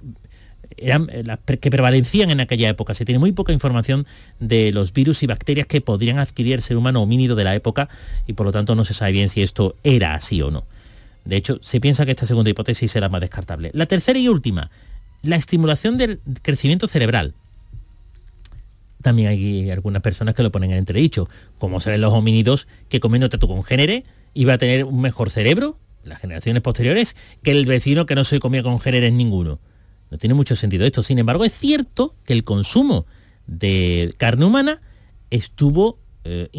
eran 0.76 1.08
eh, 1.10 1.22
las 1.24 1.38
que 1.40 1.70
prevalecían 1.70 2.30
en 2.30 2.40
aquella 2.40 2.68
época. 2.68 2.94
Se 2.94 3.04
tiene 3.04 3.18
muy 3.18 3.32
poca 3.32 3.52
información 3.52 4.06
de 4.40 4.72
los 4.72 4.92
virus 4.92 5.22
y 5.22 5.26
bacterias 5.26 5.66
que 5.66 5.80
podrían 5.80 6.18
adquirir 6.18 6.54
el 6.54 6.62
ser 6.62 6.76
humano 6.76 7.02
homínido 7.02 7.36
de 7.36 7.44
la 7.44 7.54
época 7.54 7.88
y 8.26 8.34
por 8.34 8.46
lo 8.46 8.52
tanto 8.52 8.74
no 8.74 8.84
se 8.84 8.94
sabe 8.94 9.12
bien 9.12 9.28
si 9.28 9.42
esto 9.42 9.76
era 9.82 10.14
así 10.14 10.40
o 10.42 10.50
no. 10.50 10.64
De 11.24 11.36
hecho, 11.36 11.58
se 11.62 11.80
piensa 11.80 12.04
que 12.06 12.12
esta 12.12 12.26
segunda 12.26 12.50
hipótesis 12.50 12.90
será 12.90 13.08
más 13.08 13.20
descartable. 13.20 13.70
La 13.74 13.86
tercera 13.86 14.18
y 14.18 14.28
última, 14.28 14.70
la 15.22 15.36
estimulación 15.36 15.98
del 15.98 16.20
crecimiento 16.42 16.88
cerebral. 16.88 17.34
También 19.02 19.28
hay 19.28 19.70
algunas 19.70 20.02
personas 20.02 20.34
que 20.34 20.42
lo 20.42 20.50
ponen 20.50 20.72
en 20.72 20.78
entredicho. 20.78 21.28
Como 21.58 21.80
se 21.80 21.90
ven 21.90 22.00
los 22.00 22.12
homínidos 22.12 22.66
que 22.88 23.00
comiendo 23.00 23.28
tu 23.28 23.46
congénere 23.46 24.04
iba 24.34 24.54
a 24.54 24.58
tener 24.58 24.84
un 24.84 25.00
mejor 25.00 25.30
cerebro, 25.30 25.76
las 26.04 26.18
generaciones 26.20 26.62
posteriores, 26.62 27.14
que 27.42 27.52
el 27.52 27.66
vecino 27.66 28.06
que 28.06 28.14
no 28.14 28.24
se 28.24 28.40
comía 28.40 28.62
congéneres 28.62 29.12
ninguno. 29.12 29.58
No 30.10 30.18
tiene 30.18 30.34
mucho 30.34 30.56
sentido 30.56 30.86
esto. 30.86 31.02
Sin 31.02 31.18
embargo, 31.18 31.44
es 31.44 31.52
cierto 31.52 32.14
que 32.24 32.32
el 32.32 32.44
consumo 32.44 33.06
de 33.46 34.14
carne 34.16 34.44
humana 34.44 34.80
estuvo, 35.30 35.98
eh, 36.24 36.50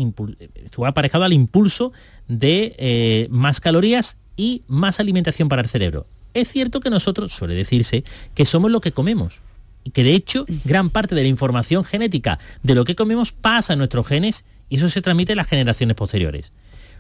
aparejado 0.86 1.24
al 1.24 1.34
impulso 1.34 1.92
de 2.28 2.76
eh, 2.78 3.28
más 3.30 3.60
calorías 3.60 4.18
y 4.36 4.64
más 4.68 5.00
alimentación 5.00 5.50
para 5.50 5.62
el 5.62 5.70
cerebro. 5.70 6.08
Es 6.34 6.48
cierto 6.48 6.80
que 6.80 6.90
nosotros, 6.90 7.34
suele 7.34 7.56
decirse, 7.56 8.04
que 8.36 8.46
somos 8.46 8.72
lo 8.72 8.82
que 8.82 8.92
comemos. 8.92 9.40
Y 9.84 9.92
que 9.92 10.04
de 10.04 10.14
hecho 10.14 10.46
gran 10.66 10.90
parte 10.90 11.16
de 11.16 11.24
la 11.24 11.28
información 11.28 11.84
genética 11.84 12.38
de 12.64 12.76
lo 12.76 12.86
que 12.86 12.96
comemos 12.96 13.32
pasa 13.32 13.74
a 13.74 13.76
nuestros 13.76 14.08
genes 14.08 14.44
y 14.68 14.76
eso 14.76 14.90
se 14.90 15.02
transmite 15.02 15.34
a 15.34 15.36
las 15.36 15.48
generaciones 15.48 15.96
posteriores. 15.96 16.52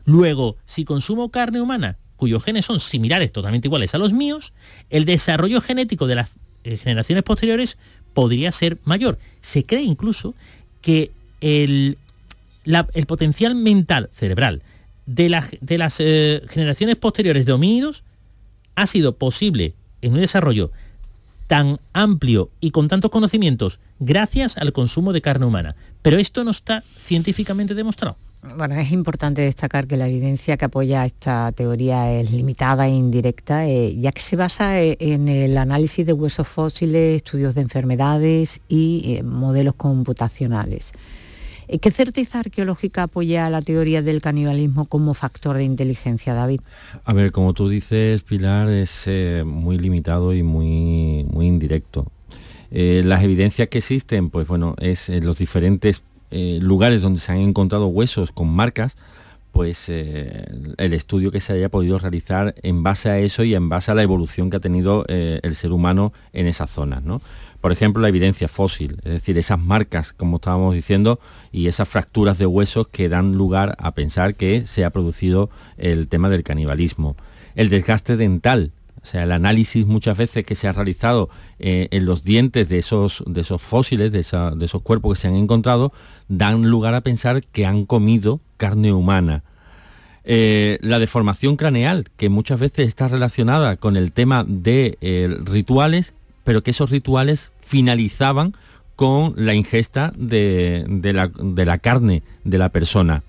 Luego, 0.05 0.57
si 0.65 0.85
consumo 0.85 1.29
carne 1.29 1.61
humana 1.61 1.97
cuyos 2.19 2.43
genes 2.43 2.65
son 2.65 2.81
similares, 2.81 3.31
totalmente 3.31 3.69
iguales 3.69 3.95
a 3.95 3.97
los 3.97 4.11
míos, 4.11 4.53
el 4.89 5.05
desarrollo 5.05 5.61
genético 5.61 6.05
de 6.05 6.15
las 6.15 6.31
eh, 6.65 6.75
generaciones 6.75 7.23
posteriores 7.23 7.77
podría 8.13 8.51
ser 8.51 8.77
mayor. 8.83 9.17
Se 9.39 9.65
cree 9.65 9.83
incluso 9.83 10.35
que 10.81 11.11
el, 11.39 11.97
potencial 13.07 13.55
mental 13.55 14.09
cerebral 14.13 14.61
de, 15.05 15.41
de 15.61 15.77
las 15.77 15.95
eh, 15.99 16.43
generaciones 16.49 16.97
posteriores 16.97 17.45
de 17.45 17.53
homínidos 17.53 18.03
ha 18.75 18.85
sido 18.85 19.15
posible 19.15 19.73
en 20.01 20.11
un 20.11 20.19
desarrollo 20.19 20.71
tan 21.47 21.79
amplio 21.93 22.51
y 22.59 22.71
con 22.71 22.89
tantos 22.89 23.11
conocimientos 23.11 23.79
gracias 23.99 24.57
al 24.57 24.73
consumo 24.73 25.13
de 25.13 25.21
carne 25.21 25.45
humana. 25.45 25.77
Pero 26.01 26.17
esto 26.17 26.43
no 26.43 26.51
está 26.51 26.83
científicamente 26.97 27.75
demostrado. 27.75 28.17
Bueno, 28.41 28.75
es 28.75 28.91
importante 28.91 29.41
destacar 29.41 29.85
que 29.85 29.97
la 29.97 30.07
evidencia 30.07 30.55
que 30.55 30.65
apoya 30.65 31.05
esta 31.05 31.51
teoría 31.51 32.11
es 32.13 32.31
limitada 32.31 32.87
e 32.87 32.91
indirecta, 32.91 33.67
eh, 33.67 33.95
ya 33.97 34.11
que 34.13 34.21
se 34.21 34.37
basa 34.37 34.81
eh, 34.81 34.95
en 34.99 35.27
el 35.27 35.57
análisis 35.57 36.05
de 36.05 36.13
huesos 36.13 36.47
fósiles, 36.47 37.17
estudios 37.17 37.53
de 37.55 37.61
enfermedades 37.61 38.61
y 38.69 39.15
eh, 39.17 39.23
modelos 39.23 39.75
computacionales. 39.75 40.93
¿Qué 41.81 41.91
certeza 41.91 42.39
arqueológica 42.39 43.03
apoya 43.03 43.47
la 43.51 43.61
teoría 43.61 44.01
del 44.01 44.23
canibalismo 44.23 44.85
como 44.85 45.13
factor 45.13 45.55
de 45.55 45.65
inteligencia, 45.65 46.33
David? 46.33 46.61
A 47.03 47.13
ver, 47.13 47.31
como 47.31 47.53
tú 47.53 47.69
dices, 47.69 48.23
Pilar, 48.23 48.69
es 48.69 49.07
muy 49.45 49.77
limitado 49.77 50.33
y 50.33 50.41
muy, 50.41 51.25
muy 51.29 51.45
indirecto. 51.45 52.11
las 52.71 53.23
evidencias 53.23 53.67
que 53.67 53.77
existen, 53.77 54.31
pues 54.31 54.47
bueno, 54.47 54.75
es 54.79 55.09
los 55.09 55.37
diferentes 55.37 56.01
eh, 56.31 56.59
lugares 56.61 57.01
donde 57.01 57.19
se 57.19 57.31
han 57.31 57.39
encontrado 57.39 57.87
huesos 57.87 58.31
con 58.31 58.49
marcas, 58.49 58.95
pues 59.51 59.89
eh, 59.89 60.45
el 60.77 60.93
estudio 60.93 61.31
que 61.31 61.39
se 61.39 61.53
haya 61.53 61.69
podido 61.69 61.97
realizar 61.97 62.55
en 62.61 62.83
base 62.83 63.09
a 63.09 63.19
eso 63.19 63.43
y 63.43 63.55
en 63.55 63.67
base 63.67 63.91
a 63.91 63.95
la 63.95 64.03
evolución 64.03 64.49
que 64.49 64.57
ha 64.57 64.61
tenido 64.61 65.05
eh, 65.07 65.39
el 65.43 65.55
ser 65.55 65.71
humano 65.71 66.13
en 66.33 66.47
esas 66.47 66.69
zonas. 66.69 67.03
¿no? 67.03 67.21
Por 67.59 67.71
ejemplo, 67.71 68.01
la 68.01 68.09
evidencia 68.09 68.47
fósil, 68.47 68.97
es 69.03 69.11
decir, 69.11 69.37
esas 69.37 69.59
marcas, 69.59 70.13
como 70.13 70.37
estábamos 70.37 70.75
diciendo, 70.75 71.19
y 71.51 71.67
esas 71.67 71.89
fracturas 71.89 72.37
de 72.37 72.45
huesos 72.45 72.87
que 72.87 73.09
dan 73.09 73.33
lugar 73.33 73.75
a 73.79 73.93
pensar 73.93 74.35
que 74.35 74.65
se 74.65 74.85
ha 74.85 74.91
producido 74.91 75.49
el 75.77 76.07
tema 76.07 76.29
del 76.29 76.43
canibalismo. 76.43 77.15
El 77.55 77.69
desgaste 77.69 78.15
dental, 78.15 78.71
sea, 79.09 79.23
el 79.23 79.31
análisis 79.31 79.85
muchas 79.85 80.17
veces 80.17 80.45
que 80.45 80.55
se 80.55 80.67
ha 80.67 80.73
realizado 80.73 81.29
eh, 81.59 81.87
en 81.91 82.05
los 82.05 82.23
dientes 82.23 82.69
de 82.69 82.79
esos, 82.79 83.23
de 83.25 83.41
esos 83.41 83.61
fósiles, 83.61 84.11
de, 84.11 84.19
esos 84.19 84.81
cuerpos 84.81 85.17
que 85.17 85.21
se 85.21 85.27
han 85.27 85.35
encontrado, 85.35 85.91
dan 86.27 86.69
lugar 86.69 86.93
a 86.93 87.01
pensar 87.01 87.43
que 87.43 87.65
han 87.65 87.85
comido 87.85 88.39
carne 88.57 88.93
humana. 88.93 89.43
Eh, 90.25 90.77
la 90.81 90.99
deformación 90.99 91.55
craneal, 91.55 92.05
que 92.17 92.29
muchas 92.29 92.59
veces 92.59 92.87
está 92.87 93.07
relacionada 93.07 93.77
con 93.77 93.97
el 93.97 94.11
tema 94.11 94.45
de 94.47 94.97
eh, 95.01 95.35
rituales, 95.43 96.13
pero 96.43 96.61
que 96.61 96.71
esos 96.71 96.89
rituales 96.89 97.51
finalizaban 97.61 98.53
con 98.95 99.33
la 99.37 99.53
ingesta 99.53 100.13
de, 100.17 100.85
de 100.87 101.65
la 101.65 101.77
carne 101.77 102.21
de 102.43 102.57
la 102.57 102.69
persona 102.69 103.23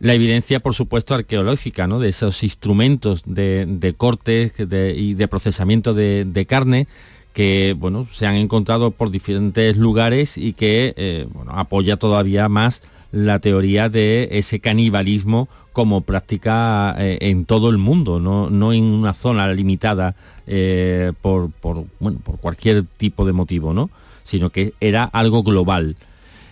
la 0.00 0.14
evidencia, 0.14 0.60
por 0.60 0.74
supuesto, 0.74 1.14
arqueológica, 1.14 1.86
¿no? 1.86 2.00
de 2.00 2.08
esos 2.08 2.42
instrumentos 2.42 3.22
de, 3.26 3.66
de 3.68 3.92
corte 3.92 4.50
y 4.96 5.14
de 5.14 5.28
procesamiento 5.28 5.92
de, 5.92 6.46
carne 6.48 6.88
que 7.34 7.76
bueno, 7.78 8.08
se 8.10 8.26
han 8.26 8.34
encontrado 8.34 8.90
por 8.90 9.10
diferentes 9.10 9.76
lugares 9.76 10.36
y 10.38 10.54
que 10.54 10.94
eh, 10.96 11.28
apoya 11.48 11.96
todavía 11.96 12.48
más 12.48 12.82
la 13.12 13.38
teoría 13.40 13.88
de 13.88 14.28
ese 14.32 14.58
canibalismo 14.58 15.48
como 15.72 16.00
práctica 16.00 16.96
eh, 16.98 17.18
en 17.20 17.44
todo 17.44 17.68
el 17.68 17.76
mundo, 17.76 18.18
no, 18.20 18.72
en 18.72 18.84
una 18.84 19.12
zona 19.12 19.52
limitada 19.52 20.16
eh, 20.46 21.12
por, 21.20 21.50
por, 21.50 21.84
por 21.84 22.38
cualquier 22.38 22.84
tipo 22.96 23.26
de 23.26 23.32
motivo, 23.32 23.74
¿no? 23.74 23.90
sino 24.24 24.48
que 24.50 24.72
era 24.80 25.04
algo 25.04 25.42
global. 25.42 25.96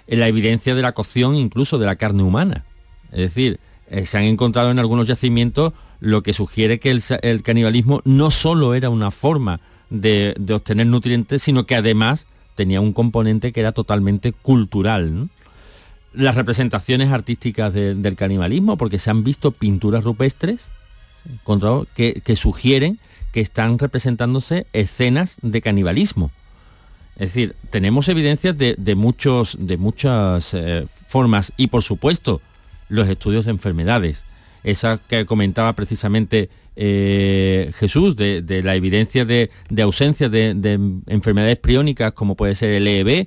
La 0.07 0.29
evidencia 0.29 0.75
de 0.75 0.83
la 0.83 0.93
cocción 0.93 1.35
incluso 1.35 1.79
de 1.79 1.87
la 1.87 1.97
carne 1.97 2.23
humana 2.23 2.67
es 3.13 3.19
decir, 3.19 3.61
eh, 3.91 4.05
se 4.07 4.19
han 4.19 4.25
encontrado 4.25 4.71
en 4.71 4.79
algunos 4.79 5.07
yacimientos 5.07 5.73
lo 6.01 6.23
que 6.23 6.33
sugiere 6.33 6.79
que 6.79 6.91
el, 6.91 7.43
canibalismo 7.43 8.03
no 8.05 8.31
solo 8.31 8.75
era 8.75 8.91
una 8.91 9.11
forma 9.11 9.61
de, 9.91 10.37
obtener 10.53 10.87
nutrientes, 10.87 11.43
sino 11.43 11.65
que 11.65 11.75
además 11.75 12.27
tenía 12.55 12.81
un 12.81 12.93
componente 12.93 13.53
que 13.53 13.61
era 13.61 13.73
totalmente 13.73 14.33
cultural. 14.33 15.29
Las 16.13 16.37
representaciones 16.37 17.11
artísticas 17.13 17.73
del 17.73 18.17
canibalismo, 18.17 18.77
porque 18.77 18.99
se 18.99 19.11
han 19.11 19.25
visto 19.25 19.51
pinturas 19.51 20.05
rupestres 20.05 20.69
que, 21.95 22.37
sugieren 22.37 22.99
que 23.33 23.41
están 23.41 23.79
representándose 23.79 24.67
escenas 24.73 25.37
de 25.43 25.61
canibalismo. 25.61 26.31
Es 27.17 27.29
decir, 27.29 27.57
tenemos 27.71 28.09
evidencias 28.09 28.57
de, 28.57 28.95
muchos, 28.95 29.57
de 29.59 29.77
muchas 29.77 30.55
eh, 30.55 30.87
formas 31.09 31.53
y 31.57 31.67
por 31.67 31.83
supuesto 31.83 32.41
los 32.89 33.09
estudios 33.09 33.45
de 33.45 33.53
enfermedades. 33.53 34.25
Esa 34.65 34.99
que 34.99 35.25
comentaba 35.27 35.73
precisamente 35.75 36.51
eh, 36.81 37.73
Jesús, 37.75 38.15
de, 38.15 38.63
la 38.63 38.77
evidencia 38.77 39.25
de, 39.25 39.51
ausencia 39.83 40.29
de, 40.29 40.79
enfermedades 41.09 41.57
priónicas 41.57 42.13
como 42.13 42.37
puede 42.37 42.55
ser 42.55 42.71
el 42.71 42.87
EEB, 42.87 43.27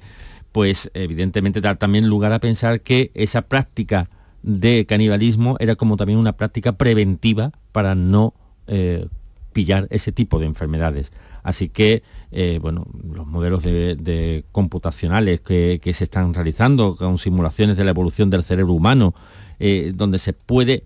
pues 0.53 0.89
evidentemente 0.93 1.59
da 1.59 1.75
también 1.75 2.07
lugar 2.07 2.31
a 2.31 2.39
pensar 2.39 2.79
que 2.79 3.11
esa 3.13 3.41
práctica 3.41 4.09
de 4.41 4.85
canibalismo 4.85 5.57
era 5.59 5.75
como 5.75 5.97
también 5.97 6.17
una 6.17 6.37
práctica 6.37 6.71
preventiva 6.73 7.51
para 7.73 7.93
no 7.93 8.33
eh, 8.67 9.07
pillar 9.51 9.85
ese 9.89 10.13
tipo 10.13 10.39
de 10.39 10.45
enfermedades. 10.45 11.11
Así 11.43 11.67
que, 11.67 12.03
eh, 12.31 12.59
bueno, 12.61 12.87
los 13.13 13.27
modelos 13.27 13.63
de, 13.63 14.45
computacionales 14.53 15.41
que, 15.41 15.81
que, 15.83 15.93
se 15.93 16.05
están 16.05 16.33
realizando 16.33 16.95
con 16.95 17.17
simulaciones 17.17 17.75
de 17.75 17.83
la 17.83 17.89
evolución 17.89 18.29
del 18.29 18.43
cerebro 18.43 18.73
humano, 18.73 19.13
eh, 19.63 19.91
donde 19.93 20.17
se 20.17 20.33
puede 20.33 20.85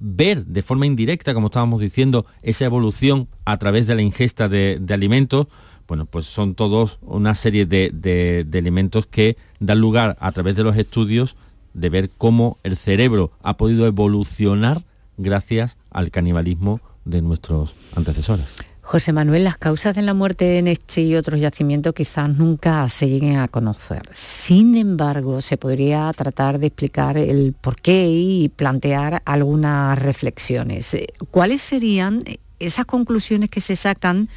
ver 0.00 0.44
de 0.44 0.62
forma 0.62 0.86
indirecta, 0.86 1.34
como 1.34 1.46
estábamos 1.46 1.80
diciendo, 1.80 2.26
esa 2.42 2.64
evolución 2.64 3.28
a 3.44 3.56
través 3.58 3.86
de 3.86 3.94
la 3.94 4.02
ingesta 4.02 4.48
de, 4.48 4.82
alimentos, 4.90 5.46
bueno, 5.86 6.06
pues 6.06 6.26
son 6.26 6.56
todos 6.56 6.98
una 7.02 7.36
serie 7.36 7.64
de, 7.64 8.44
elementos 8.52 9.06
que 9.06 9.36
dan 9.60 9.78
lugar 9.78 10.16
a 10.18 10.32
través 10.32 10.56
de 10.56 10.64
los 10.64 10.76
estudios 10.76 11.36
de 11.74 11.90
ver 11.90 12.10
cómo 12.18 12.58
el 12.64 12.76
cerebro 12.76 13.30
ha 13.40 13.56
podido 13.56 13.86
evolucionar 13.86 14.82
gracias 15.16 15.76
al 15.90 16.10
canibalismo 16.10 16.80
de 17.04 17.22
nuestros 17.22 17.72
antecesores. 17.94 18.46
José 18.82 19.12
Manuel, 19.12 19.44
las 19.44 19.56
causas 19.56 19.94
de 19.94 20.02
la 20.02 20.12
muerte 20.12 20.58
en 20.58 20.68
este 20.68 21.02
y 21.02 21.14
otros 21.14 21.40
yacimientos 21.40 21.94
quizás 21.94 22.28
nunca 22.28 22.88
se 22.88 23.08
lleguen 23.08 23.36
a 23.36 23.48
conocer. 23.48 24.08
Sin 24.12 24.76
embargo, 24.76 25.40
se 25.40 25.56
podría 25.56 26.12
tratar 26.12 26.58
de 26.58 26.66
explicar 26.66 27.16
el 27.16 27.54
porqué 27.58 28.06
y 28.08 28.48
plantear 28.50 29.22
algunas 29.24 29.98
reflexiones. 29.98 30.96
¿Cuáles 31.30 31.62
serían 31.62 32.24
esas 32.58 32.84
conclusiones 32.84 33.50
que 33.50 33.60
se 33.60 33.76
sacan 33.76 34.28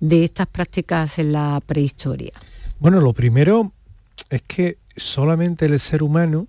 de 0.00 0.24
estas 0.24 0.48
prácticas 0.48 1.18
en 1.18 1.32
la 1.32 1.62
prehistoria? 1.64 2.32
Bueno, 2.80 3.00
lo 3.00 3.12
primero 3.12 3.72
es 4.28 4.42
que 4.42 4.78
solamente 4.96 5.66
el 5.66 5.78
ser 5.78 6.02
humano 6.02 6.48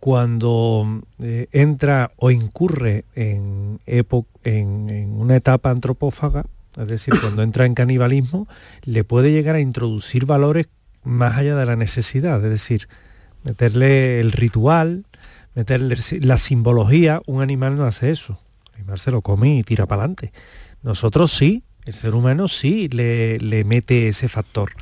cuando 0.00 1.02
eh, 1.20 1.46
entra 1.52 2.10
o 2.16 2.32
incurre 2.32 3.04
en, 3.14 3.78
en, 3.86 5.12
una 5.16 5.36
etapa 5.36 5.70
antropófaga, 5.70 6.44
es 6.76 6.86
decir, 6.86 7.14
cuando 7.20 7.42
entra 7.42 7.66
en 7.66 7.74
canibalismo, 7.74 8.48
le 8.82 9.04
puede 9.04 9.30
llegar 9.30 9.56
a 9.56 9.60
introducir 9.60 10.26
valores 10.26 10.68
más 11.04 11.36
allá 11.36 11.56
de 11.56 11.66
la 11.66 11.76
necesidad, 11.76 12.42
es 12.44 12.50
decir, 12.50 12.88
meterle 13.44 14.20
el 14.20 14.32
ritual, 14.32 15.04
meterle 15.54 15.96
la 16.20 16.38
simbología, 16.38 17.20
un 17.26 17.42
animal 17.42 17.76
no 17.76 17.84
hace 17.84 18.10
eso, 18.10 18.40
el 18.70 18.76
animal 18.76 18.98
se 18.98 19.10
lo 19.10 19.20
come 19.20 19.56
y 19.56 19.62
tira 19.64 19.86
para 19.86 20.02
adelante. 20.02 20.32
Nosotros 20.82 21.32
sí, 21.32 21.62
el 21.84 21.94
ser 21.94 22.14
humano 22.14 22.48
sí 22.48 22.88
le, 22.88 23.64
mete 23.64 24.08
ese 24.08 24.28
factor. 24.28 24.72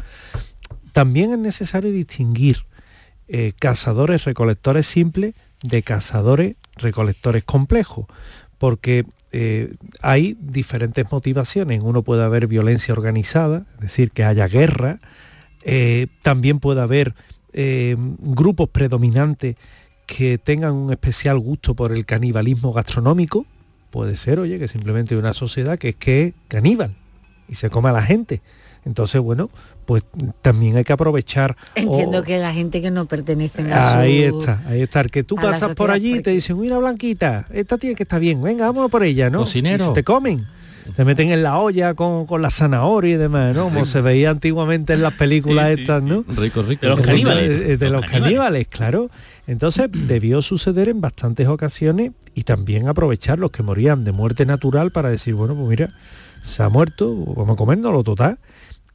También 0.92 1.32
es 1.32 1.38
necesario 1.38 1.90
distinguir 1.90 2.64
eh, 3.28 3.52
cazadores 3.58 4.24
recolectores 4.24 4.86
simples 4.86 5.34
de 5.62 5.82
cazadores 5.82 6.56
recolectores 6.76 7.44
complejos, 7.44 8.06
porque 8.58 9.06
eh, 9.32 9.74
hay 10.00 10.36
diferentes 10.40 11.10
motivaciones. 11.10 11.80
Uno 11.82 12.02
puede 12.02 12.24
haber 12.24 12.46
violencia 12.46 12.92
organizada, 12.92 13.66
es 13.74 13.80
decir, 13.80 14.10
que 14.10 14.24
haya 14.24 14.48
guerra. 14.48 14.98
Eh, 15.62 16.08
también 16.22 16.58
puede 16.58 16.80
haber 16.80 17.14
eh, 17.52 17.96
grupos 17.98 18.68
predominantes 18.70 19.56
que 20.06 20.38
tengan 20.38 20.72
un 20.74 20.90
especial 20.90 21.38
gusto 21.38 21.74
por 21.74 21.92
el 21.92 22.04
canibalismo 22.04 22.72
gastronómico. 22.72 23.46
Puede 23.90 24.16
ser, 24.16 24.40
oye, 24.40 24.58
que 24.58 24.68
simplemente 24.68 25.16
una 25.16 25.34
sociedad 25.34 25.78
que 25.78 25.90
es 25.90 25.96
que 25.96 26.22
es 26.22 26.34
caníbal 26.48 26.94
y 27.48 27.54
se 27.54 27.70
come 27.70 27.88
a 27.90 27.92
la 27.92 28.02
gente. 28.02 28.40
Entonces, 28.84 29.20
bueno, 29.20 29.50
pues 29.84 30.04
también 30.40 30.76
hay 30.76 30.84
que 30.84 30.92
aprovechar. 30.92 31.56
Entiendo 31.74 32.22
que 32.22 32.38
la 32.38 32.52
gente 32.52 32.80
que 32.80 32.90
no 32.90 33.06
pertenece 33.06 33.62
a 33.72 33.98
Ahí 33.98 34.22
está, 34.22 34.62
ahí 34.66 34.82
está. 34.82 35.04
Que 35.04 35.22
tú 35.24 35.36
pasas 35.36 35.74
por 35.74 35.90
allí 35.90 36.16
y 36.16 36.22
te 36.22 36.30
dicen, 36.30 36.58
mira 36.60 36.78
Blanquita, 36.78 37.46
esta 37.52 37.76
tiene 37.76 37.96
que 37.96 38.04
está 38.04 38.18
bien, 38.18 38.40
venga, 38.40 38.66
vamos 38.66 38.90
por 38.90 39.02
ella, 39.02 39.30
¿no? 39.30 39.40
Cocinero. 39.40 39.92
te 39.92 40.04
comen. 40.04 40.46
Se 40.96 41.04
meten 41.04 41.30
en 41.30 41.42
la 41.42 41.58
olla 41.58 41.94
con, 41.94 42.26
la 42.40 42.50
zanahoria 42.50 43.14
y 43.14 43.16
demás, 43.16 43.54
¿no? 43.54 43.64
Como 43.64 43.84
se 43.84 44.00
veía 44.00 44.30
antiguamente 44.30 44.94
en 44.94 45.02
las 45.02 45.14
películas 45.14 45.70
estas, 45.70 46.02
¿no? 46.02 46.24
Rico, 46.26 46.62
rico. 46.62 46.86
De 46.86 46.88
los 46.88 47.00
caníbales. 47.00 47.78
De, 47.78 47.90
los, 47.90 48.04
caníbales, 48.06 48.66
claro. 48.66 49.10
Entonces 49.46 49.88
debió 49.92 50.42
suceder 50.42 50.88
en 50.88 51.00
bastantes 51.00 51.46
ocasiones 51.46 52.12
y 52.34 52.44
también 52.44 52.88
aprovechar 52.88 53.38
los 53.38 53.50
que 53.50 53.62
morían 53.62 54.04
de 54.04 54.12
muerte 54.12 54.46
natural 54.46 54.90
para 54.90 55.10
decir, 55.10 55.34
bueno, 55.34 55.54
pues 55.54 55.68
mira, 55.68 55.90
se 56.42 56.62
ha 56.62 56.68
muerto, 56.68 57.14
vamos 57.36 57.54
a 57.54 57.56
comérnoslo 57.56 58.02
total 58.02 58.38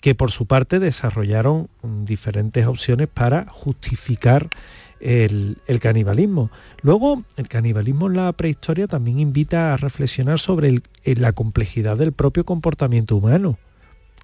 que 0.06 0.14
por 0.14 0.30
su 0.30 0.46
parte 0.46 0.78
desarrollaron 0.78 1.68
diferentes 1.82 2.68
opciones 2.68 3.08
para 3.12 3.48
justificar 3.50 4.50
el, 5.00 5.58
canibalismo. 5.82 6.52
Luego, 6.84 7.24
el 7.38 7.48
canibalismo 7.48 8.06
en 8.06 8.18
la 8.18 8.32
prehistoria 8.34 8.86
también 8.86 9.18
invita 9.18 9.74
a 9.74 9.78
reflexionar 9.78 10.38
sobre 10.38 10.84
la 11.06 11.34
complejidad 11.34 11.98
del 11.98 12.12
propio 12.12 12.46
comportamiento 12.46 13.16
humano. 13.16 13.58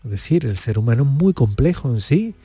Es 0.05 0.11
decir, 0.11 0.45
el 0.45 0.59
ser 0.59 0.77
humano 0.77 1.01
es 1.01 1.09
muy 1.09 1.33
complejo 1.33 1.89
en 1.89 2.01
sí. 2.01 2.35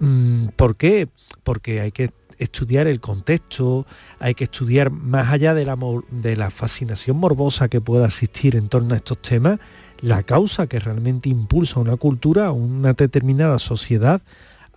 Mm, 0.00 0.48
¿Por 0.48 0.76
qué? 0.76 1.08
Porque 1.44 1.80
hay 1.80 1.90
que 1.90 2.10
estudiar 2.36 2.86
el 2.86 3.00
contexto, 3.00 3.86
hay 4.18 4.34
que 4.34 4.44
estudiar 4.44 4.90
más 4.90 5.32
allá 5.32 5.54
de 5.54 5.64
la, 5.64 5.78
de 6.10 6.36
la 6.36 6.50
fascinación 6.50 7.16
morbosa 7.16 7.68
que 7.68 7.80
pueda 7.80 8.04
existir 8.04 8.56
en 8.56 8.68
torno 8.68 8.92
a 8.92 8.98
estos 8.98 9.22
temas, 9.22 9.58
la 10.00 10.22
causa 10.22 10.66
que 10.66 10.78
realmente 10.78 11.28
impulsa 11.28 11.80
una 11.80 11.96
cultura, 11.96 12.52
una 12.52 12.92
determinada 12.92 13.58
sociedad 13.58 14.22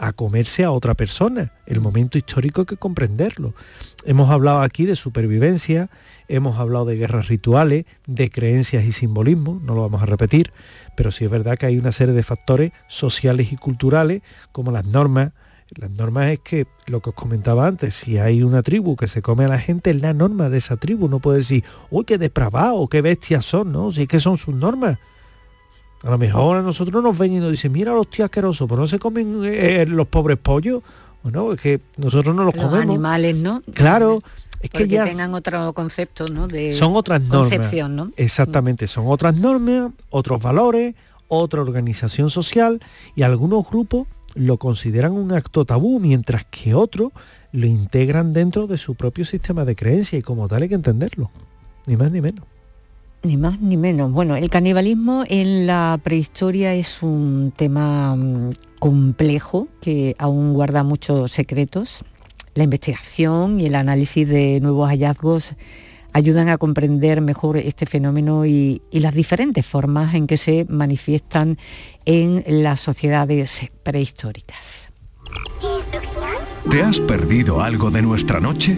a 0.01 0.13
comerse 0.13 0.63
a 0.63 0.71
otra 0.71 0.95
persona. 0.95 1.51
El 1.67 1.79
momento 1.79 2.17
histórico 2.17 2.61
hay 2.61 2.65
que 2.65 2.77
comprenderlo. 2.77 3.53
Hemos 4.03 4.31
hablado 4.31 4.61
aquí 4.61 4.85
de 4.85 4.95
supervivencia, 4.95 5.91
hemos 6.27 6.57
hablado 6.57 6.85
de 6.85 6.95
guerras 6.95 7.27
rituales, 7.27 7.85
de 8.07 8.31
creencias 8.31 8.83
y 8.83 8.93
simbolismo, 8.93 9.61
no 9.63 9.75
lo 9.75 9.81
vamos 9.81 10.01
a 10.01 10.07
repetir, 10.07 10.53
pero 10.97 11.11
sí 11.11 11.25
es 11.25 11.29
verdad 11.29 11.55
que 11.55 11.67
hay 11.67 11.77
una 11.77 11.91
serie 11.91 12.15
de 12.15 12.23
factores 12.23 12.71
sociales 12.87 13.51
y 13.51 13.57
culturales, 13.57 14.23
como 14.51 14.71
las 14.71 14.85
normas. 14.85 15.33
Las 15.69 15.91
normas 15.91 16.31
es 16.31 16.39
que, 16.39 16.65
lo 16.87 16.99
que 17.01 17.11
os 17.11 17.15
comentaba 17.15 17.67
antes, 17.67 17.93
si 17.93 18.17
hay 18.17 18.41
una 18.41 18.63
tribu 18.63 18.95
que 18.95 19.07
se 19.07 19.21
come 19.21 19.45
a 19.45 19.49
la 19.49 19.59
gente, 19.59 19.91
es 19.91 20.01
la 20.01 20.15
norma 20.15 20.49
de 20.49 20.57
esa 20.57 20.77
tribu. 20.77 21.09
No 21.09 21.19
puede 21.19 21.37
decir, 21.37 21.63
uy, 21.91 22.05
qué 22.05 22.17
depravado, 22.17 22.87
qué 22.87 23.01
bestias 23.01 23.45
son, 23.45 23.71
¿no? 23.71 23.91
Si 23.91 24.01
es 24.01 24.07
que 24.07 24.19
son 24.19 24.37
sus 24.37 24.55
normas. 24.55 24.97
A 26.03 26.09
lo 26.09 26.17
mejor 26.17 26.57
a 26.57 26.61
nosotros 26.61 27.03
nos 27.03 27.17
ven 27.17 27.33
y 27.33 27.39
nos 27.39 27.51
dicen, 27.51 27.71
mira 27.71 27.93
los 27.93 28.09
tíos 28.09 28.25
asquerosos, 28.25 28.67
pero 28.67 28.81
no 28.81 28.87
se 28.87 28.97
comen 28.97 29.41
eh, 29.45 29.85
los 29.87 30.07
pobres 30.07 30.37
pollos. 30.37 30.81
Bueno, 31.23 31.53
es 31.53 31.61
que 31.61 31.79
nosotros 31.97 32.35
no 32.35 32.43
los, 32.43 32.55
los 32.55 32.63
comemos. 32.63 32.89
animales, 32.89 33.35
¿no? 33.35 33.61
Claro. 33.73 34.21
Es 34.61 34.69
que 34.69 34.87
ya 34.87 35.05
tengan 35.05 35.33
otro 35.33 35.73
concepto, 35.73 36.25
¿no? 36.27 36.47
De 36.47 36.71
son 36.71 36.95
otras 36.95 37.27
concepción, 37.27 37.95
¿no? 37.95 38.11
Exactamente, 38.15 38.87
son 38.87 39.05
otras 39.07 39.39
normas, 39.39 39.91
otros 40.09 40.41
valores, 40.41 40.95
otra 41.27 41.61
organización 41.61 42.29
social 42.29 42.79
y 43.15 43.23
algunos 43.23 43.67
grupos 43.67 44.07
lo 44.35 44.57
consideran 44.57 45.13
un 45.13 45.31
acto 45.33 45.65
tabú, 45.65 45.99
mientras 45.99 46.45
que 46.45 46.73
otros 46.73 47.11
lo 47.51 47.65
integran 47.65 48.33
dentro 48.33 48.67
de 48.67 48.77
su 48.77 48.95
propio 48.95 49.25
sistema 49.25 49.65
de 49.65 49.75
creencia 49.75 50.17
y 50.19 50.21
como 50.21 50.47
tal 50.47 50.63
hay 50.63 50.69
que 50.69 50.75
entenderlo, 50.75 51.31
ni 51.85 51.97
más 51.97 52.11
ni 52.11 52.21
menos. 52.21 52.45
Ni 53.23 53.37
más 53.37 53.61
ni 53.61 53.77
menos. 53.77 54.11
Bueno, 54.11 54.35
el 54.35 54.49
canibalismo 54.49 55.23
en 55.27 55.67
la 55.67 55.99
prehistoria 56.03 56.73
es 56.73 57.03
un 57.03 57.53
tema 57.55 58.15
mm, 58.15 58.53
complejo 58.79 59.67
que 59.79 60.15
aún 60.17 60.53
guarda 60.53 60.83
muchos 60.83 61.31
secretos. 61.31 62.03
La 62.55 62.63
investigación 62.63 63.59
y 63.59 63.67
el 63.67 63.75
análisis 63.75 64.27
de 64.27 64.59
nuevos 64.59 64.89
hallazgos 64.89 65.55
ayudan 66.13 66.49
a 66.49 66.57
comprender 66.57 67.21
mejor 67.21 67.57
este 67.57 67.85
fenómeno 67.85 68.45
y, 68.45 68.81
y, 68.89 68.99
las 68.99 69.13
diferentes 69.13 69.65
formas 69.65 70.15
en 70.15 70.25
que 70.25 70.37
se 70.37 70.65
manifiestan 70.67 71.57
en 72.05 72.43
las 72.47 72.81
sociedades 72.81 73.69
prehistóricas. 73.83 74.89
¿Te 76.69 76.81
has 76.81 76.99
perdido 76.99 77.61
algo 77.61 77.91
de 77.91 78.01
nuestra 78.01 78.39
noche? 78.39 78.75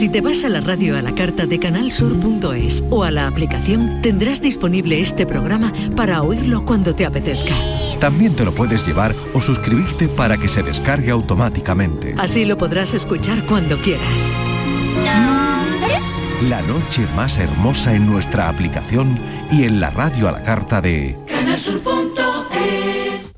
Si 0.00 0.08
te 0.08 0.22
vas 0.22 0.44
a 0.44 0.48
la 0.48 0.62
radio 0.62 0.96
a 0.96 1.02
la 1.02 1.14
carta 1.14 1.44
de 1.44 1.58
canalsur.es 1.58 2.82
o 2.88 3.04
a 3.04 3.10
la 3.10 3.26
aplicación, 3.26 4.00
tendrás 4.00 4.40
disponible 4.40 4.98
este 4.98 5.26
programa 5.26 5.74
para 5.94 6.22
oírlo 6.22 6.64
cuando 6.64 6.94
te 6.94 7.04
apetezca. 7.04 7.54
También 7.98 8.34
te 8.34 8.46
lo 8.46 8.54
puedes 8.54 8.86
llevar 8.86 9.14
o 9.34 9.42
suscribirte 9.42 10.08
para 10.08 10.38
que 10.38 10.48
se 10.48 10.62
descargue 10.62 11.10
automáticamente. 11.10 12.14
Así 12.16 12.46
lo 12.46 12.56
podrás 12.56 12.94
escuchar 12.94 13.44
cuando 13.44 13.76
quieras. 13.76 14.32
La 16.48 16.62
noche 16.62 17.06
más 17.14 17.38
hermosa 17.38 17.94
en 17.94 18.06
nuestra 18.06 18.48
aplicación 18.48 19.18
y 19.52 19.64
en 19.64 19.80
la 19.80 19.90
radio 19.90 20.30
a 20.30 20.32
la 20.32 20.42
carta 20.42 20.80
de 20.80 21.18
canalsur.es. 21.26 23.34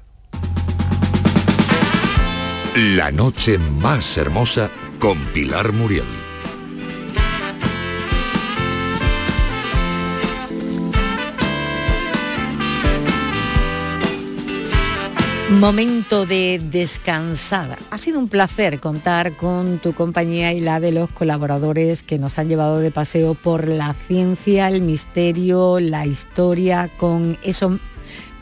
La 2.97 3.11
noche 3.11 3.59
más 3.59 4.17
hermosa 4.17 4.71
con 5.01 5.19
Pilar 5.35 5.73
Muriel. 5.73 6.32
Momento 15.61 16.27
de 16.27 16.61
descansar. 16.63 17.79
Ha 17.91 17.99
sido 17.99 18.19
un 18.19 18.29
placer 18.29 18.81
contar 18.81 19.33
con 19.33 19.79
tu 19.79 19.93
compañía 19.93 20.53
y 20.53 20.61
la 20.61 20.81
de 20.81 20.93
los 20.93 21.11
colaboradores 21.11 22.03
que 22.03 22.19
nos 22.19 22.39
han 22.39 22.49
llevado 22.49 22.79
de 22.79 22.91
paseo 22.91 23.35
por 23.35 23.69
la 23.69 23.95
ciencia, 23.95 24.69
el 24.69 24.81
misterio, 24.81 25.79
la 25.79 26.07
historia, 26.07 26.91
con 26.97 27.39
eso 27.43 27.79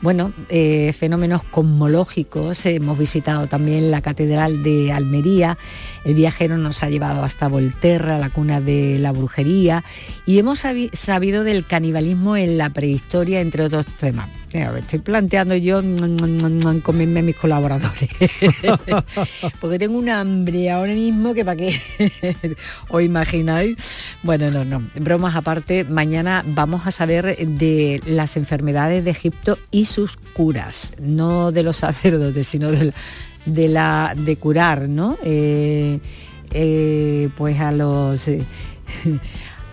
bueno, 0.02 0.32
eh, 0.48 0.94
fenómenos 0.98 1.42
cosmológicos. 1.42 2.64
Hemos 2.64 2.98
visitado 2.98 3.46
también 3.48 3.90
la 3.90 4.00
Catedral 4.00 4.62
de 4.62 4.92
Almería. 4.92 5.58
El 6.04 6.14
viajero 6.14 6.56
nos 6.56 6.82
ha 6.82 6.88
llevado 6.88 7.22
hasta 7.22 7.48
Volterra, 7.48 8.18
la 8.18 8.30
cuna 8.30 8.62
de 8.62 8.98
la 8.98 9.12
brujería. 9.12 9.84
Y 10.24 10.38
hemos 10.38 10.64
sabido 10.92 11.44
del 11.44 11.66
canibalismo 11.66 12.38
en 12.38 12.56
la 12.56 12.70
prehistoria, 12.70 13.40
entre 13.40 13.64
otros 13.64 13.84
temas. 13.86 14.39
Estoy 14.52 14.98
planteando 14.98 15.54
yo 15.54 15.80
comerme 16.82 17.20
a 17.20 17.22
mis 17.22 17.36
colaboradores. 17.36 18.10
Porque 19.60 19.78
tengo 19.78 19.98
un 19.98 20.08
hambre 20.08 20.70
ahora 20.70 20.92
mismo 20.92 21.34
que 21.34 21.44
para 21.44 21.56
qué 21.56 21.80
os 22.88 23.02
imagináis. 23.02 23.76
Bueno, 24.22 24.50
no, 24.50 24.64
no. 24.64 24.82
Bromas 24.96 25.36
aparte, 25.36 25.84
mañana 25.84 26.42
vamos 26.46 26.86
a 26.86 26.90
saber 26.90 27.36
de 27.36 28.02
las 28.06 28.36
enfermedades 28.36 29.04
de 29.04 29.10
Egipto 29.10 29.58
y 29.70 29.84
sus 29.84 30.16
curas, 30.34 30.94
no 31.00 31.52
de 31.52 31.62
los 31.62 31.78
sacerdotes, 31.78 32.46
sino 32.46 32.70
de, 32.70 33.68
la, 33.68 34.14
de 34.16 34.36
curar, 34.36 34.88
¿no? 34.88 35.16
Eh, 35.22 36.00
eh, 36.52 37.28
pues 37.36 37.60
a 37.60 37.72
los... 37.72 38.28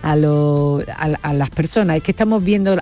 a, 0.02 0.12
a, 0.12 1.34
las 1.34 1.50
personas. 1.50 1.96
Es 1.96 2.02
que 2.02 2.12
estamos 2.12 2.42
viendo, 2.42 2.76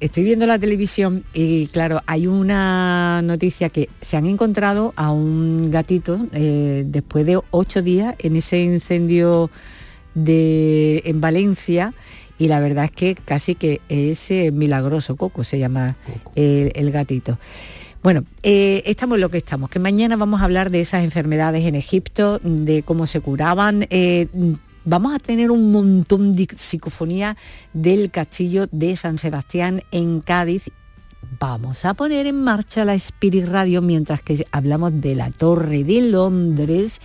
estoy 0.00 0.24
viendo 0.24 0.46
la 0.46 0.58
televisión 0.58 1.24
y 1.32 1.68
claro, 1.68 2.02
hay 2.06 2.26
una 2.26 3.22
noticia 3.22 3.68
que 3.70 3.88
se 4.00 4.16
han 4.16 4.26
encontrado 4.26 4.92
a 4.96 5.10
un 5.10 5.70
gatito 5.70 6.26
eh, 6.32 6.84
después 6.86 7.26
de 7.26 7.40
ocho 7.50 7.82
días 7.82 8.14
en 8.18 8.36
ese 8.36 8.60
incendio 8.60 9.50
de, 10.14 11.02
en 11.04 11.20
Valencia 11.20 11.94
y 12.38 12.48
la 12.48 12.60
verdad 12.60 12.86
es 12.86 12.90
que 12.90 13.14
casi 13.14 13.54
que 13.54 13.80
es 13.88 14.30
milagroso, 14.52 15.16
Coco 15.16 15.44
se 15.44 15.58
llama 15.58 15.96
El, 16.34 16.90
gatito. 16.90 17.38
Bueno, 18.02 18.24
eh, 18.42 18.82
estamos 18.86 19.20
lo 19.20 19.28
que 19.28 19.38
estamos, 19.38 19.70
que 19.70 19.78
mañana 19.78 20.16
vamos 20.16 20.40
a 20.40 20.44
hablar 20.44 20.70
de 20.70 20.80
esas 20.80 21.04
enfermedades 21.04 21.64
en 21.64 21.76
Egipto, 21.76 22.40
de 22.42 22.82
cómo 22.82 23.06
se 23.06 23.20
curaban. 23.20 23.86
Eh, 23.90 24.26
vamos 24.84 25.14
a 25.14 25.18
tener 25.18 25.50
un 25.50 25.72
montón 25.72 26.34
de 26.34 26.48
psicofonía 26.56 27.36
del 27.72 28.10
castillo 28.10 28.66
de 28.70 28.96
San 28.96 29.18
Sebastián 29.18 29.82
en 29.90 30.20
Cádiz 30.20 30.64
vamos 31.38 31.84
a 31.84 31.94
poner 31.94 32.26
en 32.26 32.42
marcha 32.42 32.84
la 32.84 32.94
Spirit 32.94 33.46
Radio 33.46 33.82
mientras 33.82 34.22
que 34.22 34.46
hablamos 34.52 35.00
de 35.00 35.14
la 35.14 35.30
Torre 35.30 35.84
de 35.84 36.02
Londres 36.02 37.00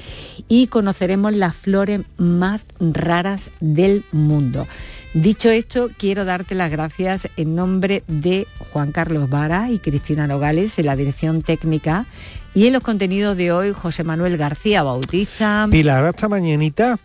y 0.47 0.67
conoceremos 0.67 1.33
las 1.33 1.55
flores 1.55 2.01
más 2.17 2.61
raras 2.79 3.49
del 3.59 4.03
mundo. 4.11 4.67
Dicho 5.13 5.49
esto, 5.49 5.89
quiero 5.97 6.25
darte 6.25 6.53
las 6.53 6.69
gracias 6.69 7.29
en 7.37 7.55
nombre 7.55 8.03
de 8.07 8.45
Juan 8.71 8.91
Carlos 8.91 9.29
Vara 9.29 9.71
y 9.71 9.79
Cristina 9.79 10.27
Nogales 10.27 10.77
en 10.77 10.85
la 10.85 10.95
dirección 10.95 11.41
técnica 11.41 12.05
y 12.53 12.67
en 12.67 12.73
los 12.73 12.83
contenidos 12.83 13.37
de 13.37 13.51
hoy 13.51 13.71
José 13.71 14.03
Manuel 14.03 14.37
García 14.37 14.83
Bautista. 14.83 15.67
Pilar, 15.71 16.05
hasta 16.05 16.27
mañanita. 16.27 16.99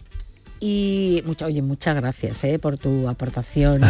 Y 0.64 1.24
mucho, 1.26 1.46
oye, 1.46 1.60
muchas 1.60 1.96
gracias 1.96 2.44
¿eh? 2.44 2.56
por 2.60 2.78
tu 2.78 3.08
aportación 3.08 3.80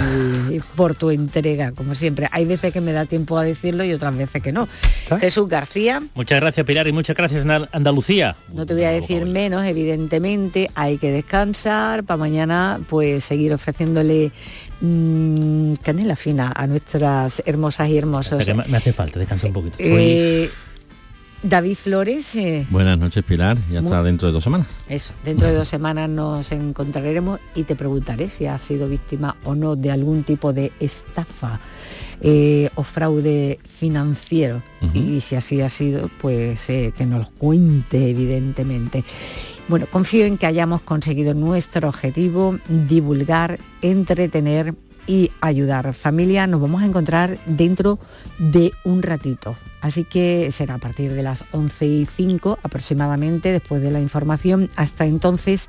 y, 0.51 0.59
por 0.75 0.95
tu 0.95 1.11
entrega, 1.11 1.73
como 1.73 1.95
siempre. 1.95 2.31
Hay 2.33 2.47
veces 2.47 2.73
que 2.73 2.81
me 2.81 2.93
da 2.93 3.05
tiempo 3.05 3.37
a 3.37 3.45
decirlo 3.45 3.85
y 3.85 3.93
otras 3.93 4.17
veces 4.17 4.43
que 4.43 4.53
no. 4.53 4.67
Jesús 5.21 5.47
García. 5.51 6.03
Muchas 6.15 6.41
gracias, 6.41 6.65
Pilar, 6.65 6.89
y 6.89 6.93
muchas 6.93 7.15
gracias, 7.15 7.45
Andalucía. 7.73 8.37
No 8.55 8.65
te 8.65 8.73
voy 8.73 8.85
a 8.85 8.91
decir 8.91 9.27
menos, 9.27 9.67
evidentemente, 9.67 10.71
hay 10.75 10.97
que 10.97 11.13
descansar 11.13 12.05
para 12.05 12.17
mañana 12.17 12.81
pues 12.89 13.23
seguir 13.23 13.53
ofreciéndole 13.53 14.33
mmm, 14.81 15.75
canela 15.75 16.17
fina 16.17 16.55
a 16.57 16.67
nuestras 16.67 17.43
hermosas 17.45 17.91
y 17.91 17.99
hermosos. 17.99 18.47
me 18.67 18.77
hace 18.79 18.95
falta, 18.95 19.19
descansar 19.19 19.49
un 19.49 19.55
poquito. 19.55 19.77
Eh, 19.79 20.49
David 21.43 21.75
Flores. 21.75 22.35
Eh, 22.37 22.67
Buenas 22.71 22.99
noches, 22.99 23.25
Pilar. 23.25 23.59
Ya 23.69 23.81
está 23.81 24.03
dentro 24.03 24.29
de 24.29 24.33
dos 24.33 24.45
semanas. 24.45 24.69
Eso, 24.89 25.13
dentro 25.25 25.49
de 25.49 25.55
dos 25.59 25.69
semanas 25.69 26.09
nos 26.09 26.53
encontraremos 26.53 27.41
y 27.55 27.65
te 27.65 27.75
preguntaré 27.75 28.31
si 28.31 28.47
has 28.47 28.63
sido 28.63 28.89
víctima 28.89 29.37
o 29.45 29.55
no 29.55 29.75
de 29.77 29.91
algún 29.91 30.23
tipo 30.23 30.53
de 30.53 30.73
estafa 30.79 31.61
eh, 32.21 32.71
o 32.77 32.83
fraude 32.83 33.59
financiero. 33.65 34.63
Y 34.95 35.21
si 35.21 35.37
así 35.37 35.61
ha 35.61 35.69
sido, 35.71 36.11
pues 36.21 36.69
eh, 36.69 36.93
que 36.97 37.07
nos 37.07 37.31
cuente, 37.31 38.11
evidentemente. 38.11 39.05
Bueno, 39.69 39.87
confío 39.91 40.25
en 40.27 40.37
que 40.37 40.47
hayamos 40.47 40.83
conseguido 40.83 41.35
nuestro 41.35 41.89
objetivo, 41.89 42.59
divulgar, 42.69 43.61
entretener 43.81 44.75
y 45.07 45.31
ayudar. 45.41 45.93
Familia, 45.95 46.47
nos 46.47 46.61
vamos 46.61 46.83
a 46.83 46.87
encontrar 46.87 47.39
dentro 47.47 47.99
de 48.39 48.73
un 48.85 49.03
ratito. 49.03 49.57
Así 49.81 50.05
que 50.05 50.51
será 50.53 50.75
a 50.75 50.79
partir 50.79 51.13
de 51.13 51.23
las 51.23 51.45
11 51.51 51.87
y 51.87 52.07
5 52.07 52.59
aproximadamente, 52.63 53.51
después 53.51 53.83
de 53.83 53.91
la 53.91 54.01
información. 54.01 54.71
Hasta 54.77 55.07
entonces, 55.07 55.69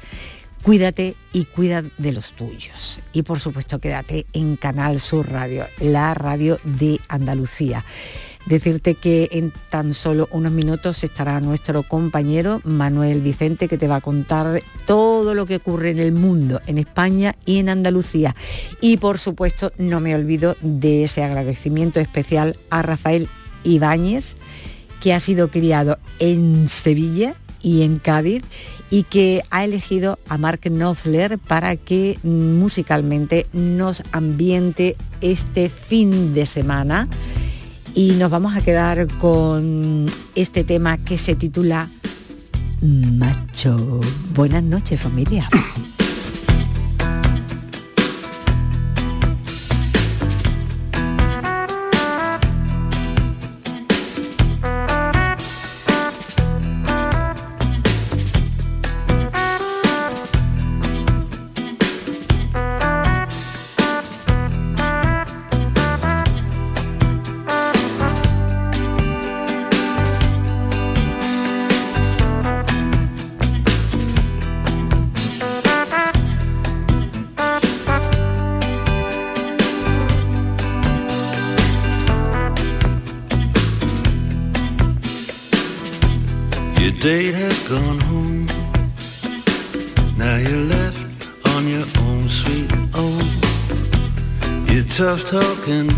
cuídate 0.64 1.16
y 1.34 1.46
cuida 1.46 1.84
de 1.98 2.14
los 2.14 2.32
tuyos. 2.32 3.02
Y 3.12 3.22
por 3.22 3.40
supuesto, 3.40 3.80
quédate 3.80 4.26
en 4.34 4.56
Canal 4.56 5.00
Sur 5.00 5.30
Radio, 5.30 5.68
la 5.80 6.14
radio 6.14 6.58
de 6.64 7.00
Andalucía. 7.10 7.86
Decirte 8.46 8.96
que 8.96 9.30
en 9.32 9.54
tan 9.70 9.94
solo 9.94 10.28
unos 10.32 10.52
minutos 10.52 11.04
estará 11.04 11.40
nuestro 11.40 11.84
compañero 11.84 12.60
Manuel 12.64 13.22
Vicente 13.22 13.68
que 13.70 13.78
te 13.78 13.88
va 13.88 13.98
a 13.98 14.02
contar 14.02 14.62
todo 14.86 15.34
lo 15.34 15.46
que 15.46 15.58
ocurre 15.58 15.92
en 15.92 16.00
el 16.00 16.12
mundo, 16.12 16.62
en 16.68 16.78
España 16.78 17.36
y 17.46 17.60
en 17.60 17.70
Andalucía. 17.70 18.36
Y 18.82 18.98
por 18.98 19.18
supuesto 19.18 19.72
no 19.78 20.00
me 20.02 20.16
olvido 20.16 20.58
de 20.62 21.04
ese 21.04 21.24
agradecimiento 21.24 22.00
especial 22.00 22.58
a 22.70 22.82
Rafael 22.82 23.30
Ibáñez, 23.64 24.36
que 25.02 25.14
ha 25.14 25.20
sido 25.20 25.50
criado 25.50 26.00
en 26.20 26.68
Sevilla 26.68 27.36
y 27.64 27.82
en 27.82 27.98
Cádiz 27.98 28.44
y 28.92 29.04
que 29.04 29.42
ha 29.50 29.64
elegido 29.64 30.20
a 30.28 30.38
Mark 30.38 30.60
Knopfler 30.64 31.40
para 31.40 31.76
que 31.76 32.20
musicalmente 32.22 33.48
nos 33.54 34.04
ambiente 34.12 34.96
este 35.22 35.70
fin 35.70 36.36
de 36.36 36.46
semana 36.46 37.08
y 37.96 38.12
nos 38.12 38.30
vamos 38.30 38.56
a 38.56 38.62
quedar 38.62 39.08
con 39.18 40.06
este 40.36 40.64
tema 40.64 40.98
que 40.98 41.18
se 41.18 41.36
titula 41.36 41.90
Macho. 42.82 44.02
Buenas 44.36 44.64
noches 44.64 45.00
familia. 45.00 45.50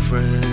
friend 0.08 0.45